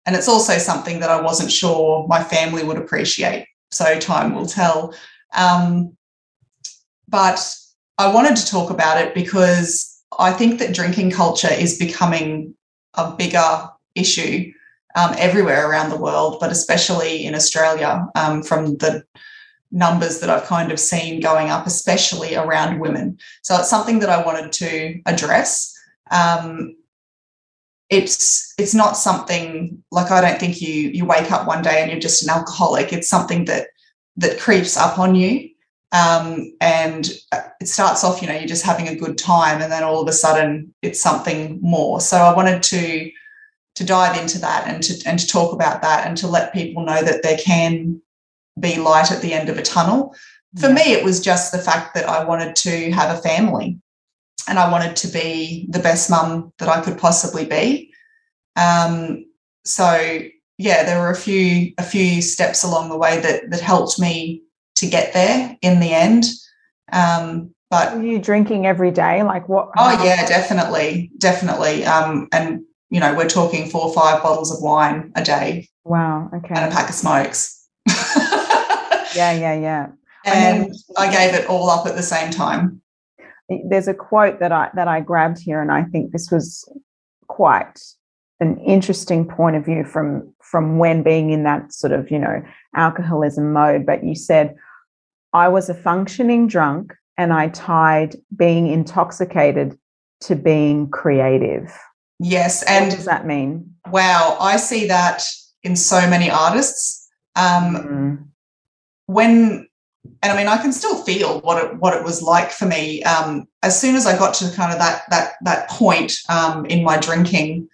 and 0.06 0.14
it's 0.14 0.28
also 0.28 0.58
something 0.58 1.00
that 1.00 1.10
I 1.10 1.20
wasn't 1.20 1.50
sure 1.50 2.06
my 2.06 2.22
family 2.22 2.62
would 2.62 2.78
appreciate. 2.78 3.46
So 3.70 3.98
time 3.98 4.34
will 4.34 4.46
tell. 4.46 4.94
Um, 5.34 5.96
but 7.08 7.54
I 7.98 8.12
wanted 8.12 8.36
to 8.36 8.46
talk 8.46 8.70
about 8.70 9.00
it 9.02 9.14
because 9.14 10.00
I 10.18 10.32
think 10.32 10.58
that 10.60 10.74
drinking 10.74 11.10
culture 11.10 11.52
is 11.52 11.78
becoming 11.78 12.54
a 12.94 13.10
bigger 13.10 13.68
issue 13.94 14.52
um, 14.94 15.14
everywhere 15.18 15.68
around 15.68 15.90
the 15.90 15.98
world, 15.98 16.38
but 16.40 16.50
especially 16.50 17.26
in 17.26 17.34
Australia 17.34 18.06
um, 18.14 18.42
from 18.42 18.76
the 18.78 19.04
numbers 19.70 20.20
that 20.20 20.30
I've 20.30 20.44
kind 20.44 20.72
of 20.72 20.80
seen 20.80 21.20
going 21.20 21.50
up, 21.50 21.66
especially 21.66 22.34
around 22.34 22.80
women. 22.80 23.18
So 23.42 23.56
it's 23.56 23.68
something 23.68 23.98
that 23.98 24.08
I 24.08 24.24
wanted 24.24 24.52
to 24.52 25.00
address 25.04 25.77
um, 26.10 26.76
it's 27.90 28.54
it's 28.58 28.74
not 28.74 28.96
something 28.96 29.82
like 29.90 30.10
I 30.10 30.20
don't 30.20 30.38
think 30.38 30.60
you 30.60 30.90
you 30.90 31.04
wake 31.04 31.32
up 31.32 31.46
one 31.46 31.62
day 31.62 31.80
and 31.80 31.90
you're 31.90 32.00
just 32.00 32.22
an 32.22 32.30
alcoholic. 32.30 32.92
It's 32.92 33.08
something 33.08 33.46
that 33.46 33.68
that 34.16 34.38
creeps 34.38 34.76
up 34.76 34.98
on 34.98 35.14
you. 35.14 35.50
Um, 35.90 36.52
and 36.60 37.08
it 37.62 37.66
starts 37.66 38.04
off, 38.04 38.20
you 38.20 38.28
know, 38.28 38.34
you're 38.34 38.46
just 38.46 38.66
having 38.66 38.88
a 38.88 38.94
good 38.94 39.16
time, 39.16 39.62
and 39.62 39.72
then 39.72 39.82
all 39.82 40.02
of 40.02 40.08
a 40.08 40.12
sudden 40.12 40.74
it's 40.82 41.00
something 41.00 41.58
more. 41.62 42.00
So 42.00 42.18
I 42.18 42.34
wanted 42.34 42.62
to 42.64 43.10
to 43.76 43.84
dive 43.84 44.20
into 44.20 44.38
that 44.40 44.66
and 44.66 44.82
to 44.82 45.08
and 45.08 45.18
to 45.18 45.26
talk 45.26 45.52
about 45.52 45.80
that 45.82 46.06
and 46.06 46.16
to 46.18 46.26
let 46.26 46.52
people 46.52 46.84
know 46.84 47.02
that 47.02 47.22
there 47.22 47.38
can 47.38 48.02
be 48.60 48.76
light 48.76 49.10
at 49.10 49.22
the 49.22 49.32
end 49.32 49.48
of 49.48 49.56
a 49.56 49.62
tunnel. 49.62 50.14
For 50.58 50.68
yeah. 50.68 50.74
me, 50.74 50.92
it 50.92 51.04
was 51.04 51.20
just 51.20 51.52
the 51.52 51.58
fact 51.58 51.94
that 51.94 52.08
I 52.08 52.24
wanted 52.24 52.56
to 52.56 52.90
have 52.92 53.16
a 53.16 53.22
family 53.22 53.78
and 54.48 54.58
I 54.58 54.70
wanted 54.70 54.96
to 54.96 55.08
be 55.08 55.66
the 55.68 55.78
best 55.78 56.10
mum 56.10 56.52
that 56.58 56.68
I 56.68 56.80
could 56.80 56.98
possibly 56.98 57.44
be. 57.44 57.92
Um, 58.56 59.26
so 59.64 60.20
yeah, 60.56 60.84
there 60.84 61.00
were 61.00 61.10
a 61.10 61.16
few 61.16 61.72
a 61.78 61.82
few 61.82 62.20
steps 62.22 62.64
along 62.64 62.88
the 62.88 62.98
way 62.98 63.20
that 63.20 63.50
that 63.50 63.60
helped 63.60 64.00
me 64.00 64.42
to 64.76 64.86
get 64.88 65.12
there 65.12 65.56
in 65.62 65.80
the 65.80 65.92
end. 65.92 66.24
Um, 66.92 67.54
but 67.70 67.92
Are 67.92 68.02
you 68.02 68.18
drinking 68.18 68.66
every 68.66 68.90
day? 68.90 69.22
Like 69.22 69.48
what? 69.48 69.70
Oh 69.76 70.02
yeah, 70.02 70.26
definitely, 70.26 71.10
definitely. 71.18 71.84
Um, 71.84 72.28
and 72.32 72.62
you 72.90 73.00
know, 73.00 73.14
we're 73.14 73.28
talking 73.28 73.68
four 73.68 73.82
or 73.82 73.94
five 73.94 74.22
bottles 74.22 74.50
of 74.50 74.62
wine 74.62 75.12
a 75.14 75.22
day. 75.22 75.68
Wow. 75.84 76.30
Okay. 76.34 76.54
And 76.54 76.72
a 76.72 76.74
pack 76.74 76.88
of 76.88 76.94
smokes. 76.94 77.68
yeah, 79.14 79.32
yeah, 79.32 79.54
yeah. 79.54 79.88
And 80.24 80.74
I 80.96 81.10
gave 81.12 81.34
it 81.34 81.46
all 81.48 81.70
up 81.70 81.86
at 81.86 81.96
the 81.96 82.02
same 82.02 82.30
time 82.30 82.82
there's 83.48 83.88
a 83.88 83.94
quote 83.94 84.40
that 84.40 84.52
I 84.52 84.70
that 84.74 84.88
I 84.88 85.00
grabbed 85.00 85.40
here, 85.40 85.60
and 85.60 85.72
I 85.72 85.84
think 85.84 86.12
this 86.12 86.30
was 86.30 86.70
quite 87.28 87.80
an 88.40 88.58
interesting 88.60 89.26
point 89.26 89.56
of 89.56 89.64
view 89.64 89.84
from 89.84 90.32
from 90.42 90.78
when 90.78 91.02
being 91.02 91.30
in 91.30 91.44
that 91.44 91.72
sort 91.72 91.92
of 91.92 92.10
you 92.10 92.18
know 92.18 92.42
alcoholism 92.74 93.52
mode. 93.52 93.86
But 93.86 94.04
you 94.04 94.14
said, 94.14 94.54
"I 95.32 95.48
was 95.48 95.68
a 95.68 95.74
functioning 95.74 96.46
drunk, 96.46 96.94
and 97.16 97.32
I 97.32 97.48
tied 97.48 98.16
being 98.36 98.66
intoxicated 98.66 99.78
to 100.22 100.34
being 100.34 100.90
creative." 100.90 101.72
Yes, 102.20 102.62
and 102.64 102.86
what 102.86 102.96
does 102.96 103.04
that 103.06 103.26
mean? 103.26 103.74
Wow, 103.90 104.36
I 104.40 104.56
see 104.56 104.86
that 104.88 105.22
in 105.62 105.76
so 105.76 106.08
many 106.08 106.30
artists. 106.30 107.08
Um, 107.36 107.76
mm. 107.76 108.24
When 109.06 109.67
and 110.22 110.32
I 110.32 110.36
mean, 110.36 110.48
I 110.48 110.56
can 110.58 110.72
still 110.72 111.02
feel 111.04 111.40
what 111.40 111.62
it 111.62 111.76
what 111.78 111.96
it 111.96 112.04
was 112.04 112.22
like 112.22 112.50
for 112.50 112.66
me. 112.66 113.02
Um, 113.04 113.46
as 113.62 113.80
soon 113.80 113.94
as 113.94 114.06
I 114.06 114.18
got 114.18 114.34
to 114.34 114.50
kind 114.52 114.72
of 114.72 114.78
that 114.78 115.02
that 115.10 115.34
that 115.42 115.68
point 115.70 116.18
um, 116.28 116.66
in 116.66 116.84
my 116.84 116.98
drinking, 116.98 117.68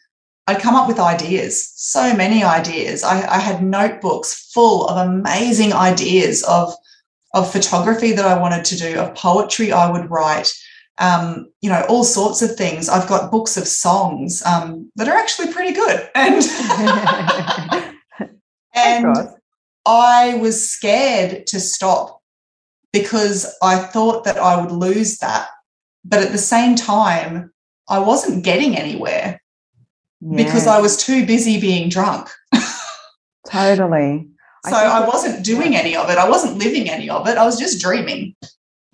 I'd 0.46 0.60
come 0.60 0.74
up 0.74 0.86
with 0.86 0.98
ideas, 0.98 1.72
so 1.74 2.14
many 2.14 2.44
ideas. 2.44 3.02
I, 3.02 3.26
I, 3.26 3.38
had 3.38 3.62
notebooks 3.62 4.50
full 4.52 4.86
of 4.88 5.08
amazing 5.08 5.72
ideas 5.72 6.44
of 6.44 6.74
of 7.32 7.50
photography 7.50 8.12
that 8.12 8.26
I 8.26 8.38
wanted 8.38 8.64
to 8.66 8.76
do, 8.76 8.98
of 8.98 9.14
poetry 9.14 9.72
I 9.72 9.90
would 9.90 10.10
write, 10.10 10.52
um, 10.98 11.50
you 11.62 11.70
know, 11.70 11.84
all 11.88 12.04
sorts 12.04 12.42
of 12.42 12.56
things. 12.56 12.88
I've 12.88 13.08
got 13.08 13.32
books 13.32 13.56
of 13.56 13.66
songs 13.66 14.42
um, 14.44 14.92
that 14.96 15.08
are 15.08 15.16
actually 15.16 15.52
pretty 15.52 15.72
good, 15.72 16.10
and 16.14 16.44
and 18.74 19.16
I 19.86 20.34
was 20.34 20.70
scared 20.70 21.46
to 21.48 21.60
stop 21.60 22.20
because 22.94 23.52
I 23.60 23.76
thought 23.76 24.22
that 24.22 24.38
I 24.38 24.58
would 24.58 24.70
lose 24.70 25.18
that. 25.18 25.48
But 26.04 26.20
at 26.20 26.30
the 26.30 26.38
same 26.38 26.76
time, 26.76 27.52
I 27.88 27.98
wasn't 27.98 28.44
getting 28.44 28.76
anywhere 28.76 29.42
yeah. 30.20 30.36
because 30.36 30.68
I 30.68 30.80
was 30.80 30.96
too 30.96 31.26
busy 31.26 31.60
being 31.60 31.88
drunk. 31.88 32.30
totally. 33.50 34.28
So 34.64 34.76
I, 34.76 35.00
I 35.02 35.08
wasn't 35.08 35.44
doing 35.44 35.74
any 35.74 35.96
of 35.96 36.08
it. 36.08 36.18
I 36.18 36.28
wasn't 36.28 36.58
living 36.58 36.88
any 36.88 37.10
of 37.10 37.26
it. 37.26 37.36
I 37.36 37.44
was 37.44 37.58
just 37.58 37.82
dreaming. 37.82 38.36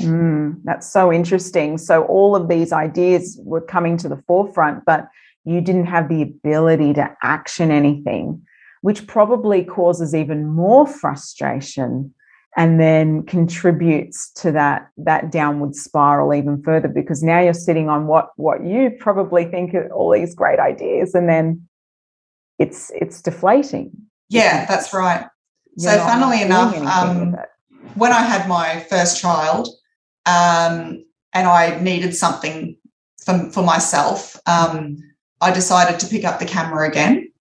Mm, 0.00 0.62
that's 0.64 0.90
so 0.90 1.12
interesting. 1.12 1.76
So 1.76 2.04
all 2.04 2.34
of 2.34 2.48
these 2.48 2.72
ideas 2.72 3.38
were 3.44 3.60
coming 3.60 3.98
to 3.98 4.08
the 4.08 4.22
forefront, 4.26 4.86
but 4.86 5.08
you 5.44 5.60
didn't 5.60 5.86
have 5.86 6.08
the 6.08 6.22
ability 6.22 6.94
to 6.94 7.14
action 7.22 7.70
anything, 7.70 8.42
which 8.80 9.06
probably 9.06 9.62
causes 9.62 10.14
even 10.14 10.46
more 10.46 10.86
frustration 10.86 12.14
and 12.56 12.80
then 12.80 13.22
contributes 13.24 14.30
to 14.32 14.52
that 14.52 14.88
that 14.96 15.30
downward 15.30 15.74
spiral 15.74 16.34
even 16.34 16.62
further 16.62 16.88
because 16.88 17.22
now 17.22 17.40
you're 17.40 17.54
sitting 17.54 17.88
on 17.88 18.06
what 18.06 18.30
what 18.36 18.64
you 18.64 18.90
probably 18.98 19.44
think 19.44 19.74
are 19.74 19.88
all 19.92 20.10
these 20.10 20.34
great 20.34 20.58
ideas 20.58 21.14
and 21.14 21.28
then 21.28 21.66
it's 22.58 22.90
it's 22.94 23.22
deflating. 23.22 23.90
Yeah 24.28 24.66
that's 24.66 24.92
right. 24.92 25.26
so 25.78 25.96
funnily 25.98 26.42
enough 26.42 26.76
um, 26.76 27.36
when 27.94 28.12
i 28.12 28.22
had 28.22 28.48
my 28.48 28.80
first 28.88 29.20
child 29.20 29.68
um, 30.26 31.04
and 31.32 31.48
I 31.48 31.78
needed 31.80 32.14
something 32.14 32.76
for, 33.24 33.50
for 33.50 33.62
myself, 33.62 34.36
um, 34.46 34.98
I 35.40 35.52
decided 35.52 36.00
to 36.00 36.06
pick 36.06 36.24
up 36.24 36.38
the 36.38 36.46
camera 36.46 36.88
again. 36.88 37.32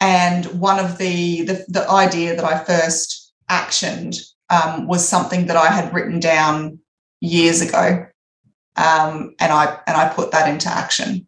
And 0.00 0.46
one 0.60 0.84
of 0.84 0.98
the, 0.98 1.42
the, 1.42 1.64
the 1.68 1.88
idea 1.88 2.34
that 2.34 2.44
I 2.44 2.62
first 2.64 3.32
actioned 3.50 4.20
um, 4.52 4.86
was 4.86 5.08
something 5.08 5.46
that 5.46 5.56
I 5.56 5.68
had 5.68 5.92
written 5.94 6.20
down 6.20 6.78
years 7.20 7.62
ago. 7.62 8.06
Um, 8.76 9.34
and 9.40 9.52
I 9.52 9.78
and 9.86 9.96
I 9.96 10.12
put 10.14 10.30
that 10.32 10.48
into 10.48 10.68
action. 10.68 11.26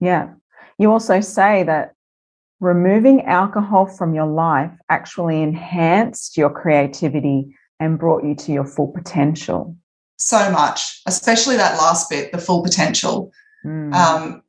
Yeah. 0.00 0.34
You 0.78 0.92
also 0.92 1.20
say 1.20 1.62
that 1.64 1.94
removing 2.60 3.22
alcohol 3.22 3.86
from 3.86 4.14
your 4.14 4.26
life 4.26 4.72
actually 4.88 5.42
enhanced 5.42 6.36
your 6.36 6.50
creativity 6.50 7.54
and 7.80 7.98
brought 7.98 8.24
you 8.24 8.34
to 8.34 8.52
your 8.52 8.64
full 8.64 8.88
potential. 8.88 9.76
So 10.18 10.50
much, 10.50 11.00
especially 11.06 11.56
that 11.56 11.78
last 11.78 12.08
bit, 12.08 12.32
the 12.32 12.38
full 12.38 12.62
potential. 12.62 13.32
Mm. 13.64 13.94
Um, 13.94 14.42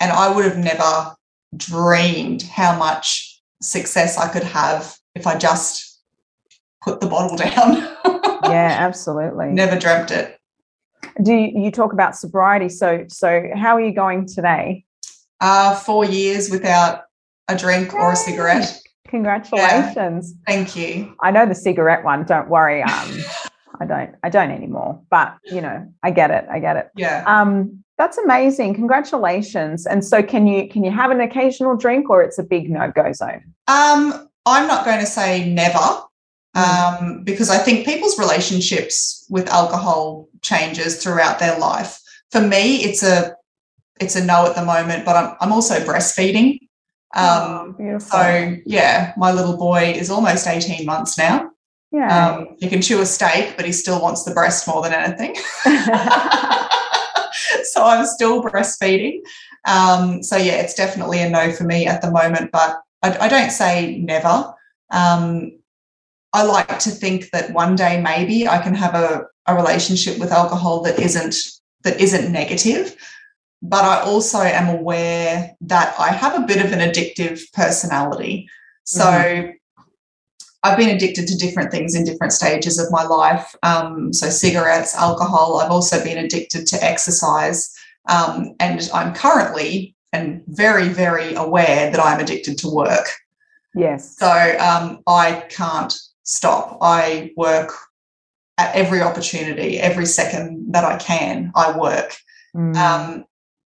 and 0.00 0.12
I 0.12 0.34
would 0.34 0.44
have 0.44 0.58
never 0.58 1.14
dreamed 1.56 2.42
how 2.42 2.78
much 2.78 3.40
success 3.62 4.18
I 4.18 4.28
could 4.28 4.44
have 4.44 4.96
if 5.14 5.26
I 5.26 5.36
just 5.36 5.85
put 6.86 7.00
the 7.00 7.06
bottle 7.06 7.36
down. 7.36 7.76
yeah, 8.44 8.76
absolutely. 8.78 9.48
Never 9.48 9.78
dreamt 9.78 10.10
it. 10.10 10.38
Do 11.22 11.32
you, 11.32 11.64
you 11.64 11.70
talk 11.70 11.92
about 11.92 12.16
sobriety? 12.16 12.68
So, 12.68 13.04
so 13.08 13.48
how 13.54 13.76
are 13.76 13.80
you 13.80 13.92
going 13.92 14.26
today? 14.26 14.84
Uh, 15.40 15.74
four 15.74 16.04
years 16.04 16.48
without 16.50 17.02
a 17.48 17.56
drink 17.56 17.92
Yay. 17.92 17.98
or 17.98 18.12
a 18.12 18.16
cigarette. 18.16 18.80
Congratulations. 19.08 20.32
Yeah. 20.32 20.54
Thank 20.54 20.76
you. 20.76 21.14
I 21.20 21.30
know 21.30 21.46
the 21.46 21.54
cigarette 21.54 22.04
one. 22.04 22.24
Don't 22.24 22.48
worry. 22.48 22.82
Um, 22.82 23.18
I 23.80 23.84
don't. 23.84 24.14
I 24.22 24.30
don't 24.30 24.50
anymore. 24.50 25.00
But 25.10 25.36
you 25.44 25.60
know, 25.60 25.86
I 26.02 26.10
get 26.10 26.30
it. 26.30 26.46
I 26.50 26.58
get 26.58 26.76
it. 26.76 26.90
Yeah. 26.96 27.22
Um, 27.26 27.84
that's 27.98 28.18
amazing. 28.18 28.74
Congratulations. 28.74 29.86
And 29.86 30.04
so, 30.04 30.22
can 30.22 30.46
you 30.46 30.68
can 30.68 30.82
you 30.82 30.90
have 30.90 31.10
an 31.10 31.20
occasional 31.20 31.76
drink, 31.76 32.10
or 32.10 32.22
it's 32.22 32.38
a 32.38 32.42
big 32.42 32.70
no 32.70 32.90
go 32.90 33.12
zone? 33.12 33.42
Um, 33.68 34.28
I'm 34.46 34.66
not 34.66 34.84
going 34.84 35.00
to 35.00 35.06
say 35.06 35.48
never. 35.48 35.78
Um, 36.56 37.22
because 37.22 37.50
I 37.50 37.58
think 37.58 37.84
people's 37.84 38.18
relationships 38.18 39.26
with 39.28 39.46
alcohol 39.48 40.28
changes 40.40 41.02
throughout 41.02 41.38
their 41.38 41.58
life. 41.58 42.00
For 42.30 42.40
me, 42.40 42.76
it's 42.82 43.02
a 43.02 43.36
it's 44.00 44.16
a 44.16 44.24
no 44.24 44.46
at 44.46 44.56
the 44.56 44.64
moment, 44.64 45.04
but 45.04 45.16
I'm 45.16 45.36
I'm 45.40 45.52
also 45.52 45.74
breastfeeding. 45.80 46.60
Um, 47.14 47.76
oh, 47.78 47.98
so 47.98 48.56
yeah, 48.64 49.12
my 49.16 49.32
little 49.32 49.56
boy 49.56 49.92
is 49.92 50.10
almost 50.10 50.46
18 50.46 50.86
months 50.86 51.18
now. 51.18 51.50
Yeah. 51.92 52.28
Um, 52.28 52.56
he 52.58 52.68
can 52.68 52.82
chew 52.82 53.00
a 53.00 53.06
steak, 53.06 53.54
but 53.56 53.64
he 53.66 53.72
still 53.72 54.00
wants 54.00 54.24
the 54.24 54.32
breast 54.32 54.66
more 54.66 54.82
than 54.82 54.92
anything. 54.92 55.34
so 57.64 57.84
I'm 57.84 58.06
still 58.06 58.42
breastfeeding. 58.42 59.20
Um, 59.66 60.22
so 60.22 60.36
yeah, 60.36 60.54
it's 60.54 60.74
definitely 60.74 61.20
a 61.20 61.28
no 61.28 61.52
for 61.52 61.64
me 61.64 61.86
at 61.86 62.00
the 62.00 62.10
moment, 62.10 62.50
but 62.50 62.80
I, 63.02 63.16
I 63.18 63.28
don't 63.28 63.50
say 63.50 63.98
never. 63.98 64.54
Um, 64.90 65.58
I 66.36 66.42
like 66.44 66.78
to 66.80 66.90
think 66.90 67.30
that 67.30 67.52
one 67.52 67.76
day 67.76 68.00
maybe 68.00 68.46
I 68.46 68.58
can 68.62 68.74
have 68.74 68.94
a, 68.94 69.26
a 69.46 69.54
relationship 69.54 70.18
with 70.18 70.32
alcohol 70.32 70.82
that 70.82 70.98
isn't 70.98 71.34
that 71.82 72.00
isn't 72.00 72.32
negative 72.32 72.96
but 73.62 73.84
I 73.84 74.00
also 74.00 74.38
am 74.40 74.68
aware 74.68 75.56
that 75.62 75.94
I 75.98 76.10
have 76.10 76.34
a 76.40 76.46
bit 76.46 76.64
of 76.64 76.72
an 76.72 76.78
addictive 76.78 77.40
personality. 77.52 78.48
So 78.84 79.02
mm-hmm. 79.02 79.50
I've 80.62 80.76
been 80.76 80.94
addicted 80.94 81.26
to 81.28 81.36
different 81.36 81.70
things 81.70 81.94
in 81.94 82.04
different 82.04 82.32
stages 82.32 82.78
of 82.78 82.90
my 82.90 83.04
life. 83.04 83.54
Um, 83.62 84.12
so 84.12 84.28
cigarettes, 84.28 84.94
alcohol. 84.94 85.58
I've 85.58 85.70
also 85.70 86.02
been 86.02 86.18
addicted 86.18 86.66
to 86.68 86.84
exercise. 86.84 87.72
Um, 88.08 88.54
and 88.60 88.88
I'm 88.92 89.14
currently 89.14 89.94
and 90.12 90.42
very, 90.46 90.88
very 90.88 91.34
aware 91.34 91.90
that 91.90 92.00
I'm 92.00 92.20
addicted 92.20 92.58
to 92.58 92.68
work. 92.68 93.06
Yes. 93.74 94.16
So 94.16 94.56
um, 94.58 95.02
I 95.06 95.44
can't 95.48 95.94
stop. 96.26 96.78
I 96.82 97.32
work 97.36 97.72
at 98.58 98.74
every 98.74 99.00
opportunity, 99.00 99.78
every 99.78 100.06
second 100.06 100.72
that 100.72 100.84
I 100.84 100.98
can, 100.98 101.52
I 101.54 101.76
work. 101.76 102.16
Mm. 102.54 102.76
Um, 102.76 103.24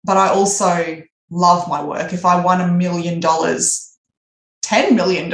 but 0.04 0.16
I 0.16 0.28
also 0.28 1.02
love 1.30 1.68
my 1.68 1.82
work. 1.82 2.12
If 2.12 2.24
I 2.24 2.42
won 2.42 2.60
a 2.60 2.68
million 2.68 3.20
dollars, 3.20 3.96
$10 4.64 4.94
million 4.94 5.32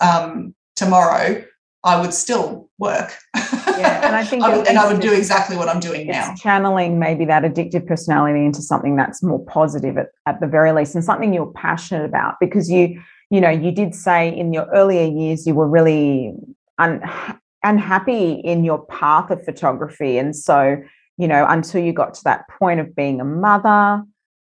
um, 0.00 0.54
tomorrow, 0.76 1.44
I 1.82 2.00
would 2.00 2.12
still 2.12 2.68
work. 2.78 3.16
Yeah, 3.34 4.06
and 4.06 4.14
I 4.14 4.24
think 4.24 4.42
I 4.44 4.56
would, 4.56 4.66
and 4.66 4.78
I 4.78 4.92
would 4.92 5.00
do 5.00 5.12
exactly 5.12 5.56
what 5.56 5.68
I'm 5.68 5.80
doing 5.80 6.06
now. 6.06 6.34
Channeling 6.34 6.98
maybe 6.98 7.24
that 7.24 7.42
addictive 7.42 7.86
personality 7.86 8.44
into 8.44 8.60
something 8.60 8.96
that's 8.96 9.22
more 9.22 9.44
positive 9.46 9.96
at, 9.96 10.08
at 10.26 10.40
the 10.40 10.46
very 10.46 10.72
least, 10.72 10.94
and 10.94 11.04
something 11.04 11.32
you're 11.32 11.52
passionate 11.52 12.04
about. 12.04 12.34
Because 12.40 12.70
you, 12.70 13.00
you 13.30 13.40
know, 13.40 13.50
you 13.50 13.72
did 13.72 13.94
say 13.94 14.28
in 14.28 14.52
your 14.52 14.66
earlier 14.74 15.06
years 15.06 15.46
you 15.46 15.54
were 15.54 15.68
really 15.68 16.34
un, 16.78 17.02
unhappy 17.62 18.32
in 18.32 18.64
your 18.64 18.84
path 18.86 19.30
of 19.30 19.44
photography, 19.44 20.18
and 20.18 20.34
so 20.36 20.82
you 21.20 21.28
know, 21.28 21.44
until 21.46 21.82
you 21.84 21.92
got 21.92 22.14
to 22.14 22.24
that 22.24 22.48
point 22.48 22.80
of 22.80 22.96
being 22.96 23.20
a 23.20 23.24
mother. 23.24 24.02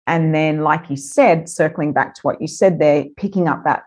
And 0.06 0.34
then, 0.34 0.62
like 0.62 0.88
you 0.88 0.96
said, 0.96 1.46
circling 1.46 1.92
back 1.92 2.14
to 2.14 2.20
what 2.22 2.40
you 2.40 2.48
said 2.48 2.78
there, 2.78 3.04
picking 3.18 3.48
up 3.48 3.64
that 3.64 3.82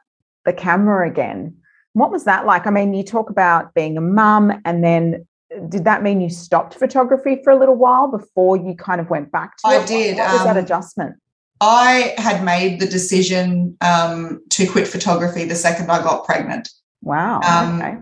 the 0.45 0.53
camera 0.53 1.09
again. 1.09 1.57
What 1.93 2.11
was 2.11 2.25
that 2.25 2.45
like? 2.45 2.67
I 2.67 2.69
mean, 2.69 2.93
you 2.93 3.03
talk 3.03 3.31
about 3.31 3.73
being 3.73 3.97
a 3.97 4.01
mum, 4.01 4.61
and 4.63 4.83
then 4.83 5.25
did 5.69 5.85
that 5.85 6.03
mean 6.03 6.21
you 6.21 6.29
stopped 6.29 6.75
photography 6.75 7.39
for 7.43 7.49
a 7.51 7.57
little 7.57 7.75
while 7.75 8.09
before 8.09 8.57
you 8.57 8.75
kind 8.75 9.01
of 9.01 9.09
went 9.09 9.31
back 9.31 9.57
to 9.57 9.67
I 9.67 9.77
it? 9.77 9.87
did. 9.87 10.17
What 10.17 10.31
was 10.31 10.41
um, 10.41 10.47
that 10.47 10.57
adjustment? 10.57 11.15
I 11.59 12.13
had 12.17 12.43
made 12.43 12.79
the 12.79 12.87
decision 12.87 13.77
um, 13.81 14.43
to 14.51 14.67
quit 14.67 14.87
photography 14.87 15.45
the 15.45 15.55
second 15.55 15.89
I 15.91 16.01
got 16.03 16.25
pregnant. 16.25 16.69
Wow. 17.01 17.41
Um, 17.41 17.81
okay 17.81 17.97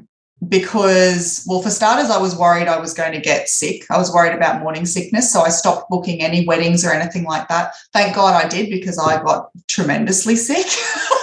because, 0.50 1.46
well, 1.48 1.62
for 1.62 1.70
starters, 1.70 2.10
I 2.10 2.18
was 2.18 2.36
worried 2.36 2.68
I 2.68 2.80
was 2.80 2.94
going 2.94 3.14
to 3.14 3.20
get 3.20 3.50
sick. 3.50 3.86
I 3.90 3.98
was 3.98 4.14
worried 4.14 4.34
about 4.34 4.62
morning 4.62 4.86
sickness. 4.86 5.32
So 5.32 5.42
I 5.42 5.50
stopped 5.50 5.90
booking 5.90 6.22
any 6.22 6.46
weddings 6.46 6.86
or 6.86 6.92
anything 6.92 7.24
like 7.24 7.48
that. 7.48 7.74
Thank 7.94 8.16
God 8.16 8.34
I 8.34 8.48
did 8.48 8.70
because 8.70 8.98
I 8.98 9.22
got 9.24 9.50
tremendously 9.68 10.36
sick. 10.36 10.68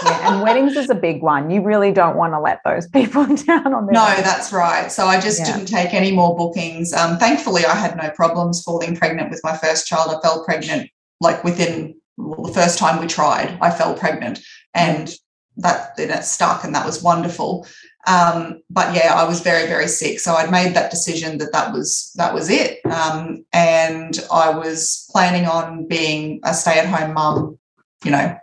yeah, 0.05 0.33
and 0.33 0.43
weddings 0.43 0.77
is 0.77 0.91
a 0.91 0.95
big 0.95 1.23
one. 1.23 1.51
You 1.51 1.63
really 1.63 1.93
don't 1.93 2.17
want 2.17 2.33
to 2.33 2.41
let 2.41 2.61
those 2.65 2.89
people 2.89 3.25
down 3.47 3.75
on 3.75 3.87
their 3.87 3.93
No, 3.93 4.07
that's 4.23 4.53
right. 4.53 4.91
So 4.91 5.07
I 5.07 5.21
just 5.21 5.41
yeah. 5.41 5.53
didn't 5.53 5.67
take 5.67 5.95
any 5.95 6.13
more 6.13 6.37
bookings. 6.37 6.93
Um, 6.93 7.19
thankfully, 7.19 7.65
I 7.65 7.75
had 7.75 7.97
no 7.97 8.11
problems 8.11 8.63
falling 8.63 8.97
pregnant 8.97 9.31
with 9.31 9.41
my 9.45 9.57
first 9.57 9.87
child. 9.87 10.15
I 10.15 10.21
fell 10.27 10.45
pregnant 10.45 10.91
like 11.21 11.45
within 11.45 11.95
well, 12.17 12.43
the 12.47 12.53
first 12.53 12.79
time 12.79 13.01
we 13.01 13.07
tried, 13.07 13.59
I 13.61 13.71
fell 13.71 13.95
pregnant. 13.95 14.41
And 14.75 15.13
that 15.59 15.95
then 15.99 16.11
it 16.11 16.25
stuck 16.25 16.65
and 16.65 16.75
that 16.75 16.87
was 16.87 17.03
wonderful 17.03 17.67
um, 18.07 18.63
but 18.69 18.95
yeah, 18.95 19.15
I 19.15 19.25
was 19.25 19.41
very, 19.41 19.67
very 19.69 19.87
sick. 19.87 20.19
So 20.19 20.35
I'd 20.35 20.51
made 20.51 20.75
that 20.75 20.91
decision 20.91 21.39
that 21.39 21.53
that 21.53 21.73
was 21.73 22.13
that 22.17 22.35
was 22.35 22.51
it, 22.51 22.85
um, 22.87 23.45
and 23.53 24.19
I 24.33 24.51
was 24.51 25.09
planning 25.11 25.47
on 25.47 25.87
being 25.87 26.41
a 26.45 26.53
stay-at-home 26.53 27.15
mum, 27.15 27.59
you 28.05 28.11
know, 28.11 28.37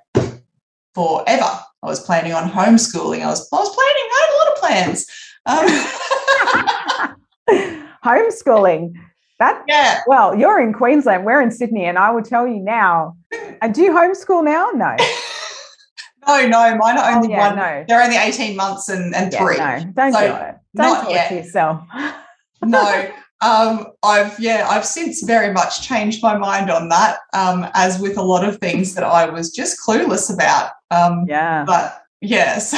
forever. 0.94 1.60
I 1.82 1.88
was 1.88 2.00
planning 2.00 2.34
on 2.34 2.50
homeschooling. 2.50 3.22
I 3.22 3.28
was 3.28 3.50
I 3.52 3.58
was 3.58 3.76
planning. 3.76 4.08
I 4.12 4.20
had 4.22 4.34
a 4.34 4.40
lot 4.40 4.52
of 4.54 4.60
plans. 4.62 5.06
Um, 5.46 5.66
homeschooling. 8.06 8.94
That 9.40 9.64
yeah. 9.68 10.02
Well, 10.06 10.36
you're 10.36 10.60
in 10.60 10.74
Queensland. 10.74 11.26
We're 11.26 11.42
in 11.42 11.52
Sydney, 11.52 11.86
and 11.86 11.98
I 11.98 12.12
will 12.12 12.24
tell 12.24 12.48
you 12.48 12.60
now. 12.60 13.16
And 13.62 13.76
do 13.76 13.82
you 13.82 13.92
homeschool 13.92 14.44
now? 14.44 14.70
No. 14.74 14.96
No, 16.28 16.48
no, 16.48 16.76
mine 16.76 16.98
are 16.98 17.16
only 17.16 17.30
oh, 17.30 17.32
yeah, 17.32 17.48
one. 17.48 17.56
No. 17.56 17.86
They're 17.88 18.04
only 18.04 18.18
18 18.18 18.56
months 18.56 18.88
and, 18.88 19.16
and 19.16 19.34
yeah, 19.34 19.40
three. 19.40 19.58
No, 19.58 19.92
don't 19.96 20.14
so 20.14 20.20
do 20.20 20.36
it. 20.36 20.56
Don't 20.76 21.06
do 21.08 21.12
it 21.12 21.28
to 21.30 21.36
yourself. 21.36 21.82
no. 22.64 23.12
Um, 23.42 23.88
I've 24.04 24.38
yeah, 24.38 24.68
I've 24.70 24.86
since 24.86 25.24
very 25.24 25.54
much 25.54 25.82
changed 25.82 26.22
my 26.22 26.38
mind 26.38 26.70
on 26.70 26.90
that. 26.90 27.20
Um, 27.34 27.66
as 27.74 27.98
with 27.98 28.18
a 28.18 28.22
lot 28.22 28.44
of 28.44 28.58
things 28.58 28.96
that 28.96 29.06
I 29.06 29.30
was 29.30 29.50
just 29.50 29.80
clueless 29.80 30.32
about. 30.32 30.72
Um, 30.92 31.24
yeah. 31.26 31.64
But 31.66 32.04
yeah, 32.20 32.58
so 32.58 32.78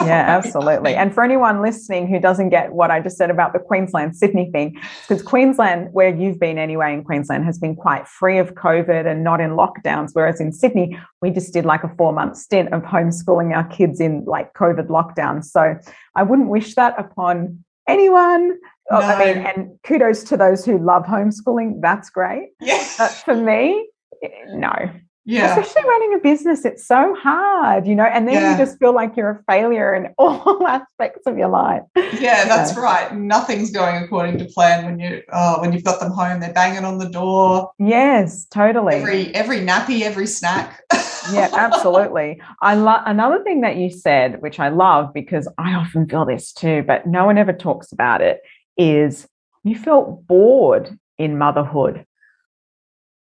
yeah, 0.00 0.24
absolutely. 0.44 0.94
And 0.94 1.14
for 1.14 1.22
anyone 1.22 1.62
listening 1.62 2.06
who 2.06 2.18
doesn't 2.18 2.50
get 2.50 2.72
what 2.72 2.90
I 2.90 3.00
just 3.00 3.16
said 3.16 3.30
about 3.30 3.52
the 3.52 3.58
Queensland 3.58 4.16
Sydney 4.16 4.50
thing, 4.50 4.80
because 5.08 5.22
Queensland, 5.22 5.92
where 5.92 6.14
you've 6.14 6.38
been 6.38 6.58
anyway 6.58 6.92
in 6.92 7.04
Queensland, 7.04 7.44
has 7.44 7.58
been 7.58 7.76
quite 7.76 8.06
free 8.06 8.38
of 8.38 8.54
COVID 8.54 9.06
and 9.06 9.22
not 9.24 9.40
in 9.40 9.50
lockdowns. 9.50 10.10
Whereas 10.12 10.40
in 10.40 10.52
Sydney, 10.52 10.98
we 11.20 11.30
just 11.30 11.52
did 11.52 11.64
like 11.64 11.84
a 11.84 11.94
four 11.96 12.12
month 12.12 12.36
stint 12.36 12.72
of 12.72 12.82
homeschooling 12.82 13.54
our 13.54 13.64
kids 13.64 14.00
in 14.00 14.24
like 14.24 14.52
COVID 14.54 14.88
lockdowns. 14.88 15.44
So 15.46 15.76
I 16.14 16.22
wouldn't 16.22 16.48
wish 16.48 16.74
that 16.74 16.98
upon 16.98 17.64
anyone. 17.88 18.58
No. 18.90 18.96
I 18.96 19.24
mean, 19.24 19.46
and 19.46 19.78
kudos 19.84 20.24
to 20.24 20.36
those 20.36 20.64
who 20.64 20.78
love 20.78 21.04
homeschooling. 21.04 21.80
That's 21.80 22.10
great. 22.10 22.50
Yeah. 22.60 22.86
But 22.98 23.12
for 23.12 23.36
me, 23.36 23.88
eh, 24.22 24.28
no. 24.54 24.90
Yeah. 25.30 25.56
Especially 25.56 25.88
running 25.88 26.14
a 26.14 26.18
business, 26.18 26.64
it's 26.64 26.84
so 26.84 27.14
hard, 27.14 27.86
you 27.86 27.94
know, 27.94 28.04
and 28.04 28.26
then 28.26 28.34
Yeah. 28.34 28.50
you 28.50 28.58
just 28.58 28.80
feel 28.80 28.92
like 28.92 29.16
you're 29.16 29.30
a 29.30 29.42
failure 29.52 29.94
in 29.94 30.12
all 30.18 30.66
aspects 30.66 31.24
of 31.26 31.38
your 31.38 31.48
life. 31.48 31.82
Yeah, 32.18 32.46
that's 32.46 32.76
right. 32.76 33.14
Nothing's 33.14 33.70
going 33.70 34.02
according 34.02 34.38
to 34.38 34.46
plan 34.46 34.84
when 34.84 34.98
you 34.98 35.22
oh, 35.32 35.60
when 35.60 35.72
you've 35.72 35.84
got 35.84 36.00
them 36.00 36.10
home. 36.10 36.40
They're 36.40 36.52
banging 36.52 36.84
on 36.84 36.98
the 36.98 37.08
door. 37.08 37.70
Yes, 37.78 38.46
totally. 38.46 38.96
Every 38.96 39.32
every 39.32 39.58
nappy, 39.58 40.02
every 40.02 40.26
snack. 40.26 40.82
yeah, 41.32 41.48
absolutely. 41.52 42.42
I 42.60 42.74
love 42.74 43.02
another 43.06 43.44
thing 43.44 43.60
that 43.60 43.76
you 43.76 43.88
said, 43.88 44.42
which 44.42 44.58
I 44.58 44.68
love 44.68 45.14
because 45.14 45.46
I 45.58 45.74
often 45.74 46.08
feel 46.08 46.24
this 46.24 46.52
too, 46.52 46.82
but 46.84 47.06
no 47.06 47.24
one 47.24 47.38
ever 47.38 47.52
talks 47.52 47.92
about 47.92 48.20
it, 48.20 48.40
is 48.76 49.28
you 49.62 49.76
felt 49.78 50.26
bored 50.26 50.98
in 51.18 51.38
motherhood. 51.38 52.04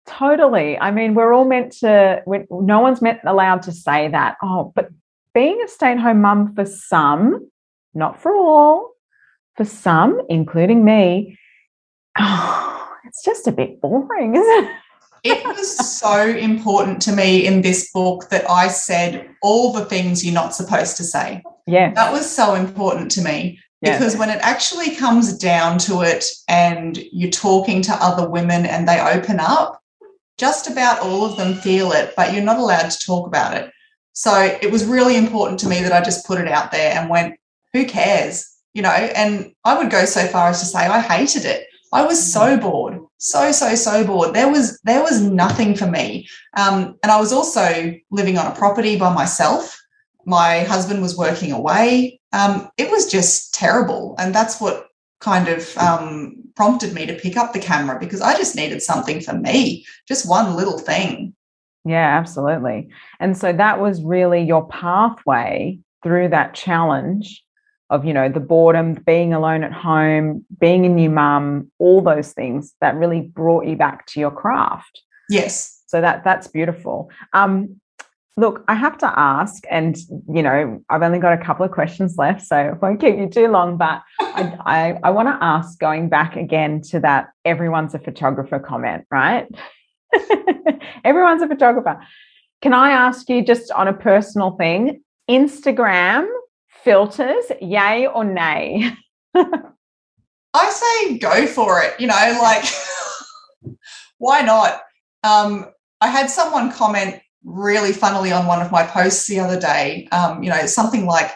Totally. 0.06 0.78
I 0.78 0.90
mean, 0.90 1.14
we're 1.14 1.32
all 1.32 1.46
meant 1.46 1.72
to, 1.78 2.22
no 2.50 2.80
one's 2.80 3.00
meant 3.00 3.20
allowed 3.24 3.62
to 3.62 3.72
say 3.72 4.08
that. 4.08 4.36
Oh, 4.42 4.72
but 4.74 4.90
being 5.34 5.60
a 5.64 5.68
stay 5.68 5.92
at 5.92 5.98
home 5.98 6.20
mum 6.20 6.54
for 6.54 6.66
some, 6.66 7.50
not 7.94 8.20
for 8.20 8.34
all, 8.34 8.92
for 9.56 9.64
some, 9.64 10.20
including 10.28 10.84
me, 10.84 11.38
oh, 12.18 12.88
it's 13.04 13.24
just 13.24 13.46
a 13.46 13.52
bit 13.52 13.80
boring, 13.80 14.34
isn't 14.36 14.64
it? 14.64 14.70
it 15.24 15.44
was 15.46 15.98
so 15.98 16.28
important 16.28 17.00
to 17.02 17.12
me 17.12 17.46
in 17.46 17.62
this 17.62 17.90
book 17.92 18.28
that 18.28 18.48
I 18.48 18.68
said 18.68 19.28
all 19.42 19.72
the 19.72 19.86
things 19.86 20.22
you're 20.22 20.34
not 20.34 20.54
supposed 20.54 20.98
to 20.98 21.04
say. 21.04 21.42
Yeah. 21.66 21.94
That 21.94 22.12
was 22.12 22.30
so 22.30 22.54
important 22.54 23.10
to 23.12 23.22
me 23.22 23.58
Yeah. 23.80 23.96
because 23.96 24.18
when 24.18 24.28
it 24.28 24.38
actually 24.42 24.94
comes 24.96 25.38
down 25.38 25.78
to 25.78 26.02
it 26.02 26.26
and 26.46 26.98
you're 27.10 27.30
talking 27.30 27.80
to 27.82 27.92
other 27.94 28.28
women 28.28 28.66
and 28.66 28.86
they 28.86 29.00
open 29.00 29.40
up, 29.40 29.80
just 30.38 30.70
about 30.70 31.00
all 31.00 31.24
of 31.24 31.36
them 31.36 31.54
feel 31.54 31.92
it, 31.92 32.14
but 32.16 32.32
you're 32.32 32.42
not 32.42 32.58
allowed 32.58 32.90
to 32.90 33.06
talk 33.06 33.26
about 33.26 33.56
it. 33.56 33.70
So 34.12 34.32
it 34.62 34.70
was 34.70 34.84
really 34.84 35.16
important 35.16 35.58
to 35.60 35.68
me 35.68 35.80
that 35.82 35.92
I 35.92 36.00
just 36.00 36.26
put 36.26 36.40
it 36.40 36.48
out 36.48 36.70
there 36.70 36.96
and 36.96 37.10
went, 37.10 37.34
who 37.72 37.84
cares? 37.84 38.50
You 38.72 38.82
know, 38.82 38.90
and 38.90 39.52
I 39.64 39.76
would 39.76 39.90
go 39.90 40.04
so 40.04 40.26
far 40.26 40.48
as 40.48 40.60
to 40.60 40.66
say 40.66 40.86
I 40.86 41.00
hated 41.00 41.44
it. 41.44 41.66
I 41.92 42.04
was 42.04 42.32
so 42.32 42.56
bored, 42.56 42.98
so 43.18 43.52
so 43.52 43.76
so 43.76 44.04
bored. 44.04 44.34
There 44.34 44.50
was 44.50 44.80
there 44.82 45.00
was 45.00 45.22
nothing 45.22 45.76
for 45.76 45.86
me, 45.86 46.26
um, 46.56 46.98
and 47.04 47.12
I 47.12 47.20
was 47.20 47.32
also 47.32 47.94
living 48.10 48.36
on 48.36 48.50
a 48.50 48.54
property 48.54 48.98
by 48.98 49.14
myself. 49.14 49.80
My 50.26 50.64
husband 50.64 51.02
was 51.02 51.16
working 51.16 51.52
away. 51.52 52.20
Um, 52.32 52.68
it 52.78 52.90
was 52.90 53.08
just 53.08 53.54
terrible, 53.54 54.16
and 54.18 54.34
that's 54.34 54.60
what 54.60 54.88
kind 55.20 55.48
of 55.48 55.76
um, 55.78 56.36
prompted 56.56 56.92
me 56.92 57.06
to 57.06 57.14
pick 57.14 57.36
up 57.36 57.52
the 57.52 57.58
camera 57.58 57.98
because 57.98 58.20
I 58.20 58.36
just 58.36 58.56
needed 58.56 58.82
something 58.82 59.20
for 59.20 59.34
me, 59.34 59.84
just 60.06 60.28
one 60.28 60.54
little 60.54 60.78
thing. 60.78 61.34
Yeah, 61.84 62.18
absolutely. 62.18 62.88
And 63.20 63.36
so 63.36 63.52
that 63.52 63.80
was 63.80 64.02
really 64.02 64.42
your 64.42 64.66
pathway 64.68 65.78
through 66.02 66.28
that 66.28 66.54
challenge 66.54 67.42
of, 67.90 68.04
you 68.04 68.14
know, 68.14 68.28
the 68.28 68.40
boredom, 68.40 68.94
being 69.06 69.34
alone 69.34 69.62
at 69.62 69.72
home, 69.72 70.44
being 70.58 70.86
a 70.86 70.88
new 70.88 71.10
mum, 71.10 71.70
all 71.78 72.00
those 72.00 72.32
things 72.32 72.74
that 72.80 72.96
really 72.96 73.20
brought 73.20 73.66
you 73.66 73.76
back 73.76 74.06
to 74.06 74.20
your 74.20 74.30
craft. 74.30 75.02
Yes. 75.28 75.82
So 75.86 76.00
that 76.00 76.24
that's 76.24 76.48
beautiful. 76.48 77.10
Um, 77.32 77.80
look, 78.36 78.64
I 78.66 78.74
have 78.74 78.98
to 78.98 79.18
ask, 79.18 79.64
and 79.70 79.96
you 80.32 80.42
know, 80.42 80.82
I've 80.88 81.02
only 81.02 81.18
got 81.18 81.32
a 81.32 81.44
couple 81.44 81.64
of 81.64 81.70
questions 81.70 82.16
left, 82.16 82.42
so 82.42 82.56
I 82.56 82.72
won't 82.72 83.00
keep 83.00 83.16
you 83.16 83.28
too 83.28 83.48
long. 83.48 83.76
But 83.76 84.02
I, 84.20 84.58
I, 84.66 85.00
I 85.04 85.10
want 85.10 85.28
to 85.28 85.44
ask, 85.44 85.78
going 85.78 86.08
back 86.08 86.36
again 86.36 86.80
to 86.90 87.00
that 87.00 87.28
everyone's 87.44 87.94
a 87.94 87.98
photographer 87.98 88.58
comment, 88.58 89.04
right? 89.10 89.46
everyone's 91.04 91.42
a 91.42 91.48
photographer. 91.48 92.00
Can 92.60 92.72
I 92.72 92.90
ask 92.90 93.28
you 93.28 93.44
just 93.44 93.70
on 93.72 93.88
a 93.88 93.92
personal 93.92 94.52
thing, 94.52 95.02
Instagram 95.28 96.26
filters, 96.82 97.44
yay 97.60 98.06
or 98.06 98.24
nay? 98.24 98.90
I 100.54 100.70
say 100.70 101.18
go 101.18 101.46
for 101.46 101.82
it. 101.82 101.98
You 102.00 102.06
know, 102.06 102.38
like 102.40 102.64
why 104.18 104.42
not? 104.42 104.80
Um, 105.24 105.66
I 106.00 106.08
had 106.08 106.30
someone 106.30 106.70
comment 106.72 107.20
really 107.44 107.92
funnily 107.92 108.32
on 108.32 108.46
one 108.46 108.62
of 108.62 108.72
my 108.72 108.84
posts 108.84 109.26
the 109.26 109.40
other 109.40 109.60
day. 109.60 110.08
Um, 110.12 110.42
you 110.42 110.50
know, 110.50 110.66
something 110.66 111.06
like, 111.06 111.30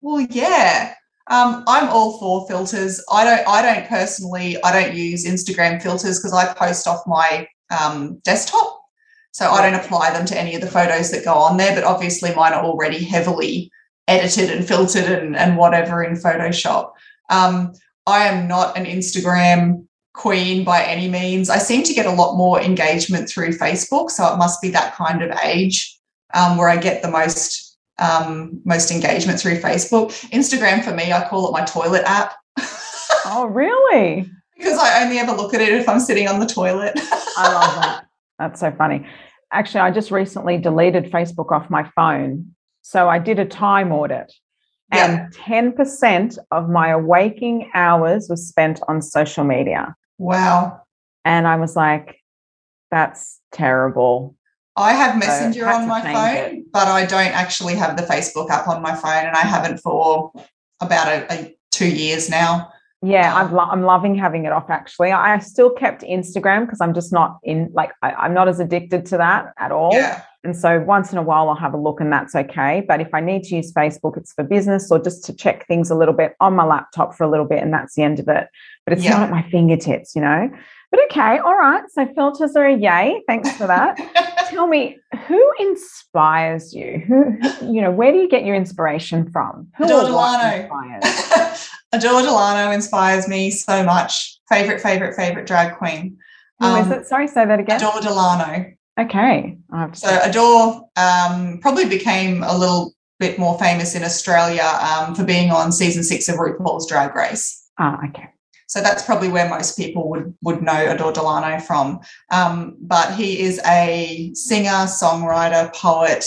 "Well, 0.00 0.20
yeah." 0.30 0.94
Um, 1.28 1.64
I'm 1.66 1.88
all 1.88 2.18
for 2.18 2.46
filters. 2.46 3.02
I 3.10 3.24
don't. 3.24 3.48
I 3.48 3.62
don't 3.62 3.88
personally. 3.88 4.62
I 4.62 4.72
don't 4.72 4.96
use 4.96 5.26
Instagram 5.26 5.82
filters 5.82 6.18
because 6.18 6.32
I 6.32 6.52
post 6.54 6.86
off 6.86 7.00
my 7.06 7.48
um, 7.76 8.18
desktop, 8.18 8.80
so 9.32 9.50
I 9.50 9.68
don't 9.68 9.80
apply 9.80 10.12
them 10.12 10.24
to 10.26 10.38
any 10.38 10.54
of 10.54 10.60
the 10.60 10.70
photos 10.70 11.10
that 11.10 11.24
go 11.24 11.34
on 11.34 11.56
there. 11.56 11.74
But 11.74 11.84
obviously, 11.84 12.32
mine 12.34 12.52
are 12.52 12.64
already 12.64 13.02
heavily 13.04 13.72
edited 14.08 14.50
and 14.50 14.66
filtered 14.66 15.04
and, 15.04 15.36
and 15.36 15.56
whatever 15.56 16.02
in 16.04 16.14
Photoshop. 16.14 16.92
Um, 17.28 17.72
I 18.06 18.26
am 18.26 18.46
not 18.46 18.76
an 18.76 18.84
Instagram 18.84 19.86
queen 20.14 20.64
by 20.64 20.82
any 20.82 21.08
means. 21.08 21.50
I 21.50 21.58
seem 21.58 21.82
to 21.84 21.94
get 21.94 22.06
a 22.06 22.10
lot 22.10 22.36
more 22.36 22.60
engagement 22.60 23.28
through 23.28 23.50
Facebook, 23.50 24.10
so 24.10 24.32
it 24.32 24.36
must 24.36 24.62
be 24.62 24.70
that 24.70 24.94
kind 24.94 25.22
of 25.22 25.36
age 25.42 25.98
um, 26.34 26.56
where 26.56 26.68
I 26.68 26.76
get 26.76 27.02
the 27.02 27.10
most 27.10 27.78
um, 27.98 28.60
most 28.64 28.90
engagement 28.90 29.40
through 29.40 29.60
Facebook. 29.60 30.08
Instagram 30.30 30.84
for 30.84 30.92
me, 30.92 31.12
I 31.12 31.26
call 31.28 31.48
it 31.48 31.52
my 31.52 31.64
toilet 31.64 32.02
app 32.04 32.34
Oh, 33.28 33.46
really? 33.46 34.30
because 34.56 34.78
I 34.78 35.02
only 35.02 35.18
ever 35.18 35.32
look 35.32 35.52
at 35.52 35.60
it 35.60 35.70
if 35.70 35.88
I'm 35.88 36.00
sitting 36.00 36.28
on 36.28 36.38
the 36.38 36.46
toilet. 36.46 36.92
I 37.36 37.52
love 37.52 37.82
that. 37.82 38.06
That's 38.38 38.60
so 38.60 38.70
funny. 38.72 39.06
Actually, 39.52 39.80
I 39.80 39.90
just 39.90 40.10
recently 40.10 40.58
deleted 40.58 41.10
Facebook 41.10 41.50
off 41.50 41.68
my 41.68 41.90
phone. 41.94 42.54
So 42.82 43.08
I 43.08 43.18
did 43.18 43.38
a 43.38 43.44
time 43.44 43.90
audit, 43.90 44.32
and 44.92 45.32
10% 45.34 46.38
of 46.50 46.68
my 46.68 46.96
waking 46.96 47.70
hours 47.74 48.28
was 48.28 48.46
spent 48.46 48.80
on 48.88 49.02
social 49.02 49.44
media. 49.44 49.94
wow. 50.18 50.82
And 51.24 51.48
I 51.48 51.56
was 51.56 51.74
like, 51.74 52.20
that's 52.92 53.40
terrible. 53.50 54.36
I 54.76 54.92
have 54.92 55.12
So, 55.14 55.18
Messenger 55.18 55.66
had 55.66 55.82
on 55.82 55.88
my 55.88 56.00
phone, 56.00 56.64
but 56.72 56.86
I 56.86 57.06
don't 57.06 57.32
actually 57.32 57.74
have 57.74 57.96
the 57.96 58.02
Facebook 58.02 58.50
app 58.50 58.68
on 58.68 58.82
my 58.82 58.94
phone, 58.94 59.26
and 59.26 59.36
I 59.36 59.40
haven't 59.40 59.78
for 59.78 60.30
about 60.80 61.08
a, 61.08 61.32
a 61.32 61.56
two 61.72 61.88
years 61.88 62.28
now. 62.28 62.70
Yeah, 63.06 63.34
I've 63.36 63.52
lo- 63.52 63.68
I'm 63.70 63.82
loving 63.82 64.14
having 64.16 64.44
it 64.46 64.52
off 64.52 64.68
actually. 64.70 65.12
I 65.12 65.38
still 65.38 65.70
kept 65.70 66.02
Instagram 66.02 66.66
because 66.66 66.80
I'm 66.80 66.92
just 66.94 67.12
not 67.12 67.38
in, 67.44 67.70
like, 67.72 67.92
I, 68.02 68.12
I'm 68.12 68.34
not 68.34 68.48
as 68.48 68.58
addicted 68.60 69.06
to 69.06 69.16
that 69.18 69.52
at 69.58 69.70
all. 69.70 69.90
Yeah, 69.94 70.22
And 70.44 70.56
so 70.56 70.80
once 70.80 71.12
in 71.12 71.18
a 71.18 71.22
while, 71.22 71.48
I'll 71.48 71.54
have 71.66 71.74
a 71.74 71.76
look 71.76 72.00
and 72.00 72.12
that's 72.12 72.34
okay. 72.34 72.84
But 72.86 73.00
if 73.00 73.14
I 73.14 73.20
need 73.20 73.44
to 73.44 73.56
use 73.56 73.72
Facebook, 73.72 74.16
it's 74.16 74.32
for 74.32 74.42
business 74.44 74.90
or 74.90 74.98
just 74.98 75.24
to 75.26 75.32
check 75.34 75.66
things 75.68 75.90
a 75.90 75.94
little 75.94 76.14
bit 76.14 76.34
on 76.40 76.54
my 76.54 76.64
laptop 76.64 77.14
for 77.14 77.24
a 77.24 77.30
little 77.30 77.46
bit 77.46 77.62
and 77.62 77.72
that's 77.72 77.94
the 77.94 78.02
end 78.02 78.18
of 78.18 78.28
it. 78.28 78.48
But 78.84 78.92
it's 78.94 79.04
Yeah. 79.04 79.10
not 79.10 79.22
at 79.24 79.30
my 79.30 79.42
fingertips, 79.50 80.14
you 80.16 80.22
know? 80.22 80.50
But 80.90 81.00
okay, 81.10 81.38
all 81.38 81.56
right. 81.56 81.82
So 81.90 82.06
filters 82.14 82.54
are 82.56 82.66
a 82.66 82.76
yay. 82.76 83.22
Thanks 83.26 83.50
for 83.56 83.66
that. 83.66 83.96
Tell 84.50 84.66
me, 84.68 84.98
who 85.26 85.52
inspires 85.58 86.72
you? 86.74 87.02
Who, 87.06 87.36
you 87.72 87.80
know, 87.82 87.90
where 87.90 88.12
do 88.12 88.18
you 88.18 88.28
get 88.28 88.44
your 88.44 88.54
inspiration 88.54 89.30
from? 89.30 89.68
Who 89.76 89.84
Adore 89.84 90.04
Delano. 90.04 90.56
inspires? 90.56 91.70
Adore 91.92 92.22
Delano 92.28 92.70
inspires 92.70 93.26
me 93.28 93.50
so 93.50 93.82
much. 93.82 94.38
Favorite, 94.48 94.80
favorite, 94.80 95.14
favorite 95.16 95.46
drag 95.46 95.76
queen. 95.76 96.16
Who 96.60 96.74
is 96.76 96.86
Um, 96.86 96.92
it? 96.92 97.06
Sorry, 97.06 97.26
say 97.28 97.44
that 97.44 97.58
again. 97.60 97.76
Adore 97.80 98.00
Delano. 98.00 98.66
Okay. 98.98 99.58
So 99.92 100.18
Adore 100.22 100.88
um, 100.96 101.58
probably 101.60 101.86
became 101.86 102.42
a 102.42 102.56
little 102.56 102.94
bit 103.18 103.38
more 103.38 103.58
famous 103.58 103.94
in 103.94 104.02
Australia 104.04 104.62
um, 104.80 105.14
for 105.14 105.24
being 105.24 105.50
on 105.50 105.72
season 105.72 106.02
six 106.02 106.28
of 106.28 106.36
RuPaul's 106.36 106.86
Drag 106.88 107.14
Race. 107.14 107.62
ah, 107.78 107.98
okay. 108.08 108.28
So 108.66 108.80
that's 108.80 109.04
probably 109.04 109.28
where 109.28 109.48
most 109.48 109.76
people 109.76 110.08
would 110.10 110.34
would 110.42 110.62
know 110.62 110.90
Adore 110.90 111.12
Delano 111.12 111.60
from. 111.60 112.00
Um, 112.30 112.76
but 112.80 113.14
he 113.14 113.40
is 113.40 113.60
a 113.64 114.32
singer, 114.34 114.86
songwriter, 114.86 115.72
poet, 115.74 116.24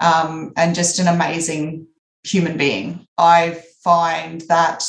um, 0.00 0.52
and 0.56 0.74
just 0.74 0.98
an 0.98 1.08
amazing 1.08 1.86
human 2.24 2.56
being. 2.56 3.06
I 3.16 3.62
find 3.82 4.42
that 4.42 4.84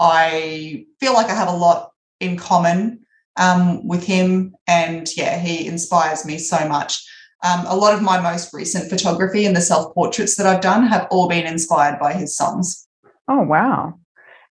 I 0.00 0.86
feel 1.00 1.14
like 1.14 1.30
I 1.30 1.34
have 1.34 1.48
a 1.48 1.56
lot 1.56 1.92
in 2.20 2.36
common 2.36 3.06
um, 3.36 3.86
with 3.86 4.04
him, 4.04 4.54
and 4.66 5.08
yeah, 5.16 5.38
he 5.38 5.66
inspires 5.66 6.24
me 6.24 6.38
so 6.38 6.68
much. 6.68 7.04
Um, 7.44 7.64
a 7.66 7.76
lot 7.76 7.94
of 7.94 8.02
my 8.02 8.20
most 8.20 8.52
recent 8.52 8.90
photography 8.90 9.44
and 9.44 9.54
the 9.54 9.60
self 9.60 9.94
portraits 9.94 10.36
that 10.36 10.46
I've 10.46 10.62
done 10.62 10.86
have 10.86 11.06
all 11.10 11.28
been 11.28 11.46
inspired 11.46 12.00
by 12.00 12.12
his 12.12 12.36
songs. 12.36 12.88
Oh, 13.28 13.42
wow. 13.42 13.98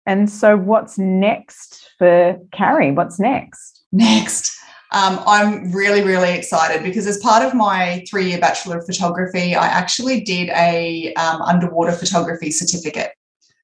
And 0.05 0.29
so 0.29 0.55
what's 0.55 0.97
next 0.97 1.89
for 1.97 2.39
Carrie? 2.51 2.91
What's 2.91 3.19
next? 3.19 3.85
Next. 3.91 4.55
Um, 4.91 5.19
I'm 5.25 5.71
really, 5.71 6.03
really 6.03 6.33
excited 6.33 6.83
because 6.83 7.07
as 7.07 7.17
part 7.17 7.43
of 7.43 7.53
my 7.53 8.03
three-year 8.09 8.39
Bachelor 8.39 8.77
of 8.77 8.85
Photography, 8.85 9.55
I 9.55 9.65
actually 9.65 10.21
did 10.21 10.49
a 10.49 11.13
um, 11.15 11.41
underwater 11.41 11.91
photography 11.91 12.51
certificate. 12.51 13.11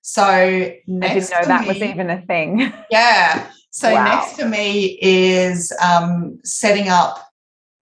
So 0.02 0.74
next 0.88 1.12
I 1.12 1.14
didn't 1.14 1.30
know 1.30 1.48
that 1.48 1.62
me, 1.62 1.68
was 1.68 1.78
even 1.78 2.10
a 2.10 2.22
thing. 2.26 2.74
Yeah. 2.90 3.48
So 3.70 3.94
Wow. 3.94 4.04
next 4.04 4.40
for 4.40 4.48
me 4.48 5.00
is 5.02 5.72
um, 5.82 6.40
setting 6.44 6.90
up 6.90 7.26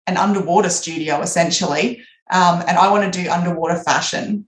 an 0.05 0.17
underwater 0.17 0.69
studio 0.69 1.21
essentially. 1.21 2.03
Um, 2.29 2.61
and 2.67 2.77
I 2.77 2.91
want 2.91 3.11
to 3.11 3.23
do 3.23 3.29
underwater 3.29 3.77
fashion. 3.77 4.47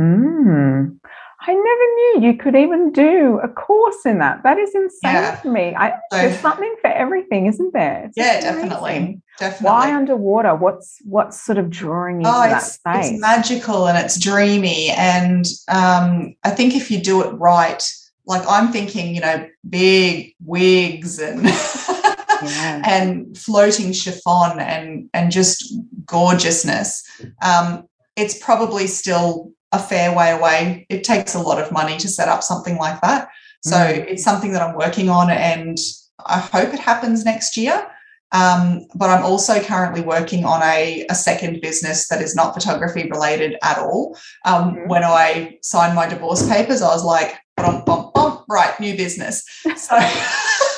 Mm. 0.00 0.98
I 1.46 1.52
never 1.52 2.20
knew 2.22 2.28
you 2.30 2.38
could 2.38 2.56
even 2.56 2.90
do 2.90 3.38
a 3.42 3.48
course 3.48 4.06
in 4.06 4.18
that. 4.18 4.42
That 4.44 4.58
is 4.58 4.74
insane 4.74 5.12
Yeah. 5.12 5.36
for 5.36 5.50
me. 5.50 5.74
I, 5.76 5.90
So- 5.90 5.96
there's 6.18 6.38
something 6.40 6.74
for 6.80 6.88
everything, 6.90 7.46
isn't 7.46 7.72
there? 7.74 8.04
It's 8.06 8.16
Yeah, 8.16 8.34
just 8.40 8.46
amazing. 8.46 8.68
definitely. 8.70 9.22
Definitely. 9.38 9.64
Why 9.66 9.94
underwater? 9.94 10.54
What's 10.54 10.98
what's 11.04 11.40
sort 11.40 11.58
of 11.58 11.68
drawing 11.68 12.20
you 12.22 12.26
Oh, 12.28 12.44
to 12.44 12.48
that 12.50 12.62
space? 12.62 13.10
it's 13.10 13.20
magical 13.20 13.86
and 13.88 13.98
it's 13.98 14.18
dreamy. 14.18 14.90
And 14.90 15.44
um, 15.68 16.34
I 16.44 16.50
think 16.50 16.74
if 16.74 16.90
you 16.90 16.98
do 17.00 17.20
it 17.22 17.30
right, 17.32 17.82
like 18.26 18.42
I'm 18.48 18.68
thinking, 18.72 19.14
you 19.14 19.20
know, 19.20 19.46
big 19.68 20.34
wigs 20.44 21.18
and 21.18 21.44
Yeah. 21.44 22.82
and 22.86 23.36
floating 23.36 23.92
chiffon 23.92 24.60
and 24.60 25.10
and 25.12 25.30
just 25.32 25.74
gorgeousness. 26.06 27.02
Um, 27.42 27.84
it's 28.16 28.38
probably 28.38 28.86
still 28.86 29.50
a 29.74 29.78
fair 29.78 30.08
way 30.16 30.30
away. 30.30 30.86
It 30.88 31.04
takes 31.04 31.34
a 31.34 31.40
lot 31.48 31.58
of 31.62 31.72
money 31.72 31.96
to 31.98 32.08
set 32.08 32.28
up 32.28 32.42
something 32.42 32.76
like 32.76 33.00
that. 33.02 33.28
So 33.62 33.76
Mm. 33.76 34.06
it's 34.10 34.24
something 34.24 34.52
that 34.52 34.62
I'm 34.62 34.76
working 34.76 35.08
on, 35.08 35.30
and 35.30 35.76
I 36.26 36.38
hope 36.38 36.72
it 36.74 36.80
happens 36.80 37.24
next 37.24 37.56
year. 37.56 37.76
Um, 38.32 38.86
but 38.96 39.10
I'm 39.10 39.24
also 39.24 39.54
currently 39.62 40.00
working 40.00 40.44
on 40.44 40.60
a, 40.62 41.06
a 41.08 41.14
second 41.14 41.60
business 41.60 42.08
that 42.08 42.20
is 42.20 42.34
not 42.34 42.52
photography 42.54 43.08
related 43.08 43.56
at 43.62 43.78
all. 43.78 44.02
Um, 44.44 44.64
Mhm. 44.74 44.88
When 44.88 45.04
I 45.04 45.58
signed 45.62 45.94
my 45.94 46.06
divorce 46.08 46.42
papers, 46.48 46.82
I 46.82 46.88
was 46.88 47.04
like, 47.04 47.30
bum, 47.56 47.84
bum, 47.86 48.10
bum, 48.14 48.32
right, 48.48 48.78
new 48.80 48.96
business. 48.96 49.44
So 49.76 49.96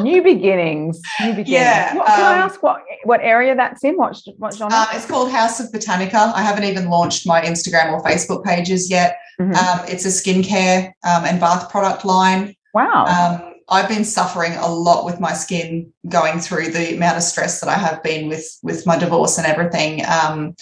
New 0.00 0.22
beginnings. 0.22 1.00
New 1.20 1.30
beginnings. 1.30 1.48
Yeah, 1.50 1.96
What, 1.96 2.06
can 2.06 2.20
I 2.24 2.34
um, 2.34 2.48
ask 2.48 2.62
what 2.62 2.82
what 3.04 3.20
area 3.22 3.54
that's 3.54 3.84
in? 3.84 3.96
What 3.96 4.20
what 4.38 4.54
genre? 4.54 4.76
Um, 4.76 4.86
it's 4.92 5.06
called 5.06 5.30
House 5.30 5.60
of 5.60 5.70
Botanica. 5.72 6.32
I 6.34 6.42
haven't 6.42 6.64
even 6.64 6.88
launched 6.90 7.26
my 7.26 7.40
Instagram 7.42 7.92
or 7.92 8.02
Facebook 8.02 8.44
pages 8.44 8.90
yet. 8.90 9.18
Mhm. 9.40 9.54
Um, 9.56 9.80
it's 9.88 10.04
a 10.04 10.08
skincare 10.08 10.88
um, 11.04 11.24
and 11.24 11.40
bath 11.40 11.70
product 11.70 12.04
line. 12.04 12.54
wow. 12.72 13.04
Um, 13.06 13.50
I've 13.70 13.88
been 13.88 14.04
suffering 14.04 14.52
a 14.56 14.68
lot 14.68 15.06
with 15.06 15.20
my 15.20 15.32
skin 15.32 15.90
going 16.08 16.38
through 16.38 16.68
the 16.72 16.94
amount 16.96 17.16
of 17.16 17.22
stress 17.22 17.60
that 17.60 17.68
I 17.70 17.74
have 17.78 18.02
been 18.02 18.28
with 18.28 18.46
with 18.62 18.86
my 18.86 18.98
divorce 18.98 19.38
and 19.38 19.46
everything. 19.46 20.04
Um, 20.06 20.54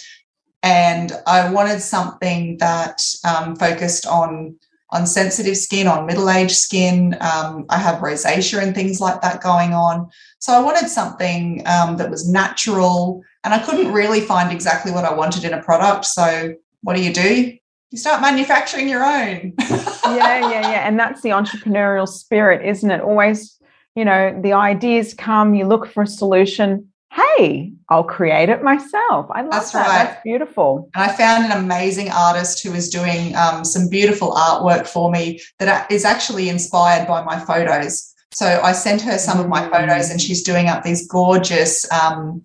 and 0.63 1.11
I 1.27 1.51
wanted 1.51 1.81
something 1.81 2.57
that 2.59 3.03
um, 3.25 3.57
focused 3.57 4.05
on 4.07 4.55
on 4.93 5.07
sensitive 5.07 5.57
skin, 5.57 5.87
on 5.87 6.05
middle 6.05 6.29
aged 6.29 6.55
skin. 6.55 7.17
Um, 7.19 7.65
I 7.69 7.77
have 7.79 7.99
rosacea 7.99 8.61
and 8.61 8.75
things 8.75 9.01
like 9.01 9.21
that 9.21 9.41
going 9.41 9.73
on. 9.73 10.09
So 10.39 10.53
I 10.53 10.61
wanted 10.61 10.87
something 10.87 11.63
um, 11.65 11.97
that 11.97 12.09
was 12.09 12.29
natural, 12.29 13.23
and 13.43 13.53
I 13.53 13.59
couldn't 13.59 13.91
really 13.91 14.21
find 14.21 14.51
exactly 14.51 14.91
what 14.91 15.03
I 15.03 15.13
wanted 15.13 15.43
in 15.43 15.53
a 15.53 15.61
product. 15.61 16.05
So 16.05 16.53
what 16.81 16.95
do 16.95 17.03
you 17.03 17.11
do? 17.11 17.57
You 17.89 17.97
start 17.97 18.21
manufacturing 18.21 18.87
your 18.87 19.03
own. 19.03 19.53
yeah, 19.59 20.39
yeah, 20.39 20.61
yeah. 20.61 20.87
And 20.87 20.99
that's 20.99 21.21
the 21.21 21.29
entrepreneurial 21.29 22.07
spirit, 22.07 22.65
isn't 22.65 22.89
it? 22.89 23.01
Always, 23.01 23.59
you 23.95 24.05
know, 24.05 24.39
the 24.41 24.53
ideas 24.53 25.13
come, 25.13 25.55
you 25.55 25.65
look 25.65 25.87
for 25.87 26.03
a 26.03 26.07
solution. 26.07 26.92
Hey, 27.13 27.73
I'll 27.89 28.03
create 28.03 28.49
it 28.49 28.63
myself. 28.63 29.27
I 29.29 29.41
love 29.41 29.51
That's 29.51 29.71
that. 29.71 29.87
right. 29.87 30.03
That's 30.05 30.23
beautiful. 30.23 30.89
And 30.95 31.03
I 31.03 31.15
found 31.15 31.45
an 31.45 31.51
amazing 31.51 32.09
artist 32.09 32.63
who 32.63 32.73
is 32.73 32.89
doing 32.89 33.35
um, 33.35 33.63
some 33.63 33.87
beautiful 33.87 34.31
artwork 34.31 34.87
for 34.87 35.11
me 35.11 35.39
that 35.59 35.91
is 35.91 36.05
actually 36.05 36.49
inspired 36.49 37.07
by 37.07 37.23
my 37.23 37.37
photos. 37.39 38.13
So 38.31 38.59
I 38.63 38.71
sent 38.71 39.01
her 39.03 39.17
some 39.19 39.39
of 39.39 39.47
my 39.47 39.61
Mm. 39.61 39.71
photos, 39.71 40.09
and 40.09 40.19
she's 40.19 40.41
doing 40.41 40.67
up 40.67 40.83
these 40.83 41.07
gorgeous, 41.07 41.85
um, 41.91 42.41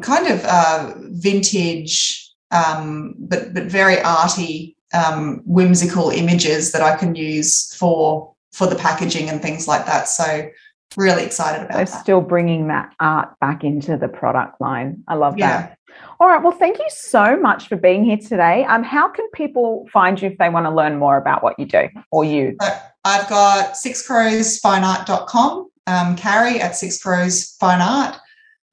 kind 0.00 0.26
of 0.26 0.44
uh, 0.44 0.94
vintage, 1.10 2.28
um, 2.50 3.14
but 3.18 3.54
but 3.54 3.64
very 3.64 4.00
arty, 4.02 4.76
um, 4.92 5.42
whimsical 5.46 6.10
images 6.10 6.72
that 6.72 6.82
I 6.82 6.96
can 6.96 7.14
use 7.14 7.72
for 7.76 8.32
for 8.52 8.66
the 8.66 8.74
packaging 8.76 9.30
and 9.30 9.40
things 9.40 9.66
like 9.68 9.86
that. 9.86 10.08
So 10.08 10.48
really 10.96 11.24
excited 11.24 11.64
about 11.64 11.76
They're 11.76 11.84
that. 11.84 12.00
still 12.00 12.20
bringing 12.20 12.68
that 12.68 12.94
art 13.00 13.38
back 13.40 13.64
into 13.64 13.96
the 13.96 14.08
product 14.08 14.60
line. 14.60 15.02
I 15.08 15.14
love 15.14 15.38
Yeah. 15.38 15.48
that. 15.62 15.78
All 16.20 16.28
right. 16.28 16.42
Well, 16.42 16.52
thank 16.52 16.78
you 16.78 16.86
so 16.88 17.36
much 17.38 17.68
for 17.68 17.76
being 17.76 18.02
here 18.04 18.16
today. 18.16 18.64
Um, 18.64 18.82
how 18.82 19.08
can 19.08 19.28
people 19.32 19.86
find 19.92 20.20
you 20.20 20.28
if 20.30 20.38
they 20.38 20.48
want 20.48 20.64
to 20.66 20.70
learn 20.70 20.96
more 20.98 21.16
about 21.18 21.42
what 21.42 21.58
you 21.58 21.66
do 21.66 21.88
or 22.10 22.24
you? 22.24 22.56
So 22.60 22.68
I've 23.04 23.28
got 23.28 23.74
sixcrowsfineart.com, 23.74 25.68
um, 25.86 26.16
Carrie 26.16 26.60
at 26.60 26.76
Six 26.76 27.02
Crows 27.02 27.56
Fine 27.60 27.80
Art. 27.80 28.14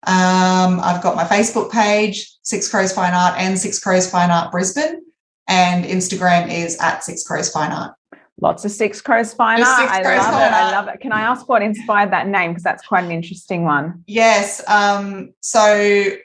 Um, 0.08 0.80
I've 0.82 1.02
got 1.04 1.16
my 1.16 1.26
Facebook 1.26 1.72
page, 1.72 2.38
Six 2.44 2.70
Crows 2.70 2.94
Fine 2.94 3.14
Art 3.14 3.36
and 3.38 3.58
Six 3.60 3.80
Crows 3.80 4.10
Fine 4.10 4.32
Art 4.32 4.52
Brisbane. 4.52 5.02
And 5.48 5.84
Instagram 5.86 6.50
is 6.52 6.78
at 6.80 7.04
Six 7.04 7.24
Crows 7.24 7.50
Fine 7.52 7.72
Art. 7.72 7.94
Lots 8.42 8.64
of 8.66 8.72
Six 8.72 9.02
Crows 9.02 9.34
Fine 9.34 9.62
Art. 9.62 9.92
I 9.92 10.02
Crows 10.02 10.20
love 10.20 10.34
it. 10.34 10.54
I 10.54 10.72
love 10.72 10.88
it. 10.88 11.00
Can 11.02 11.12
I 11.12 11.22
ask 11.22 11.48
what 11.50 11.62
inspired 11.62 12.12
that 12.12 12.28
name? 12.28 12.52
Because 12.52 12.64
that's 12.64 12.86
quite 12.86 13.04
an 13.04 13.12
interesting 13.12 13.64
one. 13.64 14.04
Yes. 14.08 14.64
Um, 14.68 15.34
so 15.42 16.16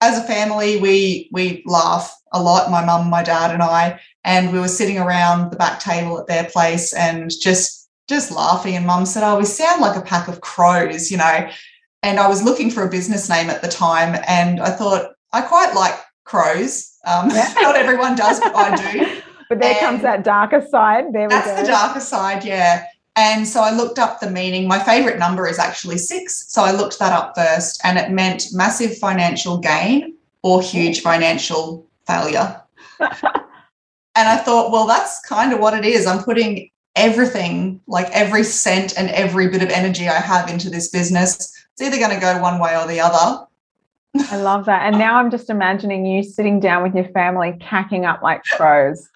as 0.00 0.18
a 0.18 0.22
family, 0.22 0.78
we 0.78 1.28
we 1.32 1.62
laugh 1.66 2.14
a 2.32 2.42
lot, 2.42 2.70
my 2.70 2.84
mum, 2.84 3.08
my 3.08 3.22
dad, 3.22 3.52
and 3.52 3.62
I. 3.62 4.00
And 4.24 4.52
we 4.52 4.58
were 4.58 4.68
sitting 4.68 4.98
around 4.98 5.50
the 5.50 5.56
back 5.56 5.80
table 5.80 6.18
at 6.18 6.26
their 6.26 6.44
place 6.44 6.92
and 6.92 7.30
just 7.30 7.88
just 8.08 8.30
laughing. 8.30 8.76
And 8.76 8.86
mum 8.86 9.06
said, 9.06 9.22
Oh, 9.24 9.38
we 9.38 9.44
sound 9.44 9.80
like 9.80 9.96
a 9.96 10.02
pack 10.02 10.28
of 10.28 10.40
crows, 10.40 11.10
you 11.10 11.16
know. 11.16 11.48
And 12.02 12.20
I 12.20 12.28
was 12.28 12.42
looking 12.42 12.70
for 12.70 12.86
a 12.86 12.90
business 12.90 13.28
name 13.28 13.48
at 13.50 13.62
the 13.62 13.68
time, 13.68 14.20
and 14.28 14.60
I 14.60 14.70
thought 14.70 15.12
I 15.32 15.40
quite 15.40 15.74
like 15.74 15.94
crows. 16.24 16.92
Um, 17.06 17.30
Yeah. 17.30 17.52
not 17.60 17.76
everyone 17.76 18.14
does, 18.14 18.40
but 18.40 18.54
I 18.54 18.76
do. 18.76 19.20
But 19.54 19.60
there 19.60 19.80
comes 19.80 20.02
that 20.02 20.24
darker 20.24 20.66
side. 20.70 21.12
There 21.12 21.28
we 21.28 21.28
That's 21.28 21.46
go. 21.46 21.62
the 21.62 21.66
darker 21.66 22.00
side, 22.00 22.44
yeah. 22.44 22.86
And 23.16 23.46
so 23.46 23.60
I 23.60 23.70
looked 23.70 23.98
up 23.98 24.20
the 24.20 24.30
meaning. 24.30 24.66
My 24.66 24.78
favorite 24.78 25.18
number 25.18 25.46
is 25.46 25.58
actually 25.58 25.98
six. 25.98 26.46
So 26.52 26.62
I 26.62 26.72
looked 26.72 26.98
that 26.98 27.12
up 27.12 27.34
first, 27.36 27.80
and 27.84 27.96
it 27.98 28.10
meant 28.10 28.46
massive 28.52 28.98
financial 28.98 29.58
gain 29.58 30.14
or 30.42 30.60
huge 30.60 31.00
financial 31.00 31.86
failure. 32.06 32.60
and 33.00 33.10
I 34.16 34.36
thought, 34.38 34.72
well, 34.72 34.86
that's 34.86 35.20
kind 35.20 35.52
of 35.52 35.60
what 35.60 35.74
it 35.74 35.84
is. 35.84 36.06
I'm 36.06 36.24
putting 36.24 36.70
everything, 36.96 37.80
like 37.86 38.08
every 38.10 38.44
cent 38.44 38.96
and 38.98 39.10
every 39.10 39.48
bit 39.48 39.62
of 39.62 39.68
energy 39.68 40.08
I 40.08 40.14
have 40.14 40.48
into 40.48 40.70
this 40.70 40.88
business. 40.88 41.52
It's 41.72 41.82
either 41.82 41.98
going 41.98 42.14
to 42.14 42.20
go 42.20 42.40
one 42.40 42.60
way 42.60 42.76
or 42.76 42.86
the 42.86 43.00
other. 43.00 43.46
I 44.30 44.36
love 44.36 44.66
that. 44.66 44.86
And 44.86 44.98
now 44.98 45.16
I'm 45.16 45.30
just 45.30 45.50
imagining 45.50 46.06
you 46.06 46.22
sitting 46.22 46.60
down 46.60 46.82
with 46.82 46.94
your 46.94 47.08
family, 47.08 47.56
cacking 47.60 48.04
up 48.04 48.22
like 48.22 48.44
crows. 48.44 49.08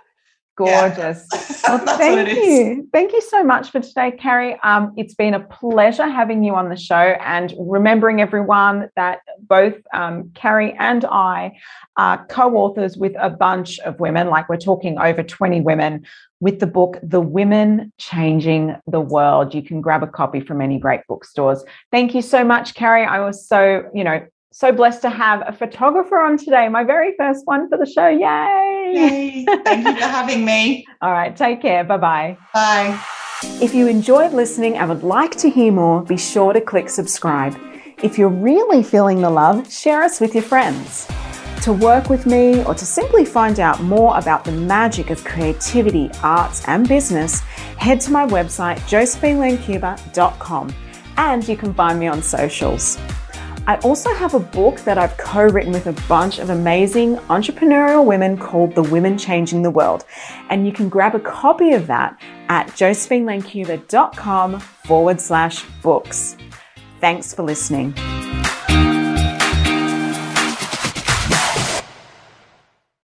Yeah. 0.60 0.94
Gorgeous. 0.94 1.26
Well, 1.68 1.78
thank 1.98 2.16
what 2.16 2.28
it 2.28 2.38
is. 2.38 2.46
you. 2.46 2.88
Thank 2.94 3.12
you 3.12 3.20
so 3.20 3.44
much 3.44 3.70
for 3.70 3.80
today, 3.80 4.12
Carrie. 4.12 4.58
Um, 4.62 4.94
it's 4.96 5.12
been 5.12 5.34
a 5.34 5.40
pleasure 5.40 6.08
having 6.08 6.42
you 6.42 6.54
on 6.54 6.70
the 6.70 6.76
show 6.76 6.94
and 6.94 7.52
remembering 7.58 8.22
everyone 8.22 8.88
that 8.96 9.20
both 9.40 9.74
um, 9.92 10.30
Carrie 10.34 10.74
and 10.78 11.04
I 11.04 11.58
are 11.98 12.24
co 12.26 12.56
authors 12.56 12.96
with 12.96 13.14
a 13.18 13.28
bunch 13.28 13.78
of 13.80 14.00
women, 14.00 14.28
like 14.28 14.48
we're 14.48 14.56
talking 14.56 14.98
over 14.98 15.22
20 15.22 15.60
women, 15.60 16.06
with 16.40 16.60
the 16.60 16.66
book, 16.66 16.98
The 17.02 17.20
Women 17.20 17.92
Changing 17.98 18.76
the 18.86 19.00
World. 19.00 19.54
You 19.54 19.62
can 19.62 19.80
grab 19.80 20.02
a 20.02 20.06
copy 20.06 20.40
from 20.40 20.60
any 20.60 20.78
great 20.78 21.00
bookstores. 21.08 21.64
Thank 21.90 22.14
you 22.14 22.22
so 22.22 22.44
much, 22.44 22.74
Carrie. 22.74 23.04
I 23.04 23.20
was 23.20 23.46
so, 23.46 23.90
you 23.92 24.04
know, 24.04 24.24
so 24.50 24.72
blessed 24.72 25.02
to 25.02 25.10
have 25.10 25.42
a 25.46 25.52
photographer 25.52 26.18
on 26.20 26.36
today, 26.36 26.68
my 26.68 26.84
very 26.84 27.14
first 27.18 27.46
one 27.46 27.68
for 27.68 27.76
the 27.76 27.86
show. 27.86 28.08
Yay! 28.08 28.92
Yay. 28.94 29.44
Thank 29.64 29.86
you 29.86 29.94
for 29.94 30.08
having 30.08 30.44
me. 30.44 30.86
All 31.02 31.12
right, 31.12 31.36
take 31.36 31.60
care. 31.60 31.84
Bye 31.84 31.98
bye. 31.98 32.38
Bye. 32.54 33.00
If 33.60 33.74
you 33.74 33.86
enjoyed 33.86 34.32
listening 34.32 34.78
and 34.78 34.88
would 34.88 35.04
like 35.04 35.36
to 35.36 35.50
hear 35.50 35.70
more, 35.70 36.02
be 36.02 36.16
sure 36.16 36.52
to 36.52 36.60
click 36.60 36.88
subscribe. 36.88 37.56
If 38.02 38.18
you're 38.18 38.28
really 38.28 38.82
feeling 38.82 39.20
the 39.20 39.30
love, 39.30 39.70
share 39.70 40.02
us 40.02 40.20
with 40.20 40.34
your 40.34 40.42
friends. 40.42 41.06
To 41.62 41.72
work 41.72 42.08
with 42.08 42.24
me 42.24 42.64
or 42.64 42.74
to 42.74 42.86
simply 42.86 43.24
find 43.24 43.60
out 43.60 43.82
more 43.82 44.16
about 44.16 44.44
the 44.44 44.52
magic 44.52 45.10
of 45.10 45.22
creativity, 45.24 46.10
arts, 46.22 46.66
and 46.66 46.88
business, 46.88 47.40
head 47.76 48.00
to 48.02 48.12
my 48.12 48.26
website, 48.26 48.78
josephinelencuba.com, 48.88 50.74
and 51.16 51.48
you 51.48 51.56
can 51.56 51.74
find 51.74 51.98
me 51.98 52.06
on 52.06 52.22
socials. 52.22 52.96
I 53.68 53.76
also 53.80 54.14
have 54.14 54.32
a 54.32 54.40
book 54.40 54.80
that 54.80 54.96
I've 54.96 55.14
co 55.18 55.44
written 55.46 55.72
with 55.74 55.88
a 55.88 56.08
bunch 56.08 56.38
of 56.38 56.48
amazing 56.48 57.16
entrepreneurial 57.28 58.02
women 58.02 58.38
called 58.38 58.74
The 58.74 58.82
Women 58.82 59.18
Changing 59.18 59.60
the 59.60 59.70
World. 59.70 60.06
And 60.48 60.66
you 60.66 60.72
can 60.72 60.88
grab 60.88 61.14
a 61.14 61.20
copy 61.20 61.72
of 61.72 61.86
that 61.88 62.18
at 62.48 62.68
josephinelencuba.com 62.68 64.60
forward 64.60 65.20
slash 65.20 65.66
books. 65.82 66.38
Thanks 67.02 67.34
for 67.34 67.42
listening. 67.42 67.92